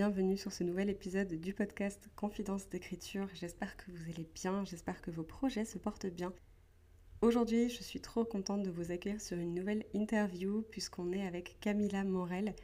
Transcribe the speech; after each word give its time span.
bienvenue 0.00 0.38
sur 0.38 0.50
ce 0.50 0.64
nouvel 0.64 0.88
épisode 0.88 1.30
du 1.34 1.52
podcast 1.52 2.08
Confidence 2.16 2.70
d'écriture. 2.70 3.28
J'espère 3.34 3.76
que 3.76 3.90
vous 3.90 4.10
allez 4.10 4.26
bien, 4.34 4.64
j'espère 4.64 5.02
que 5.02 5.10
vos 5.10 5.24
projets 5.24 5.66
se 5.66 5.76
portent 5.76 6.06
bien. 6.06 6.32
Aujourd'hui, 7.20 7.68
je 7.68 7.82
suis 7.82 8.00
trop 8.00 8.24
contente 8.24 8.62
de 8.62 8.70
vous 8.70 8.92
accueillir 8.92 9.20
sur 9.20 9.36
une 9.36 9.52
nouvelle 9.52 9.84
interview 9.92 10.62
puisqu'on 10.70 11.12
est 11.12 11.26
avec 11.26 11.60
Camilla 11.60 12.02
Morel 12.02 12.54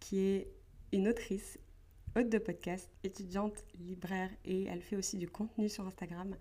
qui 0.00 0.18
est 0.18 0.50
une 0.90 1.06
autrice, 1.06 1.60
hôte 2.16 2.28
de 2.28 2.38
podcast, 2.38 2.90
étudiante, 3.04 3.64
libraire 3.78 4.30
et 4.44 4.64
elle 4.64 4.82
fait 4.82 4.96
aussi 4.96 5.16
du 5.16 5.28
contenu 5.28 5.68
sur 5.68 5.86
Instagram. 5.86 6.34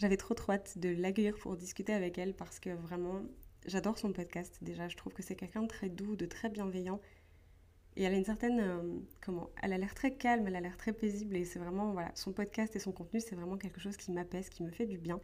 J'avais 0.00 0.16
trop 0.16 0.34
trop 0.34 0.50
hâte 0.50 0.78
de 0.78 0.88
l'accueillir 0.88 1.38
pour 1.38 1.56
discuter 1.56 1.92
avec 1.92 2.18
elle 2.18 2.34
parce 2.34 2.58
que 2.58 2.70
vraiment, 2.70 3.22
j'adore 3.66 4.00
son 4.00 4.12
podcast. 4.12 4.58
Déjà, 4.62 4.88
je 4.88 4.96
trouve 4.96 5.12
que 5.12 5.22
c'est 5.22 5.36
quelqu'un 5.36 5.62
de 5.62 5.68
très 5.68 5.90
doux, 5.90 6.16
de 6.16 6.26
très 6.26 6.48
bienveillant. 6.48 7.00
Et 7.96 8.02
elle 8.04 8.14
a 8.14 8.16
une 8.16 8.24
certaine. 8.24 8.60
euh, 8.60 9.00
comment 9.22 9.50
Elle 9.62 9.72
a 9.72 9.78
l'air 9.78 9.94
très 9.94 10.16
calme, 10.16 10.46
elle 10.46 10.56
a 10.56 10.60
l'air 10.60 10.76
très 10.76 10.92
paisible. 10.92 11.36
Et 11.36 11.44
c'est 11.44 11.58
vraiment. 11.58 11.92
Voilà, 11.92 12.12
son 12.14 12.32
podcast 12.32 12.76
et 12.76 12.78
son 12.78 12.92
contenu, 12.92 13.20
c'est 13.20 13.34
vraiment 13.36 13.56
quelque 13.58 13.80
chose 13.80 13.96
qui 13.96 14.12
m'apaise, 14.12 14.48
qui 14.50 14.62
me 14.62 14.70
fait 14.70 14.86
du 14.86 14.98
bien. 14.98 15.20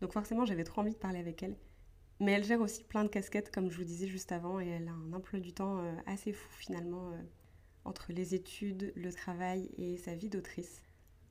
Donc 0.00 0.12
forcément, 0.12 0.44
j'avais 0.46 0.64
trop 0.64 0.80
envie 0.82 0.92
de 0.92 0.98
parler 0.98 1.18
avec 1.20 1.42
elle. 1.42 1.56
Mais 2.20 2.32
elle 2.32 2.44
gère 2.44 2.60
aussi 2.60 2.84
plein 2.84 3.04
de 3.04 3.08
casquettes, 3.08 3.50
comme 3.52 3.70
je 3.70 3.76
vous 3.78 3.84
disais 3.84 4.08
juste 4.08 4.32
avant. 4.32 4.60
Et 4.60 4.68
elle 4.68 4.88
a 4.88 4.92
un 4.92 5.12
emploi 5.12 5.40
du 5.40 5.52
temps 5.52 5.78
euh, 5.80 5.94
assez 6.06 6.32
fou, 6.32 6.50
finalement, 6.52 7.10
euh, 7.12 7.22
entre 7.84 8.12
les 8.12 8.34
études, 8.34 8.92
le 8.96 9.12
travail 9.12 9.70
et 9.78 9.96
sa 9.98 10.14
vie 10.14 10.28
d'autrice. 10.30 10.82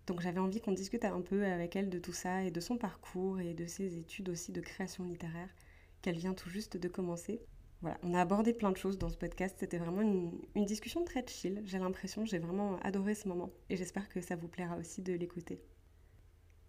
Donc 0.07 0.21
j'avais 0.21 0.39
envie 0.39 0.61
qu'on 0.61 0.71
discute 0.71 1.05
un 1.05 1.21
peu 1.21 1.45
avec 1.45 1.75
elle 1.75 1.89
de 1.89 1.99
tout 1.99 2.13
ça 2.13 2.43
et 2.43 2.51
de 2.51 2.59
son 2.59 2.77
parcours 2.77 3.39
et 3.39 3.53
de 3.53 3.65
ses 3.67 3.97
études 3.97 4.29
aussi 4.29 4.51
de 4.51 4.61
création 4.61 5.03
littéraire 5.03 5.49
qu'elle 6.01 6.17
vient 6.17 6.33
tout 6.33 6.49
juste 6.49 6.77
de 6.77 6.87
commencer. 6.87 7.41
Voilà, 7.81 7.97
on 8.03 8.13
a 8.13 8.21
abordé 8.21 8.53
plein 8.53 8.71
de 8.71 8.77
choses 8.77 8.97
dans 8.97 9.09
ce 9.09 9.17
podcast. 9.17 9.57
C'était 9.59 9.77
vraiment 9.77 10.01
une, 10.01 10.65
discussion 10.65 11.03
très 11.03 11.25
chill. 11.27 11.61
J'ai 11.65 11.79
l'impression, 11.79 12.25
j'ai 12.25 12.39
vraiment 12.39 12.79
adoré 12.79 13.15
ce 13.15 13.27
moment 13.27 13.51
et 13.69 13.77
j'espère 13.77 14.09
que 14.09 14.21
ça 14.21 14.35
vous 14.35 14.47
plaira 14.47 14.77
aussi 14.77 15.01
de 15.01 15.13
l'écouter. 15.13 15.61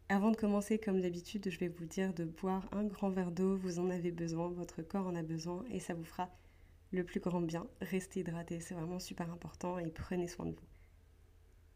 Avant 0.09 0.31
de 0.31 0.37
commencer, 0.37 0.79
comme 0.79 1.01
d'habitude, 1.01 1.49
je 1.51 1.59
vais 1.59 1.69
vous 1.69 1.84
dire 1.84 2.15
de 2.15 2.25
boire 2.25 2.69
un 2.73 2.84
grand 2.84 3.11
verre 3.11 3.33
d'eau. 3.33 3.57
Vous 3.57 3.79
en 3.79 3.91
avez 3.91 4.12
besoin, 4.12 4.49
votre 4.49 4.83
corps 4.83 5.07
en 5.07 5.17
a 5.17 5.23
besoin 5.23 5.65
et 5.71 5.81
ça 5.81 5.95
vous 5.95 6.05
fera 6.05 6.31
le 6.93 7.05
plus 7.05 7.21
grand 7.21 7.41
bien. 7.41 7.67
Restez 7.81 8.21
hydraté, 8.21 8.61
c'est 8.61 8.75
vraiment 8.75 9.01
super 9.01 9.33
important 9.33 9.79
et 9.79 9.91
prenez 9.91 10.29
soin 10.29 10.47
de 10.47 10.53
vous. 10.53 10.67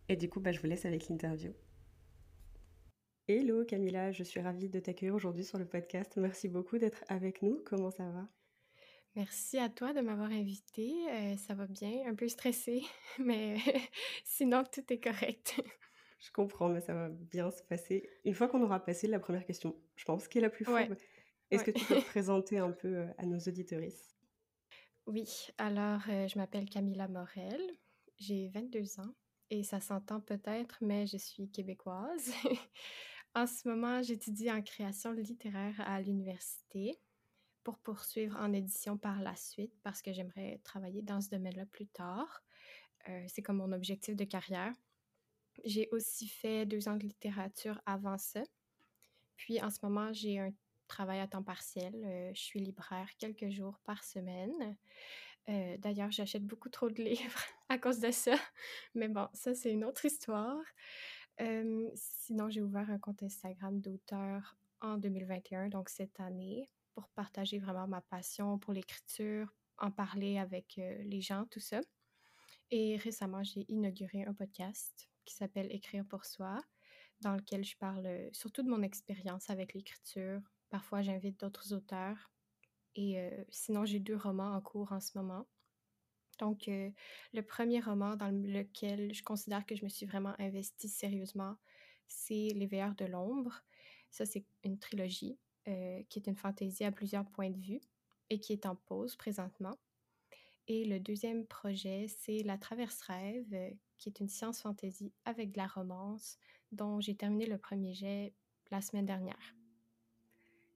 Et 0.08 0.16
du 0.16 0.28
coup, 0.28 0.40
bah, 0.40 0.52
je 0.52 0.60
vous 0.60 0.66
laisse 0.66 0.84
avec 0.84 1.08
l'interview. 1.08 1.52
Hello 3.28 3.64
Camilla, 3.64 4.10
je 4.10 4.24
suis 4.24 4.40
ravie 4.40 4.68
de 4.68 4.80
t'accueillir 4.80 5.14
aujourd'hui 5.14 5.44
sur 5.44 5.58
le 5.58 5.64
podcast. 5.64 6.16
Merci 6.16 6.48
beaucoup 6.48 6.78
d'être 6.78 7.04
avec 7.08 7.42
nous. 7.42 7.60
Comment 7.64 7.92
ça 7.92 8.10
va? 8.10 8.39
Merci 9.16 9.58
à 9.58 9.68
toi 9.68 9.92
de 9.92 10.00
m'avoir 10.00 10.30
invitée. 10.30 10.94
Euh, 11.10 11.36
ça 11.36 11.54
va 11.54 11.66
bien, 11.66 12.06
un 12.06 12.14
peu 12.14 12.28
stressée, 12.28 12.82
mais 13.18 13.56
sinon 14.24 14.64
tout 14.64 14.92
est 14.92 15.00
correct. 15.00 15.60
Je 16.20 16.30
comprends, 16.30 16.68
mais 16.68 16.80
ça 16.80 16.94
va 16.94 17.08
bien 17.08 17.50
se 17.50 17.62
passer. 17.64 18.08
Une 18.24 18.34
fois 18.34 18.46
qu'on 18.48 18.62
aura 18.62 18.78
passé 18.84 19.06
la 19.08 19.18
première 19.18 19.44
question, 19.44 19.76
je 19.96 20.04
pense, 20.04 20.28
qui 20.28 20.38
est 20.38 20.40
la 20.42 20.50
plus 20.50 20.64
Ouais, 20.66 20.88
fourbe, 20.88 20.96
est-ce 21.50 21.64
que 21.64 21.70
tu 21.72 21.84
peux 21.86 21.96
te 21.96 22.04
présenter 22.04 22.58
un 22.58 22.72
peu 22.72 22.88
euh, 22.98 23.06
à 23.18 23.26
nos 23.26 23.38
auditorices? 23.38 24.18
Oui, 25.06 25.48
alors 25.58 26.02
euh, 26.08 26.28
je 26.28 26.38
m'appelle 26.38 26.68
Camilla 26.68 27.08
Morel, 27.08 27.60
j'ai 28.18 28.48
22 28.48 29.00
ans 29.00 29.14
et 29.50 29.62
ça 29.64 29.80
s'entend 29.80 30.20
peut-être, 30.20 30.78
mais 30.80 31.06
je 31.06 31.16
suis 31.16 31.50
québécoise. 31.50 32.32
En 33.34 33.46
ce 33.46 33.68
moment, 33.68 34.02
j'étudie 34.02 34.50
en 34.50 34.60
création 34.60 35.12
littéraire 35.12 35.80
à 35.80 36.00
l'université 36.00 36.98
pour 37.64 37.78
poursuivre 37.78 38.36
en 38.38 38.52
édition 38.52 38.96
par 38.96 39.20
la 39.20 39.36
suite 39.36 39.72
parce 39.82 40.02
que 40.02 40.12
j'aimerais 40.12 40.60
travailler 40.64 41.02
dans 41.02 41.20
ce 41.20 41.30
domaine-là 41.30 41.66
plus 41.66 41.86
tard. 41.86 42.42
Euh, 43.08 43.24
c'est 43.28 43.42
comme 43.42 43.56
mon 43.56 43.72
objectif 43.72 44.16
de 44.16 44.24
carrière. 44.24 44.72
J'ai 45.64 45.88
aussi 45.92 46.28
fait 46.28 46.66
deux 46.66 46.88
ans 46.88 46.96
de 46.96 47.02
littérature 47.04 47.80
avant 47.86 48.18
ça. 48.18 48.42
Puis 49.36 49.60
en 49.62 49.70
ce 49.70 49.78
moment, 49.82 50.12
j'ai 50.12 50.38
un 50.38 50.52
travail 50.86 51.20
à 51.20 51.26
temps 51.26 51.42
partiel. 51.42 51.94
Euh, 51.94 52.30
je 52.34 52.40
suis 52.40 52.60
libraire 52.60 53.08
quelques 53.18 53.50
jours 53.50 53.78
par 53.84 54.04
semaine. 54.04 54.76
Euh, 55.48 55.76
D'ailleurs, 55.78 56.10
j'achète 56.10 56.44
beaucoup 56.44 56.68
trop 56.68 56.90
de 56.90 57.02
livres 57.02 57.42
à 57.68 57.78
cause 57.78 58.00
de 58.00 58.10
ça. 58.10 58.36
Mais 58.94 59.08
bon, 59.08 59.28
ça, 59.32 59.54
c'est 59.54 59.72
une 59.72 59.84
autre 59.84 60.04
histoire. 60.04 60.62
Sinon, 61.94 62.50
j'ai 62.50 62.60
ouvert 62.60 62.90
un 62.90 62.98
compte 62.98 63.22
Instagram 63.22 63.80
d'auteur 63.80 64.58
en 64.82 64.98
2021, 64.98 65.68
donc 65.68 65.88
cette 65.88 66.20
année, 66.20 66.68
pour 66.94 67.08
partager 67.10 67.58
vraiment 67.58 67.86
ma 67.86 68.00
passion 68.00 68.58
pour 68.58 68.72
l'écriture, 68.72 69.52
en 69.78 69.90
parler 69.90 70.38
avec 70.38 70.78
euh, 70.78 71.02
les 71.04 71.20
gens, 71.20 71.46
tout 71.50 71.60
ça. 71.60 71.80
Et 72.70 72.96
récemment, 72.96 73.42
j'ai 73.42 73.64
inauguré 73.68 74.24
un 74.24 74.34
podcast 74.34 75.08
qui 75.24 75.34
s'appelle 75.34 75.72
Écrire 75.72 76.04
pour 76.06 76.24
soi, 76.24 76.62
dans 77.20 77.34
lequel 77.34 77.64
je 77.64 77.76
parle 77.76 78.06
euh, 78.06 78.28
surtout 78.32 78.62
de 78.62 78.70
mon 78.70 78.82
expérience 78.82 79.50
avec 79.50 79.74
l'écriture. 79.74 80.40
Parfois, 80.68 81.02
j'invite 81.02 81.40
d'autres 81.40 81.72
auteurs. 81.72 82.30
Et 82.94 83.18
euh, 83.18 83.44
sinon, 83.48 83.84
j'ai 83.84 84.00
deux 84.00 84.16
romans 84.16 84.52
en 84.52 84.60
cours 84.60 84.92
en 84.92 85.00
ce 85.00 85.16
moment. 85.16 85.46
Donc, 86.38 86.68
le 86.68 87.42
premier 87.42 87.80
roman 87.80 88.16
dans 88.16 88.30
lequel 88.30 89.12
je 89.12 89.22
considère 89.22 89.66
que 89.66 89.76
je 89.76 89.84
me 89.84 89.90
suis 89.90 90.06
vraiment 90.06 90.34
investie 90.38 90.88
sérieusement, 90.88 91.56
c'est 92.06 92.48
Les 92.54 92.66
Veilleurs 92.66 92.94
de 92.94 93.04
l'ombre. 93.04 93.62
Ça, 94.10 94.24
c'est 94.24 94.46
une 94.64 94.78
trilogie 94.78 95.38
euh, 95.68 96.02
qui 96.08 96.18
est 96.18 96.26
une 96.26 96.36
fantaisie 96.36 96.84
à 96.84 96.92
plusieurs 96.92 97.24
points 97.26 97.50
de 97.50 97.60
vue 97.60 97.80
et 98.30 98.40
qui 98.40 98.52
est 98.52 98.66
en 98.66 98.76
pause 98.76 99.16
présentement. 99.16 99.78
Et 100.68 100.84
le 100.84 101.00
deuxième 101.00 101.46
projet, 101.46 102.06
c'est 102.08 102.42
La 102.44 102.56
Traverse 102.56 103.00
Rêve, 103.02 103.52
euh, 103.52 103.70
qui 103.98 104.08
est 104.08 104.20
une 104.20 104.28
science 104.28 104.62
fantasy 104.62 105.12
avec 105.24 105.52
de 105.52 105.58
la 105.58 105.66
romance, 105.66 106.38
dont 106.72 107.00
j'ai 107.00 107.16
terminé 107.16 107.46
le 107.46 107.58
premier 107.58 107.92
jet 107.92 108.32
la 108.70 108.80
semaine 108.80 109.06
dernière. 109.06 109.54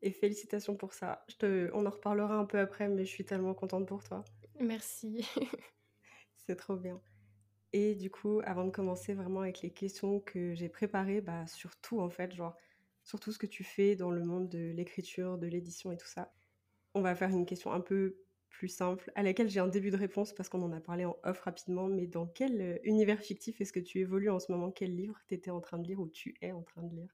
Et 0.02 0.10
félicitations 0.10 0.76
pour 0.76 0.92
ça. 0.92 1.24
Je 1.28 1.36
te... 1.36 1.70
On 1.72 1.86
en 1.86 1.90
reparlera 1.90 2.36
un 2.36 2.44
peu 2.44 2.58
après, 2.58 2.88
mais 2.88 3.04
je 3.04 3.10
suis 3.10 3.24
tellement 3.24 3.54
contente 3.54 3.86
pour 3.86 4.04
toi. 4.04 4.24
Merci. 4.60 5.26
C'est 6.36 6.56
trop 6.56 6.76
bien. 6.76 7.00
Et 7.72 7.94
du 7.94 8.10
coup, 8.10 8.40
avant 8.44 8.64
de 8.64 8.70
commencer 8.70 9.14
vraiment 9.14 9.40
avec 9.40 9.62
les 9.62 9.70
questions 9.70 10.20
que 10.20 10.54
j'ai 10.54 10.68
préparées, 10.68 11.20
bah, 11.20 11.46
sur 11.46 11.74
tout 11.80 12.00
en 12.00 12.10
fait, 12.10 12.32
genre 12.32 12.54
sur 13.04 13.20
tout 13.20 13.32
ce 13.32 13.38
que 13.38 13.46
tu 13.46 13.64
fais 13.64 13.96
dans 13.96 14.10
le 14.10 14.24
monde 14.24 14.48
de 14.48 14.72
l'écriture, 14.72 15.38
de 15.38 15.46
l'édition 15.46 15.92
et 15.92 15.96
tout 15.96 16.08
ça, 16.08 16.32
on 16.94 17.00
va 17.00 17.14
faire 17.14 17.30
une 17.30 17.46
question 17.46 17.72
un 17.72 17.80
peu 17.80 18.16
plus 18.48 18.68
simple, 18.68 19.10
à 19.16 19.22
laquelle 19.22 19.50
j'ai 19.50 19.60
un 19.60 19.66
début 19.66 19.90
de 19.90 19.96
réponse 19.96 20.32
parce 20.32 20.48
qu'on 20.48 20.62
en 20.62 20.72
a 20.72 20.80
parlé 20.80 21.04
en 21.04 21.16
off 21.24 21.40
rapidement, 21.40 21.88
mais 21.88 22.06
dans 22.06 22.26
quel 22.26 22.60
euh, 22.60 22.78
univers 22.84 23.20
fictif 23.20 23.60
est-ce 23.60 23.72
que 23.72 23.80
tu 23.80 23.98
évolues 23.98 24.30
en 24.30 24.38
ce 24.38 24.52
moment? 24.52 24.70
Quel 24.70 24.94
livre 24.94 25.18
tu 25.26 25.34
étais 25.34 25.50
en 25.50 25.60
train 25.60 25.78
de 25.78 25.86
lire 25.86 26.00
ou 26.00 26.08
tu 26.08 26.36
es 26.40 26.52
en 26.52 26.62
train 26.62 26.82
de 26.82 26.94
lire? 26.94 27.12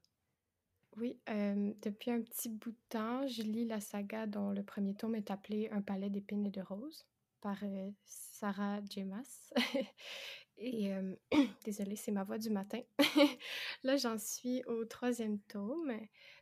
Oui, 0.97 1.17
euh, 1.29 1.73
depuis 1.81 2.11
un 2.11 2.21
petit 2.21 2.49
bout 2.49 2.71
de 2.71 2.77
temps, 2.89 3.25
je 3.27 3.41
lis 3.41 3.65
la 3.65 3.79
saga 3.79 4.27
dont 4.27 4.51
le 4.51 4.61
premier 4.61 4.93
tome 4.93 5.15
est 5.15 5.31
appelé 5.31 5.69
Un 5.71 5.81
palais 5.81 6.09
d'épines 6.09 6.45
et 6.45 6.51
de 6.51 6.61
roses 6.61 7.07
par 7.39 7.57
euh, 7.63 7.89
Sarah 8.05 8.81
J. 8.89 9.05
Et 10.63 10.93
euh, 10.93 11.15
désolée, 11.65 11.95
c'est 11.95 12.11
ma 12.11 12.23
voix 12.23 12.37
du 12.37 12.51
matin. 12.51 12.81
Là, 13.83 13.97
j'en 13.97 14.19
suis 14.19 14.63
au 14.65 14.85
troisième 14.85 15.39
tome. 15.39 15.91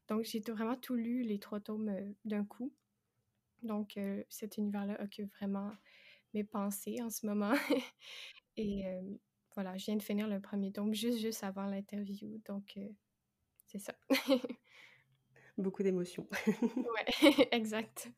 Donc, 0.10 0.26
j'ai 0.26 0.42
vraiment 0.42 0.76
tout 0.76 0.96
lu, 0.96 1.24
les 1.24 1.40
trois 1.40 1.62
tomes 1.62 1.88
euh, 1.88 2.12
d'un 2.26 2.44
coup. 2.44 2.74
Donc, 3.64 3.96
euh, 3.96 4.22
cet 4.28 4.58
univers-là 4.58 5.02
occupe 5.02 5.32
vraiment 5.36 5.72
mes 6.34 6.44
pensées 6.44 7.02
en 7.02 7.10
ce 7.10 7.26
moment. 7.26 7.54
Et 8.58 8.84
voilà, 9.56 9.78
je 9.78 9.86
viens 9.86 9.96
de 9.96 10.04
finir 10.04 10.28
le 10.28 10.42
premier 10.42 10.74
tome 10.74 10.94
juste, 10.94 11.20
juste 11.20 11.46
avant 11.46 11.66
l'interview. 11.66 12.42
Donc, 12.46 12.78
c'est 13.68 13.80
ça. 13.80 13.94
Beaucoup 15.58 15.82
d'émotions. 15.82 16.28
Ouais, 16.46 17.48
exact. 17.52 18.12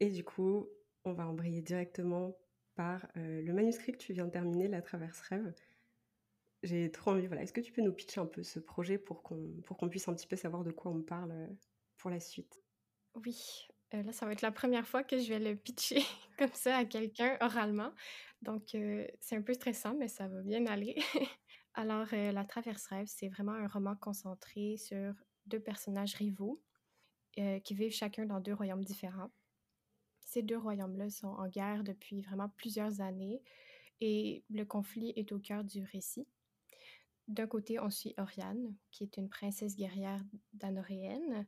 Et 0.00 0.10
du 0.10 0.24
coup, 0.24 0.68
on 1.04 1.12
va 1.12 1.28
embrayer 1.28 1.62
directement 1.62 2.36
par 2.76 3.06
euh, 3.16 3.42
le 3.42 3.52
manuscrit 3.52 3.92
que 3.92 3.98
tu 3.98 4.12
viens 4.12 4.26
de 4.26 4.30
terminer, 4.30 4.68
La 4.68 4.82
Traverse 4.82 5.20
Rêve. 5.22 5.52
J'ai 6.62 6.90
trop 6.92 7.12
envie, 7.12 7.26
voilà. 7.26 7.42
Est-ce 7.42 7.52
que 7.52 7.60
tu 7.60 7.72
peux 7.72 7.82
nous 7.82 7.92
pitcher 7.92 8.20
un 8.20 8.26
peu 8.26 8.42
ce 8.42 8.58
projet 8.58 8.98
pour 8.98 9.22
qu'on 9.22 9.88
puisse 9.88 10.06
un 10.08 10.14
petit 10.14 10.26
peu 10.26 10.36
savoir 10.36 10.62
de 10.62 10.70
quoi 10.70 10.92
on 10.92 11.02
parle 11.02 11.32
euh, 11.32 11.46
pour 11.96 12.10
la 12.10 12.20
suite? 12.20 12.62
Oui, 13.14 13.68
euh, 13.94 14.02
là, 14.02 14.12
ça 14.12 14.26
va 14.26 14.32
être 14.32 14.42
la 14.42 14.52
première 14.52 14.86
fois 14.86 15.02
que 15.02 15.18
je 15.18 15.28
vais 15.28 15.38
le 15.38 15.56
pitcher 15.56 16.02
comme 16.38 16.52
ça 16.52 16.76
à 16.76 16.84
quelqu'un 16.84 17.36
oralement. 17.40 17.92
Donc, 18.42 18.76
c'est 19.20 19.36
un 19.36 19.42
peu 19.42 19.54
stressant, 19.54 19.94
mais 19.94 20.08
ça 20.08 20.28
va 20.28 20.42
bien 20.42 20.66
aller. 20.66 20.96
Alors, 21.74 22.06
La 22.12 22.44
Traverse 22.44 22.86
Rêve, 22.86 23.06
c'est 23.06 23.28
vraiment 23.28 23.52
un 23.52 23.66
roman 23.66 23.96
concentré 23.96 24.76
sur 24.76 25.14
deux 25.46 25.60
personnages 25.60 26.14
rivaux 26.14 26.62
qui 27.34 27.74
vivent 27.74 27.92
chacun 27.92 28.26
dans 28.26 28.40
deux 28.40 28.54
royaumes 28.54 28.84
différents. 28.84 29.30
Ces 30.36 30.42
deux 30.42 30.58
royaumes-là 30.58 31.08
sont 31.08 31.28
en 31.28 31.48
guerre 31.48 31.82
depuis 31.82 32.20
vraiment 32.20 32.50
plusieurs 32.50 33.00
années 33.00 33.40
et 34.02 34.44
le 34.50 34.66
conflit 34.66 35.14
est 35.16 35.32
au 35.32 35.38
cœur 35.38 35.64
du 35.64 35.82
récit. 35.82 36.28
D'un 37.26 37.46
côté, 37.46 37.80
on 37.80 37.88
suit 37.88 38.12
Oriane, 38.18 38.76
qui 38.90 39.04
est 39.04 39.16
une 39.16 39.30
princesse 39.30 39.76
guerrière 39.76 40.22
danoréenne, 40.52 41.46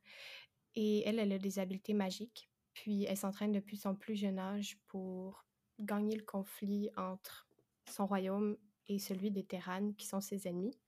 et 0.74 1.06
elle, 1.06 1.20
a 1.20 1.38
des 1.38 1.58
habiletés 1.58 1.92
magiques. 1.92 2.48
Puis 2.72 3.04
elle 3.04 3.18
s'entraîne 3.18 3.52
depuis 3.52 3.76
son 3.76 3.94
plus 3.94 4.16
jeune 4.16 4.38
âge 4.38 4.78
pour 4.86 5.44
gagner 5.78 6.16
le 6.16 6.24
conflit 6.24 6.88
entre 6.96 7.46
son 7.90 8.06
royaume 8.06 8.56
et 8.88 8.98
celui 8.98 9.30
des 9.30 9.44
Terranes, 9.44 9.94
qui 9.96 10.06
sont 10.06 10.22
ses 10.22 10.48
ennemis. 10.48 10.78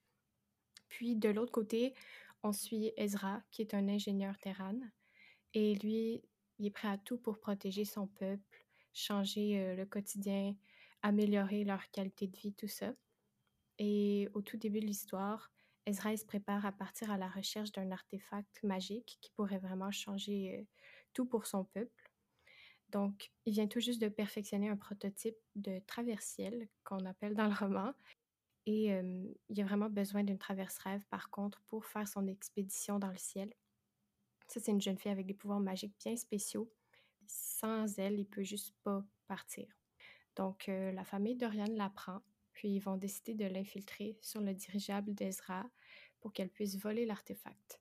Puis 0.88 1.16
de 1.16 1.28
l'autre 1.28 1.52
côté, 1.52 1.92
on 2.42 2.54
suit 2.54 2.92
Ezra, 2.96 3.42
qui 3.50 3.60
est 3.60 3.74
un 3.74 3.88
ingénieur 3.88 4.38
Terran, 4.38 4.80
et 5.52 5.74
lui, 5.74 6.22
il 6.60 6.66
est 6.66 6.70
prêt 6.70 6.88
à 6.88 6.98
tout 6.98 7.18
pour 7.18 7.40
protéger 7.40 7.84
son 7.84 8.06
peuple, 8.06 8.66
changer 8.92 9.74
le 9.74 9.86
quotidien, 9.86 10.54
améliorer 11.02 11.64
leur 11.64 11.90
qualité 11.90 12.26
de 12.26 12.36
vie, 12.36 12.52
tout 12.52 12.68
ça. 12.68 12.92
Et 13.78 14.28
au 14.34 14.42
tout 14.42 14.58
début 14.58 14.80
de 14.80 14.86
l'histoire, 14.86 15.50
Ezra 15.86 16.14
se 16.14 16.26
prépare 16.26 16.66
à 16.66 16.72
partir 16.72 17.10
à 17.10 17.16
la 17.16 17.28
recherche 17.28 17.72
d'un 17.72 17.90
artefact 17.90 18.62
magique 18.62 19.16
qui 19.22 19.30
pourrait 19.30 19.58
vraiment 19.58 19.90
changer 19.90 20.68
tout 21.14 21.24
pour 21.24 21.46
son 21.46 21.64
peuple. 21.64 22.12
Donc, 22.90 23.32
il 23.46 23.54
vient 23.54 23.66
tout 23.66 23.80
juste 23.80 24.02
de 24.02 24.08
perfectionner 24.08 24.68
un 24.68 24.76
prototype 24.76 25.38
de 25.54 25.80
traversiel 25.86 26.68
qu'on 26.84 27.06
appelle 27.06 27.34
dans 27.34 27.48
le 27.48 27.54
roman. 27.54 27.94
Et 28.66 28.94
il 29.48 29.60
a 29.60 29.64
vraiment 29.64 29.88
besoin 29.88 30.22
d'une 30.24 30.38
traverse 30.38 30.76
rêve, 30.78 31.02
par 31.08 31.30
contre, 31.30 31.62
pour 31.68 31.86
faire 31.86 32.06
son 32.06 32.26
expédition 32.26 32.98
dans 32.98 33.10
le 33.10 33.16
ciel. 33.16 33.50
Ça, 34.50 34.60
c'est 34.60 34.72
une 34.72 34.80
jeune 34.80 34.98
fille 34.98 35.12
avec 35.12 35.26
des 35.26 35.34
pouvoirs 35.34 35.60
magiques 35.60 35.94
bien 36.04 36.16
spéciaux. 36.16 36.70
Sans 37.26 37.98
elle, 37.98 38.18
il 38.18 38.26
peut 38.26 38.42
juste 38.42 38.74
pas 38.82 39.04
partir. 39.28 39.66
Donc, 40.36 40.68
euh, 40.68 40.90
la 40.92 41.04
famille 41.04 41.36
d'Oriane 41.36 41.76
l'apprend 41.76 42.20
puis 42.60 42.68
ils 42.68 42.80
vont 42.80 42.98
décider 42.98 43.32
de 43.32 43.46
l'infiltrer 43.46 44.18
sur 44.20 44.42
le 44.42 44.52
dirigeable 44.52 45.14
d'Ezra 45.14 45.64
pour 46.20 46.32
qu'elle 46.32 46.50
puisse 46.50 46.76
voler 46.76 47.06
l'artefact. 47.06 47.80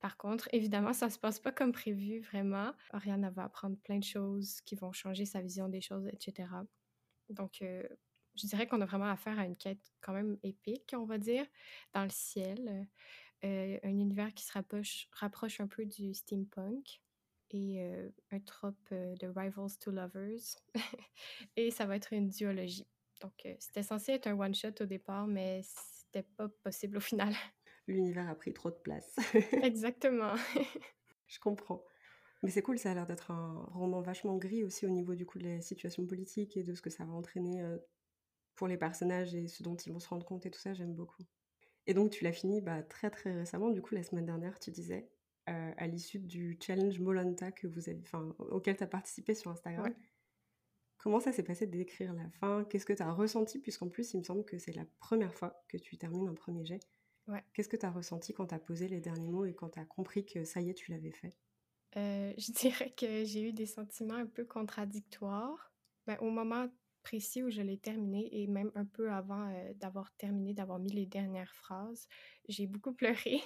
Par 0.00 0.18
contre, 0.18 0.48
évidemment, 0.52 0.92
ça 0.92 1.08
se 1.08 1.18
passe 1.18 1.40
pas 1.40 1.50
comme 1.50 1.72
prévu, 1.72 2.20
vraiment. 2.20 2.72
Oriana 2.92 3.30
va 3.30 3.44
apprendre 3.44 3.78
plein 3.78 3.98
de 3.98 4.04
choses 4.04 4.60
qui 4.60 4.74
vont 4.74 4.92
changer 4.92 5.24
sa 5.24 5.40
vision 5.40 5.68
des 5.68 5.80
choses, 5.80 6.06
etc. 6.08 6.48
Donc, 7.30 7.62
euh, 7.62 7.82
je 8.34 8.46
dirais 8.46 8.66
qu'on 8.66 8.82
a 8.82 8.84
vraiment 8.84 9.10
affaire 9.10 9.38
à 9.38 9.46
une 9.46 9.56
quête 9.56 9.94
quand 10.02 10.12
même 10.12 10.36
épique, 10.42 10.92
on 10.94 11.06
va 11.06 11.16
dire, 11.16 11.46
dans 11.94 12.04
le 12.04 12.10
ciel. 12.10 12.86
Euh, 13.44 13.78
un 13.82 13.90
univers 13.90 14.32
qui 14.34 14.44
se 14.44 14.52
rapproche, 14.52 15.08
rapproche 15.12 15.60
un 15.60 15.68
peu 15.68 15.84
du 15.84 16.14
steampunk 16.14 17.02
et 17.50 17.82
euh, 17.82 18.08
un 18.30 18.40
trope 18.40 18.90
de 18.90 19.26
Rivals 19.26 19.78
to 19.78 19.90
Lovers. 19.90 20.56
et 21.56 21.70
ça 21.70 21.86
va 21.86 21.96
être 21.96 22.12
une 22.12 22.30
duologie. 22.30 22.86
Donc, 23.20 23.46
euh, 23.46 23.54
c'était 23.58 23.82
censé 23.82 24.12
être 24.12 24.26
un 24.26 24.38
one-shot 24.38 24.74
au 24.80 24.86
départ, 24.86 25.26
mais 25.26 25.62
c'était 25.62 26.26
pas 26.36 26.48
possible 26.48 26.96
au 26.98 27.00
final. 27.00 27.32
L'univers 27.86 28.28
a 28.28 28.34
pris 28.34 28.52
trop 28.52 28.70
de 28.70 28.76
place. 28.76 29.16
Exactement. 29.62 30.34
Je 31.26 31.38
comprends. 31.38 31.84
Mais 32.42 32.50
c'est 32.50 32.62
cool, 32.62 32.78
ça 32.78 32.90
a 32.90 32.94
l'air 32.94 33.06
d'être 33.06 33.30
un 33.30 33.64
roman 33.72 34.02
vachement 34.02 34.36
gris 34.36 34.64
aussi 34.64 34.86
au 34.86 34.90
niveau 34.90 35.14
du 35.14 35.24
coup 35.24 35.38
de 35.38 35.48
la 35.48 35.60
situation 35.60 36.06
politique 36.06 36.56
et 36.56 36.62
de 36.62 36.74
ce 36.74 36.82
que 36.82 36.90
ça 36.90 37.04
va 37.04 37.12
entraîner 37.12 37.62
euh, 37.62 37.78
pour 38.54 38.68
les 38.68 38.76
personnages 38.76 39.34
et 39.34 39.48
ce 39.48 39.62
dont 39.62 39.76
ils 39.76 39.92
vont 39.92 40.00
se 40.00 40.08
rendre 40.08 40.26
compte 40.26 40.44
et 40.46 40.50
tout 40.50 40.60
ça, 40.60 40.74
j'aime 40.74 40.94
beaucoup. 40.94 41.22
Et 41.86 41.94
donc 41.94 42.10
tu 42.10 42.24
l'as 42.24 42.32
fini 42.32 42.60
bah, 42.60 42.82
très 42.82 43.10
très 43.10 43.32
récemment, 43.32 43.70
du 43.70 43.82
coup 43.82 43.94
la 43.94 44.02
semaine 44.02 44.26
dernière 44.26 44.58
tu 44.58 44.70
disais, 44.70 45.08
euh, 45.48 45.72
à 45.76 45.86
l'issue 45.86 46.18
du 46.18 46.58
challenge 46.60 46.98
Molanta 46.98 47.52
que 47.52 47.66
vous 47.66 47.88
avez, 47.88 48.02
auquel 48.50 48.76
tu 48.76 48.82
as 48.82 48.88
participé 48.88 49.34
sur 49.34 49.50
Instagram. 49.50 49.94
Comment 50.98 51.20
ça 51.20 51.30
s'est 51.30 51.44
passé 51.44 51.68
d'écrire 51.68 52.12
la 52.14 52.28
fin? 52.40 52.64
Qu'est-ce 52.64 52.86
que 52.86 52.92
tu 52.92 53.02
as 53.02 53.12
ressenti? 53.12 53.60
Puisqu'en 53.60 53.88
plus, 53.88 54.12
il 54.14 54.18
me 54.18 54.24
semble 54.24 54.44
que 54.44 54.58
c'est 54.58 54.74
la 54.74 54.84
première 54.98 55.32
fois 55.32 55.62
que 55.68 55.76
tu 55.76 55.96
termines 55.96 56.26
un 56.26 56.34
premier 56.34 56.64
jet. 56.64 56.80
Ouais. 57.28 57.44
Qu'est-ce 57.52 57.68
que 57.68 57.76
tu 57.76 57.86
as 57.86 57.90
ressenti 57.90 58.32
quand 58.32 58.48
tu 58.48 58.54
as 58.56 58.58
posé 58.58 58.88
les 58.88 59.00
derniers 59.00 59.28
mots 59.28 59.44
et 59.44 59.54
quand 59.54 59.70
tu 59.70 59.78
as 59.78 59.84
compris 59.84 60.26
que 60.26 60.44
ça 60.44 60.60
y 60.60 60.70
est, 60.70 60.74
tu 60.74 60.90
l'avais 60.90 61.12
fait? 61.12 61.36
Euh, 61.96 62.32
Je 62.38 62.50
dirais 62.50 62.92
que 62.96 63.24
j'ai 63.24 63.48
eu 63.48 63.52
des 63.52 63.66
sentiments 63.66 64.14
un 64.14 64.26
peu 64.26 64.44
contradictoires. 64.44 65.72
Ben, 66.08 66.16
au 66.20 66.30
moment 66.30 66.68
précis 67.06 67.42
où 67.42 67.50
je 67.50 67.62
l'ai 67.62 67.78
terminé 67.78 68.28
et 68.32 68.46
même 68.48 68.72
un 68.74 68.84
peu 68.84 69.12
avant 69.12 69.48
euh, 69.48 69.72
d'avoir 69.74 70.12
terminé, 70.16 70.54
d'avoir 70.54 70.80
mis 70.80 70.92
les 70.92 71.06
dernières 71.06 71.54
phrases, 71.54 72.08
j'ai 72.48 72.66
beaucoup 72.66 72.92
pleuré. 73.00 73.40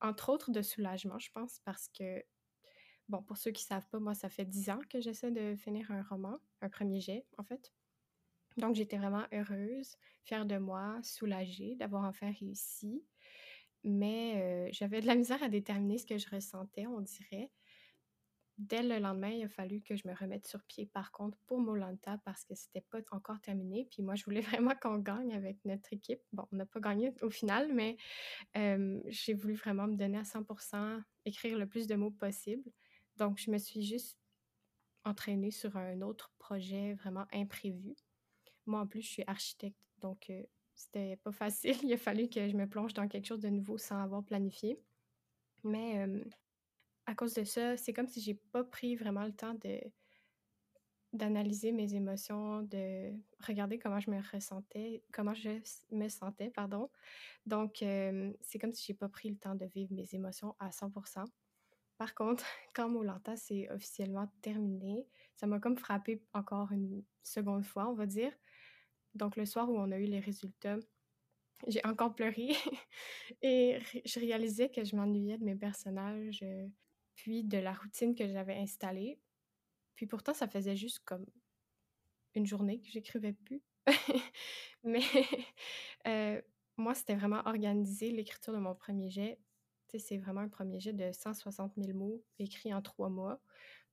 Entre 0.00 0.28
autres 0.28 0.50
de 0.50 0.60
soulagement, 0.60 1.20
je 1.20 1.30
pense, 1.30 1.60
parce 1.64 1.88
que 1.88 2.24
Bon, 3.08 3.22
pour 3.22 3.36
ceux 3.36 3.50
qui 3.50 3.64
ne 3.64 3.68
savent 3.68 3.88
pas, 3.88 3.98
moi, 3.98 4.14
ça 4.14 4.30
fait 4.30 4.46
dix 4.46 4.70
ans 4.70 4.80
que 4.88 5.00
j'essaie 5.00 5.30
de 5.30 5.54
finir 5.56 5.90
un 5.90 6.02
roman, 6.02 6.38
un 6.62 6.70
premier 6.70 7.00
jet, 7.00 7.26
en 7.36 7.44
fait. 7.44 7.72
Donc, 8.56 8.76
j'étais 8.76 8.96
vraiment 8.96 9.24
heureuse, 9.32 9.96
fière 10.24 10.46
de 10.46 10.56
moi, 10.56 10.98
soulagée 11.02 11.76
d'avoir 11.76 12.04
enfin 12.04 12.32
réussi. 12.40 13.04
Mais 13.82 14.36
euh, 14.36 14.68
j'avais 14.72 15.02
de 15.02 15.06
la 15.06 15.16
misère 15.16 15.42
à 15.42 15.50
déterminer 15.50 15.98
ce 15.98 16.06
que 16.06 16.16
je 16.16 16.30
ressentais, 16.30 16.86
on 16.86 17.02
dirait. 17.02 17.50
Dès 18.56 18.82
le 18.84 18.98
lendemain, 18.98 19.30
il 19.30 19.44
a 19.44 19.48
fallu 19.48 19.80
que 19.80 19.96
je 19.96 20.06
me 20.06 20.14
remette 20.14 20.46
sur 20.46 20.62
pied, 20.62 20.86
par 20.86 21.10
contre, 21.10 21.36
pour 21.46 21.58
Molanta, 21.58 22.18
parce 22.24 22.44
que 22.44 22.54
c'était 22.54 22.82
pas 22.82 22.98
encore 23.10 23.40
terminé. 23.40 23.88
Puis 23.90 24.02
moi, 24.02 24.14
je 24.14 24.24
voulais 24.24 24.40
vraiment 24.58 24.74
qu'on 24.80 24.98
gagne 24.98 25.34
avec 25.34 25.64
notre 25.64 25.92
équipe. 25.92 26.20
Bon, 26.32 26.46
on 26.52 26.56
n'a 26.56 26.66
pas 26.66 26.80
gagné 26.80 27.12
au 27.22 27.30
final, 27.30 27.72
mais 27.72 27.96
j'ai 28.54 29.34
voulu 29.34 29.54
vraiment 29.54 29.88
me 29.88 29.96
donner 29.96 30.18
à 30.18 30.22
100%, 30.22 31.02
écrire 31.24 31.58
le 31.58 31.66
plus 31.66 31.86
de 31.88 31.96
mots 31.96 32.12
possible. 32.12 32.70
Donc, 33.16 33.38
je 33.38 33.50
me 33.50 33.58
suis 33.58 33.82
juste 33.82 34.18
entraînée 35.04 35.50
sur 35.50 35.76
un 35.76 36.00
autre 36.00 36.32
projet 36.38 36.94
vraiment 36.94 37.26
imprévu. 37.32 37.94
Moi, 38.66 38.80
en 38.80 38.86
plus, 38.86 39.02
je 39.02 39.08
suis 39.08 39.24
architecte, 39.26 39.78
donc 39.98 40.30
euh, 40.30 40.42
c'était 40.74 41.16
pas 41.16 41.32
facile. 41.32 41.76
Il 41.82 41.92
a 41.92 41.96
fallu 41.96 42.28
que 42.28 42.48
je 42.48 42.56
me 42.56 42.66
plonge 42.66 42.94
dans 42.94 43.08
quelque 43.08 43.26
chose 43.26 43.40
de 43.40 43.48
nouveau 43.48 43.78
sans 43.78 44.02
avoir 44.02 44.24
planifié. 44.24 44.80
Mais 45.62 46.06
à 47.06 47.14
cause 47.14 47.34
de 47.34 47.44
ça, 47.44 47.76
c'est 47.76 47.92
comme 47.92 48.08
si 48.08 48.20
j'ai 48.20 48.34
pas 48.34 48.64
pris 48.64 48.96
vraiment 48.96 49.24
le 49.24 49.32
temps 49.32 49.54
de 49.54 49.80
d'analyser 51.14 51.70
mes 51.70 51.94
émotions, 51.94 52.62
de 52.62 53.12
regarder 53.46 53.78
comment 53.78 54.00
je 54.00 54.10
me 54.10 54.20
ressentais, 54.32 55.04
comment 55.12 55.32
je 55.32 55.60
me 55.92 56.08
sentais, 56.08 56.50
pardon. 56.50 56.90
Donc, 57.46 57.82
euh, 57.82 58.32
c'est 58.40 58.58
comme 58.58 58.72
si 58.72 58.84
j'ai 58.84 58.94
pas 58.94 59.08
pris 59.08 59.30
le 59.30 59.36
temps 59.36 59.54
de 59.54 59.64
vivre 59.64 59.92
mes 59.92 60.12
émotions 60.12 60.56
à 60.58 60.70
100%. 60.70 61.24
Par 61.98 62.14
contre, 62.14 62.44
quand 62.74 62.88
Molanta 62.88 63.36
s'est 63.36 63.70
officiellement 63.70 64.28
terminé, 64.42 65.06
ça 65.36 65.46
m'a 65.46 65.60
comme 65.60 65.76
frappé 65.76 66.20
encore 66.32 66.72
une 66.72 67.04
seconde 67.22 67.64
fois, 67.64 67.88
on 67.88 67.94
va 67.94 68.06
dire. 68.06 68.32
Donc, 69.14 69.36
le 69.36 69.46
soir 69.46 69.70
où 69.70 69.78
on 69.78 69.92
a 69.92 69.98
eu 69.98 70.06
les 70.06 70.20
résultats, 70.20 70.78
j'ai 71.68 71.84
encore 71.86 72.14
pleuré 72.14 72.48
et 73.42 73.78
je 74.04 74.18
réalisais 74.18 74.68
que 74.68 74.84
je 74.84 74.96
m'ennuyais 74.96 75.38
de 75.38 75.44
mes 75.44 75.54
personnages, 75.54 76.40
euh, 76.42 76.66
puis 77.14 77.44
de 77.44 77.58
la 77.58 77.72
routine 77.72 78.14
que 78.14 78.26
j'avais 78.26 78.56
installée. 78.56 79.18
Puis 79.94 80.06
pourtant, 80.06 80.34
ça 80.34 80.48
faisait 80.48 80.76
juste 80.76 81.00
comme 81.04 81.26
une 82.34 82.46
journée 82.46 82.80
que 82.80 82.88
j'écrivais 82.88 83.32
plus. 83.32 83.62
Mais 84.84 85.02
euh, 86.06 86.40
moi, 86.76 86.94
c'était 86.94 87.14
vraiment 87.14 87.42
organiser 87.46 88.10
l'écriture 88.10 88.52
de 88.52 88.58
mon 88.58 88.74
premier 88.74 89.10
jet 89.10 89.38
c'est 89.98 90.18
vraiment 90.18 90.40
un 90.40 90.48
premier 90.48 90.80
jet 90.80 90.92
de 90.92 91.10
160 91.12 91.72
000 91.76 91.96
mots 91.96 92.22
écrits 92.38 92.74
en 92.74 92.82
trois 92.82 93.08
mois. 93.08 93.40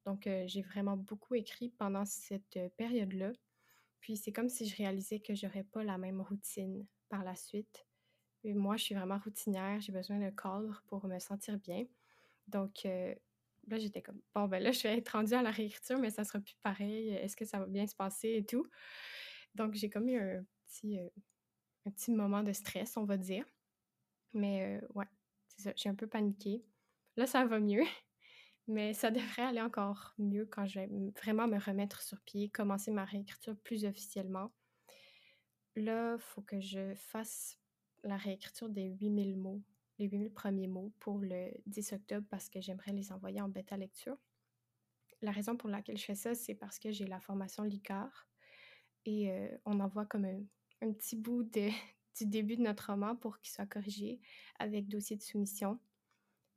Donc, 0.05 0.27
euh, 0.27 0.45
j'ai 0.47 0.61
vraiment 0.61 0.97
beaucoup 0.97 1.35
écrit 1.35 1.69
pendant 1.69 2.05
cette 2.05 2.57
euh, 2.57 2.69
période-là. 2.77 3.31
Puis, 3.99 4.17
c'est 4.17 4.31
comme 4.31 4.49
si 4.49 4.67
je 4.67 4.75
réalisais 4.75 5.19
que 5.19 5.35
j'aurais 5.35 5.63
pas 5.63 5.83
la 5.83 5.97
même 5.97 6.21
routine 6.21 6.85
par 7.09 7.23
la 7.23 7.35
suite. 7.35 7.85
Moi, 8.43 8.77
je 8.77 8.85
suis 8.85 8.95
vraiment 8.95 9.19
routinière. 9.19 9.79
J'ai 9.79 9.91
besoin 9.91 10.17
d'un 10.17 10.31
cadre 10.31 10.81
pour 10.87 11.05
me 11.05 11.19
sentir 11.19 11.59
bien. 11.59 11.85
Donc, 12.51 12.85
euh, 12.85 13.15
là, 13.67 13.77
j'étais 13.79 14.01
comme, 14.01 14.21
bon, 14.35 14.47
ben 14.47 14.61
là, 14.61 14.71
je 14.71 14.83
vais 14.83 14.97
être 14.97 15.09
rendue 15.09 15.33
à 15.33 15.41
la 15.41 15.51
réécriture, 15.51 15.97
mais 15.99 16.09
ça 16.09 16.23
sera 16.23 16.39
plus 16.39 16.55
pareil. 16.61 17.09
Est-ce 17.09 17.35
que 17.35 17.45
ça 17.45 17.59
va 17.59 17.65
bien 17.65 17.87
se 17.87 17.95
passer 17.95 18.29
et 18.35 18.45
tout? 18.45 18.67
Donc, 19.55 19.73
j'ai 19.73 19.89
comme 19.89 20.09
eu 20.09 20.19
un 20.19 20.43
petit, 20.65 20.99
un 21.85 21.91
petit 21.91 22.11
moment 22.11 22.43
de 22.43 22.53
stress, 22.53 22.97
on 22.97 23.05
va 23.05 23.17
dire. 23.17 23.45
Mais 24.33 24.79
ouais, 24.95 25.07
j'ai 25.75 25.89
un 25.89 25.95
peu 25.95 26.07
paniqué. 26.07 26.63
Là, 27.17 27.27
ça 27.27 27.45
va 27.45 27.59
mieux, 27.59 27.83
mais 28.67 28.93
ça 28.93 29.11
devrait 29.11 29.43
aller 29.43 29.61
encore 29.61 30.13
mieux 30.17 30.45
quand 30.45 30.65
je 30.65 30.79
vais 30.79 30.89
vraiment 31.17 31.47
me 31.47 31.59
remettre 31.59 32.01
sur 32.01 32.19
pied, 32.21 32.49
commencer 32.49 32.91
ma 32.91 33.05
réécriture 33.05 33.57
plus 33.57 33.85
officiellement. 33.85 34.51
Là, 35.75 36.15
il 36.15 36.21
faut 36.21 36.41
que 36.41 36.59
je 36.59 36.93
fasse 36.95 37.57
la 38.03 38.17
réécriture 38.17 38.69
des 38.69 38.89
8000 38.89 39.37
mots, 39.37 39.61
les 40.01 40.07
8000 40.07 40.33
premiers 40.33 40.67
mots 40.67 40.91
pour 40.99 41.19
le 41.19 41.51
10 41.67 41.93
octobre 41.93 42.25
parce 42.29 42.49
que 42.49 42.59
j'aimerais 42.59 42.91
les 42.91 43.11
envoyer 43.11 43.39
en 43.39 43.49
bêta 43.49 43.77
lecture. 43.77 44.17
La 45.21 45.31
raison 45.31 45.55
pour 45.55 45.69
laquelle 45.69 45.97
je 45.97 46.05
fais 46.05 46.15
ça, 46.15 46.33
c'est 46.33 46.55
parce 46.55 46.79
que 46.79 46.91
j'ai 46.91 47.05
la 47.05 47.19
formation 47.19 47.63
LICAR 47.63 48.27
et 49.05 49.31
euh, 49.31 49.57
on 49.65 49.79
envoie 49.79 50.05
comme 50.05 50.25
un, 50.25 50.93
petit 50.93 51.15
bout 51.15 51.43
du 52.17 52.25
début 52.25 52.57
de 52.57 52.63
notre 52.63 52.87
roman 52.87 53.15
pour 53.15 53.39
qu'il 53.39 53.51
soit 53.51 53.67
corrigé 53.67 54.19
avec 54.57 54.87
dossier 54.87 55.15
de 55.15 55.21
soumission. 55.21 55.79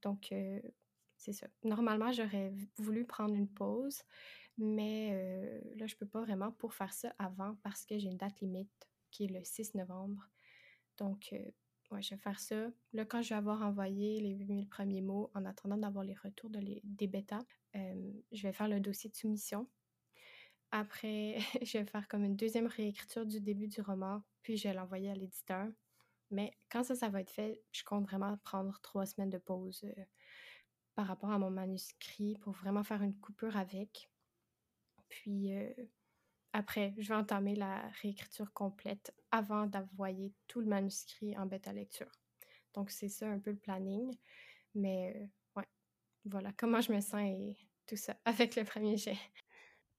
Donc, 0.01 0.33
euh, 0.33 0.61
c'est 1.19 1.33
ça. 1.33 1.47
Normalement, 1.63 2.13
j'aurais 2.13 2.53
voulu 2.79 3.05
prendre 3.05 3.35
une 3.35 3.49
pause, 3.49 4.03
mais 4.57 5.11
euh, 5.13 5.61
là, 5.77 5.87
je 5.87 5.97
peux 5.97 6.07
pas 6.07 6.23
vraiment 6.23 6.53
pour 6.53 6.73
faire 6.73 6.93
ça 6.95 7.15
avant 7.19 7.57
parce 7.63 7.85
que 7.85 7.99
j'ai 7.99 8.09
une 8.09 8.17
date 8.17 8.41
limite 8.41 8.89
qui 9.11 9.25
est 9.25 9.29
le 9.29 9.45
6 9.45 9.75
novembre. 9.75 10.31
Donc, 10.97 11.35
je 12.01 12.15
vais 12.15 12.21
faire 12.21 12.41
ça. 12.41 12.71
Là, 12.93 13.05
quand 13.05 13.23
je 13.23 13.31
vais 13.31 13.35
avoir 13.35 13.63
envoyé 13.63 14.21
les 14.21 14.33
8000 14.33 14.69
premiers 14.69 15.03
mots, 15.03 15.31
en 15.35 15.45
attendant 15.45 15.77
d'avoir 15.77 16.05
les 16.05 16.15
retours 16.15 16.51
des 16.51 17.07
bêtas, 17.07 17.45
je 17.75 18.43
vais 18.43 18.53
faire 18.53 18.69
le 18.69 18.81
dossier 18.81 19.11
de 19.11 19.17
soumission. 19.17 19.69
Après, 20.71 21.39
je 21.63 21.79
vais 21.79 21.85
faire 21.85 22.09
comme 22.09 22.25
une 22.25 22.37
deuxième 22.37 22.67
réécriture 22.67 23.25
du 23.25 23.41
début 23.41 23.69
du 23.69 23.81
roman, 23.81 24.23
puis 24.43 24.57
je 24.57 24.69
vais 24.69 24.75
l'envoyer 24.75 25.09
à 25.11 25.15
l'éditeur. 25.15 25.69
Mais 26.31 26.53
quand 26.69 26.83
ça, 26.83 26.97
ça 26.97 27.09
va 27.09 27.21
être 27.21 27.31
fait, 27.31 27.63
je 27.71 27.85
compte 27.85 28.05
vraiment 28.07 28.37
prendre 28.39 28.81
trois 28.81 29.07
semaines 29.07 29.31
de 29.31 29.39
pause 29.39 29.85
euh, 29.85 30.05
par 30.97 31.07
rapport 31.07 31.31
à 31.31 31.39
mon 31.39 31.51
manuscrit 31.51 32.37
pour 32.39 32.55
vraiment 32.55 32.83
faire 32.83 33.03
une 33.03 33.17
coupure 33.21 33.57
avec. 33.57 34.11
Puis 35.09 35.55
euh, 35.55 35.73
après, 36.54 36.94
je 36.99 37.08
vais 37.08 37.16
entamer 37.16 37.56
la 37.56 37.82
réécriture 38.00 38.52
complète 38.52 39.12
avant 39.32 39.66
d'envoyer 39.66 40.32
tout 40.46 40.61
le 40.61 40.66
manuscrit 40.66 41.37
en 41.37 41.46
bêta 41.46 41.73
lecture. 41.73 42.11
Donc, 42.75 42.90
c'est 42.90 43.08
ça 43.08 43.26
un 43.26 43.40
peu 43.40 43.50
le 43.50 43.56
planning. 43.56 44.16
Mais 44.76 45.16
euh, 45.16 45.26
ouais, 45.56 45.66
voilà 46.25 46.52
comment 46.56 46.80
je 46.80 46.92
me 46.92 47.00
sens 47.00 47.23
et 47.23 47.56
tout 47.88 47.96
ça 47.96 48.16
avec 48.25 48.54
le 48.54 48.62
premier 48.62 48.96
jet. 48.96 49.16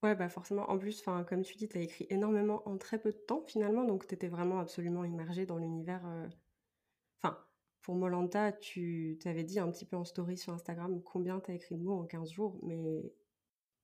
Ouais, 0.02 0.16
bah 0.16 0.30
forcément. 0.30 0.70
En 0.70 0.78
plus, 0.78 1.02
comme 1.02 1.42
tu 1.42 1.56
dis, 1.58 1.68
tu 1.68 1.78
as 1.78 1.82
écrit 1.82 2.08
énormément 2.10 2.66
en 2.70 2.78
très 2.78 3.00
peu 3.00 3.12
de 3.12 3.18
temps 3.18 3.44
finalement, 3.46 3.84
donc 3.84 4.08
tu 4.08 4.16
étais 4.16 4.30
vraiment 4.30 4.60
absolument 4.60 5.04
immergé 5.04 5.46
dans 5.46 5.58
l'univers. 5.58 6.06
Euh, 6.08 6.28
enfin, 7.22 7.38
pour 7.82 7.96
Molanta, 7.96 8.54
tu 8.54 9.18
t'avais 9.22 9.44
dit 9.44 9.60
un 9.60 9.70
petit 9.70 9.86
peu 9.86 9.98
en 9.98 10.06
story 10.06 10.38
sur 10.38 10.54
Instagram 10.54 11.02
combien 11.04 11.42
tu 11.42 11.52
as 11.52 11.56
écrit 11.56 11.76
de 11.76 11.84
mots 11.84 12.00
en 12.00 12.06
15 12.06 12.32
jours, 12.32 12.58
mais 12.64 13.14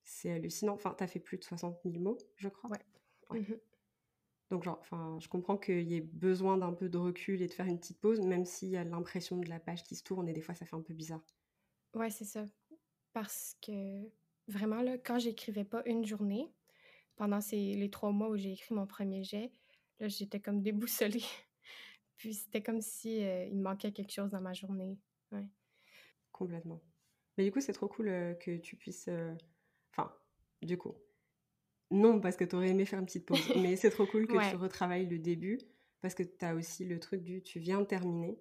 c'est 0.03 0.31
hallucinant. 0.31 0.73
Enfin, 0.73 0.93
tu 0.97 1.03
as 1.03 1.07
fait 1.07 1.19
plus 1.19 1.37
de 1.37 1.43
60 1.43 1.79
000 1.83 1.99
mots, 1.99 2.17
je 2.35 2.49
crois. 2.49 2.69
Ouais. 3.29 3.39
Mmh 3.39 3.53
donc, 4.49 4.63
genre, 4.63 4.79
enfin, 4.81 5.17
je 5.21 5.29
comprends 5.29 5.55
qu'il 5.55 5.89
y 5.89 5.95
ait 5.95 6.01
besoin 6.01 6.57
d'un 6.57 6.73
peu 6.73 6.89
de 6.89 6.97
recul 6.97 7.41
et 7.41 7.47
de 7.47 7.53
faire 7.53 7.67
une 7.67 7.79
petite 7.79 8.01
pause, 8.01 8.19
même 8.19 8.43
s'il 8.43 8.67
y 8.67 8.75
a 8.75 8.83
l'impression 8.83 9.37
de 9.37 9.47
la 9.47 9.61
page 9.61 9.81
qui 9.83 9.95
se 9.95 10.03
tourne 10.03 10.27
et 10.27 10.33
des 10.33 10.41
fois 10.41 10.53
ça 10.53 10.65
fait 10.65 10.75
un 10.75 10.81
peu 10.81 10.93
bizarre. 10.93 11.21
Ouais, 11.93 12.09
c'est 12.09 12.25
ça. 12.25 12.43
Parce 13.13 13.55
que 13.61 14.09
Vraiment, 14.51 14.81
là, 14.81 14.97
quand 14.97 15.19
j'écrivais 15.19 15.63
pas 15.63 15.81
une 15.85 16.05
journée, 16.05 16.51
pendant 17.15 17.41
ces, 17.41 17.73
les 17.73 17.89
trois 17.89 18.11
mois 18.11 18.29
où 18.29 18.37
j'ai 18.37 18.51
écrit 18.51 18.73
mon 18.73 18.85
premier 18.85 19.23
jet, 19.23 19.51
là, 19.99 20.07
j'étais 20.07 20.39
comme 20.39 20.61
déboussolée. 20.61 21.23
Puis 22.17 22.33
c'était 22.33 22.61
comme 22.61 22.81
si 22.81 23.23
euh, 23.23 23.45
il 23.45 23.55
me 23.55 23.63
manquait 23.63 23.91
quelque 23.91 24.11
chose 24.11 24.29
dans 24.31 24.41
ma 24.41 24.53
journée. 24.53 24.99
Ouais. 25.31 25.47
Complètement. 26.31 26.81
Mais 27.37 27.45
du 27.45 27.51
coup, 27.51 27.61
c'est 27.61 27.73
trop 27.73 27.87
cool 27.87 28.09
euh, 28.09 28.33
que 28.33 28.57
tu 28.57 28.75
puisses. 28.75 29.07
Euh, 29.07 29.33
du 30.61 30.77
coup. 30.77 30.95
Non, 31.91 32.21
parce 32.21 32.37
que 32.37 32.45
tu 32.45 32.55
aurais 32.55 32.69
aimé 32.69 32.85
faire 32.85 32.99
une 32.99 33.05
petite 33.05 33.25
pause, 33.25 33.39
mais 33.57 33.75
c'est 33.75 33.89
trop 33.89 34.05
cool 34.05 34.27
que 34.27 34.49
tu 34.49 34.55
retravailles 34.55 35.07
le 35.07 35.19
début, 35.19 35.59
parce 36.01 36.15
que 36.15 36.23
tu 36.23 36.45
as 36.45 36.55
aussi 36.55 36.85
le 36.85 36.99
truc 36.99 37.21
du 37.23 37.41
tu 37.43 37.59
viens 37.59 37.81
de 37.81 37.85
terminer, 37.85 38.39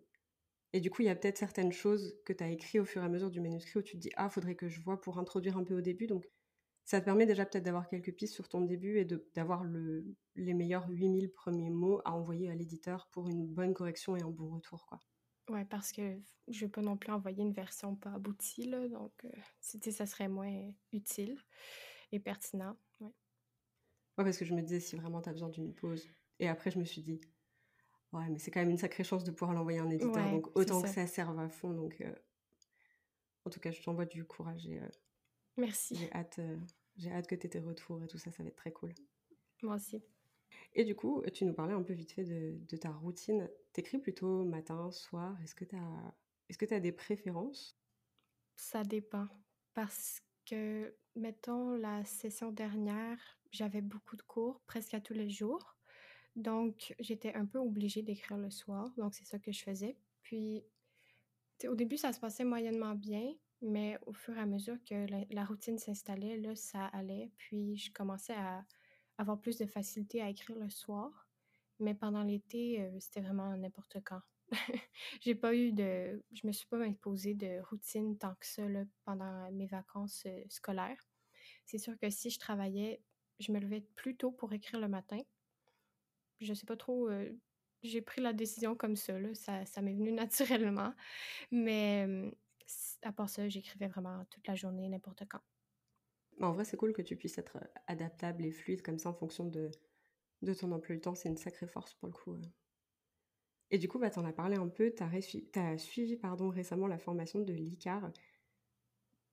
et 0.73 0.81
du 0.81 0.91
coup, 0.91 1.03
il 1.03 1.07
y 1.07 1.09
a 1.09 1.17
peut-être 1.17 1.39
certaines 1.39 1.73
choses 1.73 2.17
que 2.25 2.33
tu 2.33 2.45
as 2.45 2.49
écrites 2.49 2.81
au 2.81 2.85
fur 2.85 3.03
et 3.03 3.05
à 3.05 3.09
mesure 3.09 3.31
du 3.31 3.41
manuscrit 3.41 3.81
où 3.81 3.83
tu 3.83 3.97
te 3.97 4.03
dis 4.03 4.11
Ah, 4.17 4.29
faudrait 4.29 4.55
que 4.55 4.69
je 4.69 4.81
vois 4.81 5.01
pour 5.01 5.19
introduire 5.19 5.57
un 5.57 5.65
peu 5.65 5.77
au 5.77 5.81
début. 5.81 6.07
Donc, 6.07 6.29
ça 6.85 7.01
te 7.01 7.05
permet 7.05 7.27
déjà 7.27 7.45
peut-être 7.45 7.65
d'avoir 7.65 7.89
quelques 7.89 8.13
pistes 8.13 8.35
sur 8.35 8.49
ton 8.49 8.61
début 8.63 8.99
et 8.99 9.05
d'avoir 9.35 9.65
le, 9.65 10.05
les 10.37 10.55
meilleurs 10.55 10.89
8000 10.89 11.33
premiers 11.33 11.71
mots 11.71 12.01
à 12.05 12.13
envoyer 12.13 12.51
à 12.51 12.55
l'éditeur 12.55 13.09
pour 13.11 13.29
une 13.29 13.47
bonne 13.47 13.75
correction 13.75 14.17
et 14.17 14.23
un 14.23 14.31
bon 14.31 14.49
retour. 14.49 14.87
Quoi. 14.87 15.01
Ouais, 15.49 15.65
parce 15.65 15.93
que 15.93 16.21
je 16.49 16.67
pas 16.67 16.81
non 16.81 16.97
plus 16.97 17.13
envoyer 17.13 17.43
une 17.43 17.53
version 17.53 17.97
pas 17.97 18.13
aboutie, 18.13 18.65
là, 18.65 18.87
donc 18.89 19.13
euh, 19.25 19.31
ça 19.61 20.07
serait 20.07 20.29
moins 20.29 20.71
utile 20.93 21.37
et 22.13 22.21
pertinent. 22.21 22.77
Ouais. 23.01 23.09
ouais, 24.19 24.25
parce 24.25 24.39
que 24.39 24.45
je 24.45 24.55
me 24.55 24.63
disais 24.63 24.81
si 24.81 24.97
vraiment 24.97 25.23
tu 25.23 25.29
as 25.29 25.33
besoin 25.33 25.49
d'une 25.49 25.75
pause. 25.75 26.09
Et 26.39 26.49
après, 26.49 26.71
je 26.71 26.79
me 26.79 26.85
suis 26.85 27.03
dit 27.03 27.21
Ouais, 28.13 28.29
mais 28.29 28.39
c'est 28.39 28.51
quand 28.51 28.61
même 28.61 28.71
une 28.71 28.79
sacrée 28.79 29.05
chance 29.05 29.23
de 29.23 29.31
pouvoir 29.31 29.53
l'envoyer 29.53 29.79
à 29.79 29.83
un 29.83 29.91
éditeur, 29.91 30.31
donc 30.31 30.57
autant 30.57 30.83
que 30.83 30.89
ça 30.89 31.07
serve 31.07 31.39
à 31.39 31.49
fond. 31.49 31.73
Donc, 31.73 32.01
euh, 32.01 32.13
en 33.45 33.51
tout 33.51 33.61
cas, 33.61 33.71
je 33.71 33.83
t'envoie 33.83 34.07
du 34.07 34.25
courage 34.25 34.67
et 34.67 34.81
euh, 34.81 34.89
Merci. 35.57 35.95
j'ai 35.95 36.13
hâte, 36.13 36.41
euh, 36.41 36.57
j'ai 36.97 37.13
hâte 37.13 37.29
que 37.29 37.37
tu 37.37 37.47
aies 37.47 37.51
tes 37.51 37.61
retours 37.61 38.03
et 38.03 38.09
tout 38.09 38.19
ça, 38.19 38.33
ça 38.33 38.43
va 38.43 38.49
être 38.49 38.57
très 38.57 38.73
cool. 38.73 38.93
Moi 39.63 39.77
aussi. 39.77 40.03
Et 40.73 40.85
du 40.85 40.97
coup, 40.97 41.23
tu 41.33 41.45
nous 41.45 41.55
parlais 41.55 41.75
un 41.75 41.83
peu 41.83 41.93
vite 41.93 42.13
fait 42.13 42.25
de, 42.25 42.59
de 42.67 42.77
ta 42.77 42.91
routine. 42.91 43.49
T'écris 43.73 43.99
plutôt 43.99 44.45
matin, 44.45 44.91
soir. 44.91 45.41
Est-ce 45.43 45.55
que 45.55 45.65
tu 45.65 45.77
as, 45.77 46.15
est-ce 46.49 46.59
que 46.59 46.73
as 46.75 46.81
des 46.81 46.93
préférences? 46.93 47.79
Ça 48.57 48.83
dépend. 48.83 49.29
Parce 49.75 50.21
que, 50.51 50.95
mettons, 51.15 51.77
la 51.77 52.05
session 52.05 52.51
dernière, 52.51 53.19
j'avais 53.53 53.81
beaucoup 53.81 54.17
de 54.17 54.23
cours, 54.23 54.61
presque 54.67 54.95
à 54.95 55.01
tous 55.01 55.15
les 55.15 55.31
jours. 55.31 55.77
Donc, 56.37 56.95
j'étais 56.99 57.35
un 57.35 57.47
peu 57.47 57.59
obligée 57.59 58.03
d'écrire 58.03 58.39
le 58.39 58.51
soir. 58.51 58.93
Donc, 58.97 59.15
c'est 59.15 59.25
ça 59.25 59.39
que 59.39 59.53
je 59.53 59.63
faisais. 59.63 59.97
Puis, 60.23 60.65
au 61.67 61.75
début, 61.75 61.97
ça 61.97 62.13
se 62.13 62.21
passait 62.21 62.45
moyennement 62.45 62.95
bien, 62.95 63.35
mais 63.63 63.99
au 64.07 64.13
fur 64.13 64.37
et 64.37 64.41
à 64.41 64.47
mesure 64.47 64.79
que 64.85 65.07
la, 65.33 65.45
routine 65.45 65.79
s'installait, 65.79 66.39
là, 66.39 66.55
ça 66.57 66.87
allait. 66.87 67.31
Puis, 67.37 67.77
je 67.77 67.93
commençais 67.93 68.35
à 68.35 68.65
avoir 69.19 69.41
plus 69.41 69.59
de 69.59 69.67
facilité 69.67 70.23
à 70.23 70.31
écrire 70.31 70.59
le 70.59 70.71
soir. 70.71 71.29
Mais 71.79 71.95
pendant 71.95 72.23
l'été, 72.23 72.81
euh, 72.81 73.01
c'était 73.01 73.21
vraiment 73.21 73.57
n'importe 73.57 73.99
quand. 74.05 74.21
j'ai 75.21 75.35
pas 75.35 75.55
eu 75.55 75.73
de. 75.73 76.23
Je 76.33 76.47
me 76.47 76.53
suis 76.53 76.67
pas 76.67 76.83
imposé 76.83 77.35
de 77.35 77.61
routine 77.71 78.19
tant 78.19 78.35
que 78.35 78.47
ça 78.47 78.63
pendant 79.05 79.51
mes 79.53 79.67
vacances 79.67 80.27
scolaires. 80.49 81.09
C'est 81.67 81.79
sûr 81.79 81.99
que 81.99 82.11
si 82.11 82.31
je 82.31 82.39
travaillais, 82.39 83.03
je 83.39 83.53
me 83.53 83.61
levais 83.61 83.83
plus 83.97 84.17
tôt 84.17 84.33
pour 84.33 84.53
écrire 84.53 84.81
le 84.81 84.89
matin 84.89 85.21
je 86.41 86.55
sais 86.55 86.67
pas 86.67 86.77
trop, 86.77 87.09
j'ai 87.83 88.03
pris 88.03 88.21
la 88.21 88.33
décision 88.33 88.75
comme 88.75 88.97
ça, 88.97 89.19
là, 89.19 89.35
ça, 89.35 89.83
m'est 89.83 89.95
venu 89.95 90.13
naturellement. 90.13 90.93
Mais 91.51 92.07
à 93.03 93.13
part 93.13 93.29
ça, 93.29 93.49
j'écrivais 93.49 93.89
vraiment 93.89 94.25
toute 94.31 94.47
la 94.47 94.55
journée, 94.55 94.89
n'importe 94.89 95.25
quand. 95.29 95.41
En 96.41 96.53
vrai, 96.53 96.65
c'est 96.65 96.77
cool 96.77 96.93
que 96.93 97.03
tu 97.03 97.17
puisses 97.17 97.39
être 97.39 97.59
adaptable 97.87 98.45
et 98.45 98.51
fluide 98.51 98.83
comme 98.83 98.99
ça 98.99 99.11
en 99.11 99.15
fonction 99.15 99.45
de, 99.45 99.71
de 100.41 100.55
ton 100.55 100.73
emploi 100.73 100.95
du 100.95 101.01
temps. 101.01 101.15
C'est 101.15 101.29
une 101.29 101.37
sacrée 101.37 101.67
force 101.67 101.95
pour 101.95 102.09
le 102.09 102.15
coup. 102.15 102.41
Et 103.71 103.79
du 103.79 103.89
coup, 103.89 103.99
bah, 103.99 104.11
tu 104.11 104.19
en 104.19 104.25
as 104.25 104.33
parlé 104.33 104.57
un 104.57 104.69
peu, 104.69 104.93
tu 104.95 105.03
as, 105.03 105.79
suivi 105.79 106.19
récemment 106.23 106.87
la 106.87 106.99
formation 106.99 107.41
de 107.41 107.53
l'ICAR. 107.53 108.11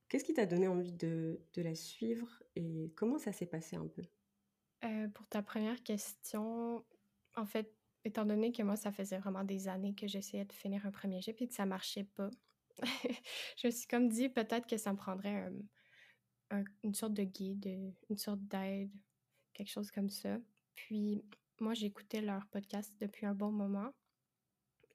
Qu'est-ce 0.10 0.24
qui 0.24 0.34
t'a 0.34 0.46
donné 0.46 0.68
envie 0.68 0.94
de, 0.94 1.40
la 1.56 1.76
suivre 1.76 2.42
et 2.56 2.94
comment 2.96 3.18
ça 3.18 3.32
s'est 3.32 3.48
passé 3.48 3.76
un 3.76 3.88
peu? 3.88 4.04
Euh, 4.86 5.08
Pour 5.10 5.28
ta 5.28 5.42
première 5.42 5.82
question, 5.84 6.86
en 7.36 7.46
fait, 7.46 7.74
étant 8.06 8.26
donné 8.26 8.52
que 8.52 8.64
moi, 8.64 8.76
ça 8.76 8.92
faisait 8.92 9.18
vraiment 9.18 9.44
des 9.44 9.68
années 9.68 9.96
que 9.96 10.08
j'essayais 10.08 10.46
de 10.46 10.54
finir 10.54 10.86
un 10.86 10.92
premier 10.92 11.22
jet 11.22 11.42
et 11.42 11.48
que 11.48 11.54
ça 11.54 11.66
marchait 11.66 12.06
pas, 12.06 12.30
je 13.58 13.68
me 13.68 13.72
suis 13.72 13.88
comme 13.88 14.08
dit 14.08 14.30
peut-être 14.30 14.68
que 14.68 14.78
ça 14.78 14.92
me 14.92 14.98
prendrait 14.98 15.52
une 16.84 16.94
sorte 16.94 17.14
de 17.14 17.24
guide, 17.24 17.66
une 18.10 18.18
sorte 18.18 18.42
d'aide, 18.42 18.92
quelque 19.54 19.72
chose 19.72 19.92
comme 19.92 20.10
ça. 20.10 20.38
Puis 20.76 21.26
moi, 21.60 21.74
j'écoutais 21.74 22.22
leur 22.22 22.46
podcast 22.48 22.94
depuis 23.00 23.26
un 23.26 23.34
bon 23.34 23.52
moment. 23.52 23.92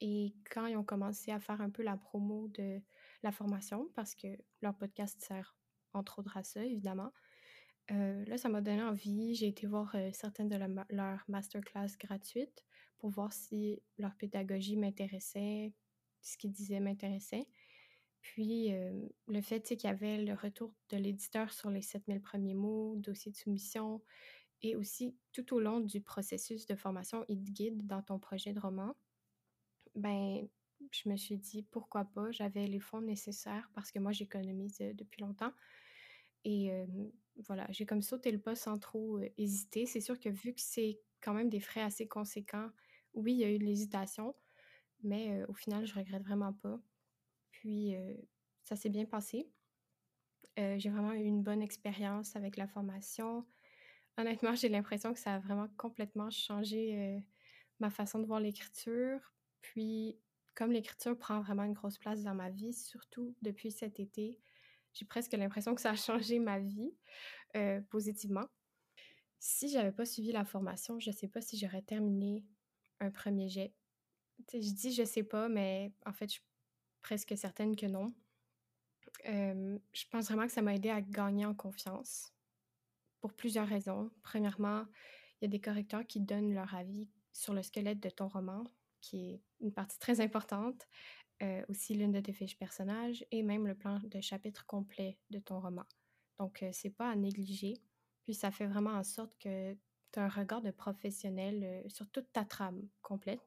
Et 0.04 0.34
quand 0.50 0.66
ils 0.66 0.76
ont 0.76 0.82
commencé 0.82 1.30
à 1.30 1.38
faire 1.38 1.60
un 1.60 1.70
peu 1.70 1.84
la 1.84 1.96
promo 1.96 2.48
de 2.48 2.80
la 3.22 3.30
formation, 3.30 3.88
parce 3.94 4.16
que 4.16 4.26
leur 4.60 4.76
podcast 4.76 5.20
sert 5.20 5.56
entre 5.92 6.18
autres 6.18 6.36
à 6.36 6.42
ça, 6.42 6.64
évidemment, 6.64 7.12
euh, 7.92 8.24
là, 8.24 8.36
ça 8.36 8.48
m'a 8.48 8.60
donné 8.60 8.82
envie. 8.82 9.36
J'ai 9.36 9.46
été 9.46 9.64
voir 9.68 9.94
euh, 9.94 10.10
certaines 10.12 10.48
de 10.48 10.56
leurs 10.90 11.24
masterclass 11.28 11.96
gratuites 12.00 12.64
pour 12.98 13.10
voir 13.10 13.32
si 13.32 13.80
leur 13.96 14.16
pédagogie 14.16 14.76
m'intéressait, 14.76 15.72
ce 16.20 16.36
qu'ils 16.36 16.50
disaient 16.50 16.80
m'intéressait. 16.80 17.46
Puis, 18.22 18.74
euh, 18.74 19.08
le 19.28 19.40
fait 19.40 19.62
qu'il 19.62 19.84
y 19.84 19.86
avait 19.86 20.18
le 20.18 20.34
retour 20.34 20.74
de 20.90 20.96
l'éditeur 20.96 21.52
sur 21.52 21.70
les 21.70 21.82
7000 21.82 22.20
premiers 22.20 22.54
mots, 22.54 22.96
dossier 22.96 23.30
de 23.30 23.36
soumission, 23.36 24.02
et 24.62 24.74
aussi 24.74 25.16
tout 25.32 25.54
au 25.54 25.60
long 25.60 25.78
du 25.78 26.00
processus 26.00 26.66
de 26.66 26.74
formation, 26.74 27.24
il 27.28 27.44
te 27.44 27.50
guide 27.52 27.86
dans 27.86 28.02
ton 28.02 28.18
projet 28.18 28.52
de 28.52 28.58
roman. 28.58 28.96
Ben, 29.94 30.48
je 30.90 31.08
me 31.08 31.16
suis 31.16 31.36
dit 31.38 31.62
pourquoi 31.62 32.04
pas. 32.04 32.30
J'avais 32.32 32.66
les 32.66 32.80
fonds 32.80 33.00
nécessaires 33.00 33.70
parce 33.74 33.90
que 33.92 33.98
moi, 33.98 34.12
j'économise 34.12 34.78
depuis 34.78 35.20
longtemps. 35.20 35.52
Et 36.44 36.70
voilà, 37.46 37.66
j'ai 37.70 37.86
comme 37.86 38.02
sauté 38.02 38.30
le 38.32 38.40
pas 38.40 38.54
sans 38.54 38.78
trop 38.78 39.20
hésiter. 39.38 39.86
C'est 39.86 40.00
sûr 40.00 40.18
que 40.18 40.28
vu 40.28 40.54
que 40.54 40.60
c'est 40.60 41.00
quand 41.20 41.34
même 41.34 41.48
des 41.50 41.60
frais 41.60 41.82
assez 41.82 42.08
conséquents, 42.08 42.70
oui, 43.14 43.32
il 43.34 43.38
y 43.38 43.44
a 43.44 43.50
eu 43.50 43.58
de 43.58 43.64
l'hésitation, 43.64 44.34
mais 45.02 45.44
au 45.44 45.54
final, 45.54 45.86
je 45.86 45.94
regrette 45.94 46.22
vraiment 46.22 46.52
pas. 46.52 46.80
Puis, 47.52 47.94
ça 48.64 48.76
s'est 48.76 48.90
bien 48.90 49.04
passé. 49.04 49.50
j'ai 50.56 50.90
vraiment 50.90 51.12
eu 51.12 51.24
une 51.24 51.42
bonne 51.42 51.62
expérience 51.62 52.36
avec 52.36 52.56
la 52.56 52.66
formation. 52.66 53.46
Honnêtement, 54.18 54.54
j'ai 54.54 54.68
l'impression 54.68 55.12
que 55.12 55.18
ça 55.20 55.34
a 55.34 55.38
vraiment 55.38 55.68
complètement 55.76 56.30
changé 56.30 57.22
ma 57.80 57.90
façon 57.90 58.18
de 58.18 58.26
voir 58.26 58.40
l'écriture. 58.40 59.20
Puis, 59.62 60.18
comme 60.54 60.72
l'écriture 60.72 61.16
prend 61.16 61.40
vraiment 61.40 61.64
une 61.64 61.72
grosse 61.72 61.98
place 61.98 62.22
dans 62.22 62.34
ma 62.34 62.50
vie, 62.50 62.74
surtout 62.74 63.34
depuis 63.42 63.70
cet 63.70 63.98
été, 64.00 64.38
j'ai 64.92 65.06
presque 65.06 65.32
l'impression 65.32 65.74
que 65.74 65.80
ça 65.80 65.90
a 65.90 65.96
changé 65.96 66.38
ma 66.38 66.58
vie 66.58 66.92
euh, 67.56 67.80
positivement. 67.88 68.46
Si 69.38 69.68
j'avais 69.68 69.92
pas 69.92 70.04
suivi 70.04 70.32
la 70.32 70.44
formation, 70.44 71.00
je 71.00 71.10
sais 71.10 71.28
pas 71.28 71.40
si 71.40 71.58
j'aurais 71.58 71.82
terminé 71.82 72.44
un 73.00 73.10
premier 73.10 73.48
jet. 73.48 73.72
je 74.52 74.58
dis 74.58 74.92
je 74.92 75.04
sais 75.04 75.24
pas, 75.24 75.48
mais 75.48 75.92
en 76.06 76.12
fait, 76.12 76.26
je 76.26 76.32
suis 76.34 76.44
presque 77.00 77.36
certaine 77.36 77.74
que 77.74 77.86
non. 77.86 78.14
Euh, 79.28 79.78
je 79.92 80.04
pense 80.10 80.26
vraiment 80.26 80.46
que 80.46 80.52
ça 80.52 80.62
m'a 80.62 80.74
aidé 80.74 80.90
à 80.90 81.00
gagner 81.00 81.46
en 81.46 81.54
confiance 81.54 82.32
pour 83.20 83.32
plusieurs 83.32 83.66
raisons. 83.66 84.10
Premièrement, 84.22 84.84
il 85.40 85.44
y 85.44 85.46
a 85.46 85.48
des 85.48 85.60
correcteurs 85.60 86.06
qui 86.06 86.20
donnent 86.20 86.54
leur 86.54 86.74
avis 86.74 87.08
sur 87.32 87.54
le 87.54 87.62
squelette 87.62 88.00
de 88.00 88.10
ton 88.10 88.28
roman, 88.28 88.64
qui 89.02 89.32
est 89.32 89.42
une 89.60 89.72
partie 89.72 89.98
très 89.98 90.22
importante. 90.22 90.88
Euh, 91.42 91.64
aussi 91.68 91.94
l'une 91.94 92.12
de 92.12 92.20
tes 92.20 92.32
fiches 92.32 92.56
personnages 92.56 93.26
et 93.32 93.42
même 93.42 93.66
le 93.66 93.74
plan 93.74 93.98
de 93.98 94.20
chapitre 94.20 94.64
complet 94.64 95.18
de 95.30 95.40
ton 95.40 95.58
roman. 95.60 95.84
Donc, 96.38 96.62
euh, 96.62 96.70
c'est 96.72 96.90
pas 96.90 97.10
à 97.10 97.16
négliger. 97.16 97.82
Puis, 98.22 98.34
ça 98.34 98.52
fait 98.52 98.66
vraiment 98.66 98.92
en 98.92 99.02
sorte 99.02 99.36
que 99.40 99.76
tu 100.12 100.20
as 100.20 100.24
un 100.24 100.28
regard 100.28 100.62
de 100.62 100.70
professionnel 100.70 101.64
euh, 101.64 101.88
sur 101.88 102.08
toute 102.12 102.32
ta 102.32 102.44
trame 102.44 102.88
complète. 103.00 103.42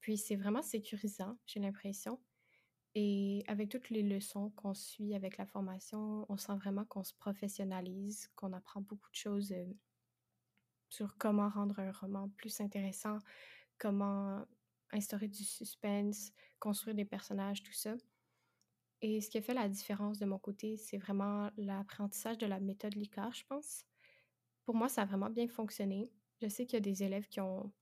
Puis, 0.00 0.16
c'est 0.16 0.36
vraiment 0.36 0.62
sécurisant, 0.62 1.36
j'ai 1.44 1.60
l'impression. 1.60 2.18
Et 2.94 3.44
avec 3.48 3.68
toutes 3.68 3.90
les 3.90 4.02
leçons 4.02 4.48
qu'on 4.56 4.72
suit 4.72 5.14
avec 5.14 5.36
la 5.36 5.44
formation, 5.44 6.24
on 6.30 6.38
sent 6.38 6.56
vraiment 6.56 6.86
qu'on 6.86 7.04
se 7.04 7.12
professionnalise, 7.12 8.30
qu'on 8.34 8.54
apprend 8.54 8.80
beaucoup 8.80 9.10
de 9.10 9.16
choses 9.16 9.54
sur 10.88 11.18
comment 11.18 11.50
rendre 11.50 11.80
un 11.80 11.92
roman 11.92 12.30
plus 12.30 12.62
intéressant, 12.62 13.18
comment 13.76 14.46
instaurer 14.92 15.28
du 15.28 15.44
suspense, 15.44 16.32
construire 16.58 16.94
des 16.94 17.04
personnages, 17.04 17.62
tout 17.62 17.72
ça. 17.72 17.94
Et 19.02 19.20
ce 19.20 19.28
qui 19.28 19.38
a 19.38 19.42
fait 19.42 19.54
la 19.54 19.68
différence 19.68 20.18
de 20.18 20.26
mon 20.26 20.38
côté, 20.38 20.76
c'est 20.76 20.96
vraiment 20.96 21.50
l'apprentissage 21.56 22.38
de 22.38 22.46
la 22.46 22.60
méthode 22.60 22.94
LICAR, 22.94 23.32
je 23.34 23.44
pense. 23.46 23.84
Pour 24.64 24.74
moi, 24.74 24.88
ça 24.88 25.02
a 25.02 25.04
vraiment 25.04 25.30
bien 25.30 25.48
fonctionné. 25.48 26.10
Je 26.40 26.48
sais 26.48 26.66
qu'il 26.66 26.74
y 26.74 26.76
a 26.78 26.80
des 26.80 27.02
élèves 27.02 27.28
qui 27.28 27.40
ont... 27.40 27.72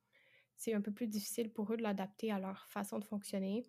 C'est 0.57 0.75
un 0.75 0.81
peu 0.81 0.93
plus 0.93 1.09
difficile 1.09 1.51
pour 1.51 1.73
eux 1.73 1.77
de 1.77 1.83
l'adapter 1.83 2.31
à 2.31 2.39
leur 2.39 2.67
façon 2.69 2.99
de 2.99 3.05
fonctionner, 3.05 3.65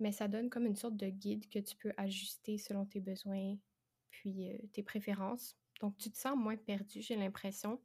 mais 0.00 0.12
ça 0.12 0.28
donne 0.28 0.50
comme 0.50 0.66
une 0.66 0.76
sorte 0.76 0.96
de 0.96 1.06
guide 1.06 1.48
que 1.48 1.58
tu 1.58 1.76
peux 1.76 1.92
ajuster 1.96 2.58
selon 2.58 2.84
tes 2.84 3.00
besoins 3.00 3.56
puis 4.10 4.50
euh, 4.50 4.58
tes 4.72 4.82
préférences. 4.82 5.56
Donc, 5.80 5.96
tu 5.96 6.10
te 6.10 6.18
sens 6.18 6.36
moins 6.36 6.56
perdu, 6.56 7.00
j'ai 7.00 7.16
l'impression. 7.16 7.80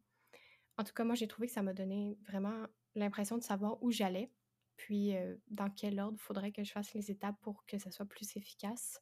En 0.77 0.83
tout 0.83 0.93
cas, 0.93 1.05
moi, 1.05 1.15
j'ai 1.15 1.27
trouvé 1.27 1.47
que 1.47 1.53
ça 1.53 1.61
m'a 1.61 1.73
donné 1.73 2.17
vraiment 2.27 2.65
l'impression 2.95 3.37
de 3.37 3.43
savoir 3.43 3.81
où 3.81 3.91
j'allais, 3.91 4.31
puis 4.77 5.13
dans 5.47 5.69
quel 5.69 5.99
ordre 5.99 6.19
faudrait 6.19 6.51
que 6.51 6.63
je 6.63 6.71
fasse 6.71 6.93
les 6.93 7.11
étapes 7.11 7.39
pour 7.41 7.65
que 7.65 7.77
ça 7.77 7.91
soit 7.91 8.05
plus 8.05 8.35
efficace? 8.35 9.01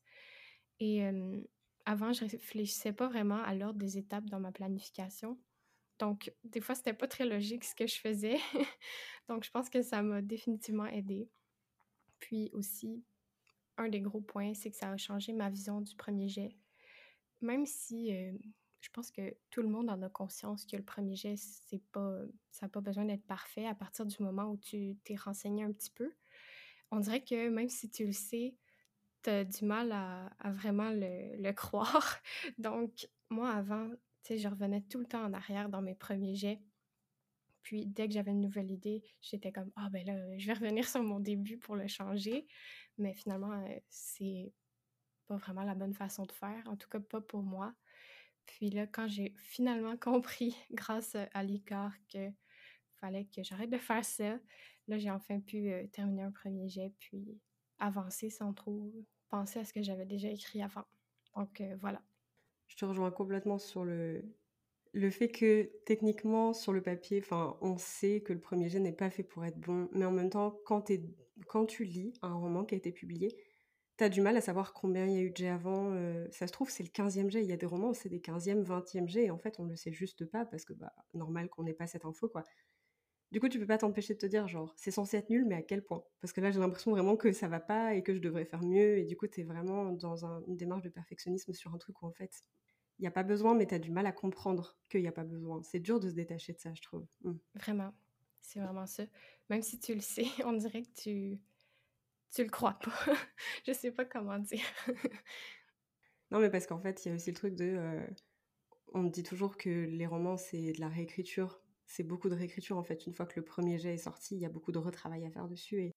Et 0.79 1.03
avant, 1.85 2.13
je 2.13 2.25
réfléchissais 2.25 2.93
pas 2.93 3.07
vraiment 3.07 3.41
à 3.43 3.53
l'ordre 3.53 3.79
des 3.79 3.97
étapes 3.97 4.25
dans 4.25 4.39
ma 4.39 4.51
planification. 4.51 5.37
Donc, 5.99 6.33
des 6.43 6.61
fois, 6.61 6.75
c'était 6.75 6.93
pas 6.93 7.07
très 7.07 7.25
logique 7.25 7.63
ce 7.63 7.75
que 7.75 7.87
je 7.87 7.99
faisais. 7.99 8.37
Donc, 9.29 9.43
je 9.43 9.51
pense 9.51 9.69
que 9.69 9.81
ça 9.81 10.01
m'a 10.01 10.21
définitivement 10.21 10.87
aidé. 10.87 11.29
Puis 12.19 12.49
aussi, 12.53 13.03
un 13.77 13.89
des 13.89 14.01
gros 14.01 14.21
points, 14.21 14.53
c'est 14.53 14.71
que 14.71 14.77
ça 14.77 14.89
a 14.89 14.97
changé 14.97 15.33
ma 15.33 15.49
vision 15.49 15.81
du 15.81 15.95
premier 15.95 16.27
jet. 16.27 16.55
Même 17.41 17.65
si 17.65 18.11
je 18.83 18.89
pense 18.89 19.11
que 19.11 19.35
tout 19.49 19.61
le 19.61 19.69
monde 19.69 19.89
en 19.89 20.01
a 20.01 20.09
conscience 20.09 20.65
que 20.65 20.75
le 20.75 20.83
premier 20.83 21.15
jet, 21.15 21.37
c'est 21.37 21.81
pas, 21.93 22.17
ça 22.51 22.65
n'a 22.65 22.69
pas 22.69 22.81
besoin 22.81 23.05
d'être 23.05 23.25
parfait 23.25 23.65
à 23.65 23.73
partir 23.73 24.05
du 24.05 24.21
moment 24.21 24.51
où 24.51 24.57
tu 24.57 24.97
t'es 25.05 25.15
renseigné 25.15 25.63
un 25.63 25.71
petit 25.71 25.89
peu. 25.89 26.11
On 26.91 26.99
dirait 26.99 27.23
que 27.23 27.49
même 27.49 27.69
si 27.69 27.89
tu 27.89 28.05
le 28.05 28.11
sais, 28.11 28.57
tu 29.23 29.29
as 29.29 29.45
du 29.45 29.63
mal 29.63 29.93
à, 29.93 30.29
vraiment 30.51 30.89
le, 30.89 31.41
le, 31.41 31.51
croire. 31.53 32.21
Donc, 32.57 33.07
moi, 33.29 33.51
avant, 33.51 33.89
tu 33.89 34.33
sais, 34.33 34.37
je 34.37 34.49
revenais 34.49 34.81
tout 34.81 34.99
le 34.99 35.05
temps 35.05 35.23
en 35.23 35.33
arrière 35.33 35.69
dans 35.69 35.81
mes 35.81 35.95
premiers 35.95 36.35
jets. 36.35 36.61
Puis 37.61 37.85
dès 37.85 38.09
que 38.09 38.13
j'avais 38.13 38.31
une 38.31 38.41
nouvelle 38.41 38.69
idée, 38.69 39.01
j'étais 39.21 39.53
comme 39.53 39.71
ah 39.77 39.89
ben 39.89 40.05
là, 40.05 40.37
je 40.37 40.45
vais 40.45 40.53
revenir 40.53 40.85
sur 40.85 41.01
mon 41.01 41.21
début 41.21 41.57
pour 41.57 41.77
le 41.77 41.87
changer. 41.87 42.45
Mais 42.97 43.13
finalement, 43.13 43.53
euh, 43.53 43.79
c'est 43.87 44.51
pas 45.27 45.37
vraiment 45.37 45.63
la 45.63 45.73
bonne 45.73 45.93
façon 45.93 46.25
de 46.25 46.33
faire, 46.33 46.61
en 46.67 46.75
tout 46.75 46.89
cas 46.89 46.99
pas 46.99 47.21
pour 47.21 47.43
moi. 47.43 47.73
Puis 48.45 48.69
là, 48.69 48.87
quand 48.87 49.07
j'ai 49.07 49.33
finalement 49.37 49.97
compris, 49.97 50.55
grâce 50.71 51.15
à 51.15 51.43
l'ICAR, 51.43 51.91
que 52.11 52.29
fallait 52.95 53.25
que 53.25 53.43
j'arrête 53.43 53.69
de 53.69 53.77
faire 53.77 54.05
ça, 54.05 54.39
là, 54.87 54.97
j'ai 54.97 55.11
enfin 55.11 55.39
pu 55.39 55.71
terminer 55.91 56.23
un 56.23 56.31
premier 56.31 56.69
jet, 56.69 56.93
puis 56.99 57.39
avancer 57.79 58.29
sans 58.29 58.53
trop 58.53 58.93
penser 59.29 59.59
à 59.59 59.65
ce 59.65 59.73
que 59.73 59.81
j'avais 59.81 60.05
déjà 60.05 60.29
écrit 60.29 60.61
avant. 60.61 60.85
Donc 61.35 61.61
voilà. 61.81 62.01
Je 62.67 62.75
te 62.75 62.85
rejoins 62.85 63.11
complètement 63.11 63.59
sur 63.59 63.83
le, 63.83 64.23
le 64.93 65.09
fait 65.09 65.27
que 65.27 65.71
techniquement, 65.85 66.53
sur 66.53 66.71
le 66.71 66.81
papier, 66.81 67.23
on 67.61 67.77
sait 67.77 68.21
que 68.21 68.31
le 68.31 68.39
premier 68.39 68.69
jet 68.69 68.79
n'est 68.79 68.93
pas 68.93 69.09
fait 69.09 69.23
pour 69.23 69.43
être 69.43 69.59
bon, 69.59 69.89
mais 69.91 70.05
en 70.05 70.11
même 70.11 70.29
temps, 70.29 70.59
quand, 70.65 70.91
quand 71.47 71.65
tu 71.65 71.83
lis 71.83 72.13
un 72.21 72.33
roman 72.33 72.63
qui 72.63 72.75
a 72.75 72.77
été 72.77 72.91
publié, 72.91 73.35
tu 73.97 74.03
as 74.03 74.09
du 74.09 74.21
mal 74.21 74.35
à 74.37 74.41
savoir 74.41 74.73
combien 74.73 75.05
il 75.05 75.13
y 75.13 75.17
a 75.17 75.21
eu 75.21 75.29
de 75.31 75.37
jets 75.37 75.49
avant. 75.49 75.91
Euh, 75.93 76.27
ça 76.31 76.47
se 76.47 76.51
trouve, 76.51 76.69
c'est 76.69 76.83
le 76.83 76.89
15e 76.89 77.29
jet. 77.29 77.41
Il 77.41 77.49
y 77.49 77.53
a 77.53 77.57
des 77.57 77.65
romans 77.65 77.89
où 77.89 77.93
c'est 77.93 78.09
des 78.09 78.19
15e, 78.19 78.63
20e 78.63 79.07
jets, 79.07 79.25
et 79.25 79.31
en 79.31 79.37
fait, 79.37 79.59
on 79.59 79.65
ne 79.65 79.71
le 79.71 79.75
sait 79.75 79.91
juste 79.91 80.25
pas 80.25 80.45
parce 80.45 80.65
que, 80.65 80.73
bah, 80.73 80.93
normal 81.13 81.49
qu'on 81.49 81.63
n'ait 81.63 81.73
pas 81.73 81.87
cette 81.87 82.05
info, 82.05 82.27
quoi. 82.27 82.43
Du 83.31 83.39
coup, 83.39 83.49
tu 83.49 83.59
peux 83.59 83.65
pas 83.65 83.79
t'empêcher 83.79 84.13
de 84.13 84.19
te 84.19 84.25
dire, 84.27 84.47
genre, 84.47 84.73
c'est 84.75 84.91
censé 84.91 85.17
être 85.17 85.29
nul, 85.29 85.45
mais 85.45 85.55
à 85.55 85.63
quel 85.63 85.83
point? 85.83 86.03
Parce 86.21 86.33
que 86.33 86.41
là, 86.41 86.51
j'ai 86.51 86.59
l'impression 86.59 86.91
vraiment 86.91 87.17
que 87.17 87.31
ça 87.31 87.47
va 87.47 87.59
pas 87.59 87.95
et 87.95 88.03
que 88.03 88.13
je 88.13 88.19
devrais 88.19 88.45
faire 88.45 88.61
mieux, 88.61 88.99
et 88.99 89.05
du 89.05 89.17
coup, 89.17 89.27
tu 89.27 89.41
es 89.41 89.43
vraiment 89.43 89.91
dans 89.91 90.25
une 90.47 90.55
démarche 90.55 90.83
de 90.83 90.89
perfectionnisme 90.89 91.53
sur 91.53 91.73
un 91.73 91.77
truc 91.77 92.01
où, 92.03 92.05
en 92.05 92.11
fait, 92.11 92.31
il 92.99 93.01
n'y 93.01 93.07
a 93.07 93.11
pas 93.11 93.23
besoin, 93.23 93.55
mais 93.55 93.65
tu 93.65 93.73
as 93.73 93.79
du 93.79 93.91
mal 93.91 94.05
à 94.05 94.11
comprendre 94.11 94.77
qu'il 94.89 95.01
n'y 95.01 95.07
a 95.07 95.11
pas 95.11 95.23
besoin. 95.23 95.61
C'est 95.63 95.79
dur 95.79 95.99
de 95.99 96.09
se 96.09 96.13
détacher 96.13 96.53
de 96.53 96.59
ça, 96.59 96.73
je 96.75 96.81
trouve. 96.81 97.05
Mmh. 97.23 97.33
Vraiment. 97.55 97.93
C'est 98.39 98.59
vraiment 98.59 98.85
ça. 98.85 99.03
Même 99.49 99.63
si 99.63 99.79
tu 99.79 99.95
le 99.95 100.01
sais, 100.01 100.25
on 100.45 100.53
dirait 100.53 100.83
que 100.83 100.93
tu 100.93 101.39
tu 102.33 102.43
le 102.43 102.49
crois 102.49 102.73
pas. 102.73 102.91
je 103.67 103.73
sais 103.73 103.91
pas 103.91 104.05
comment 104.05 104.39
dire. 104.39 104.65
non, 106.31 106.39
mais 106.39 106.49
parce 106.49 106.67
qu'en 106.67 106.79
fait, 106.79 107.05
il 107.05 107.09
y 107.09 107.11
a 107.11 107.15
aussi 107.15 107.31
le 107.31 107.35
truc 107.37 107.55
de. 107.55 107.75
Euh, 107.77 108.07
on 108.93 109.03
dit 109.03 109.23
toujours 109.23 109.57
que 109.57 109.69
les 109.69 110.05
romans, 110.05 110.37
c'est 110.37 110.73
de 110.73 110.79
la 110.79 110.89
réécriture. 110.89 111.61
C'est 111.85 112.03
beaucoup 112.03 112.29
de 112.29 112.35
réécriture, 112.35 112.77
en 112.77 112.83
fait. 112.83 113.05
Une 113.05 113.13
fois 113.13 113.25
que 113.25 113.39
le 113.39 113.45
premier 113.45 113.77
jet 113.77 113.93
est 113.93 113.97
sorti, 113.97 114.35
il 114.35 114.41
y 114.41 114.45
a 114.45 114.49
beaucoup 114.49 114.71
de 114.71 114.79
retravail 114.79 115.25
à 115.25 115.31
faire 115.31 115.47
dessus. 115.47 115.91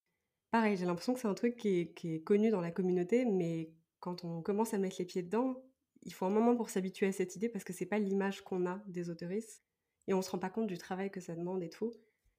Pareil, 0.50 0.76
j'ai 0.76 0.84
l'impression 0.84 1.14
que 1.14 1.20
c'est 1.20 1.28
un 1.28 1.34
truc 1.34 1.56
qui 1.56 1.80
est, 1.80 1.94
qui 1.94 2.14
est, 2.14 2.20
connu 2.20 2.50
dans 2.50 2.60
la 2.60 2.70
communauté, 2.70 3.24
mais 3.24 3.70
quand 4.00 4.24
on 4.24 4.42
commence 4.42 4.74
à 4.74 4.78
mettre 4.78 4.96
les 4.98 5.04
pieds 5.04 5.22
dedans, 5.22 5.62
il 6.02 6.12
faut 6.12 6.26
un 6.26 6.30
moment 6.30 6.56
pour 6.56 6.70
s'habituer 6.70 7.06
à 7.06 7.12
cette 7.12 7.34
idée 7.36 7.48
parce 7.48 7.64
que 7.64 7.72
c'est 7.72 7.86
pas 7.86 7.98
l'image 7.98 8.42
qu'on 8.42 8.66
a 8.66 8.80
des 8.86 9.10
autoristes 9.10 9.62
et 10.06 10.14
on 10.14 10.22
se 10.22 10.30
rend 10.30 10.38
pas 10.38 10.50
compte 10.50 10.68
du 10.68 10.78
travail 10.78 11.10
que 11.10 11.20
ça 11.20 11.34
demande 11.34 11.62
et 11.62 11.68
tout. 11.68 11.92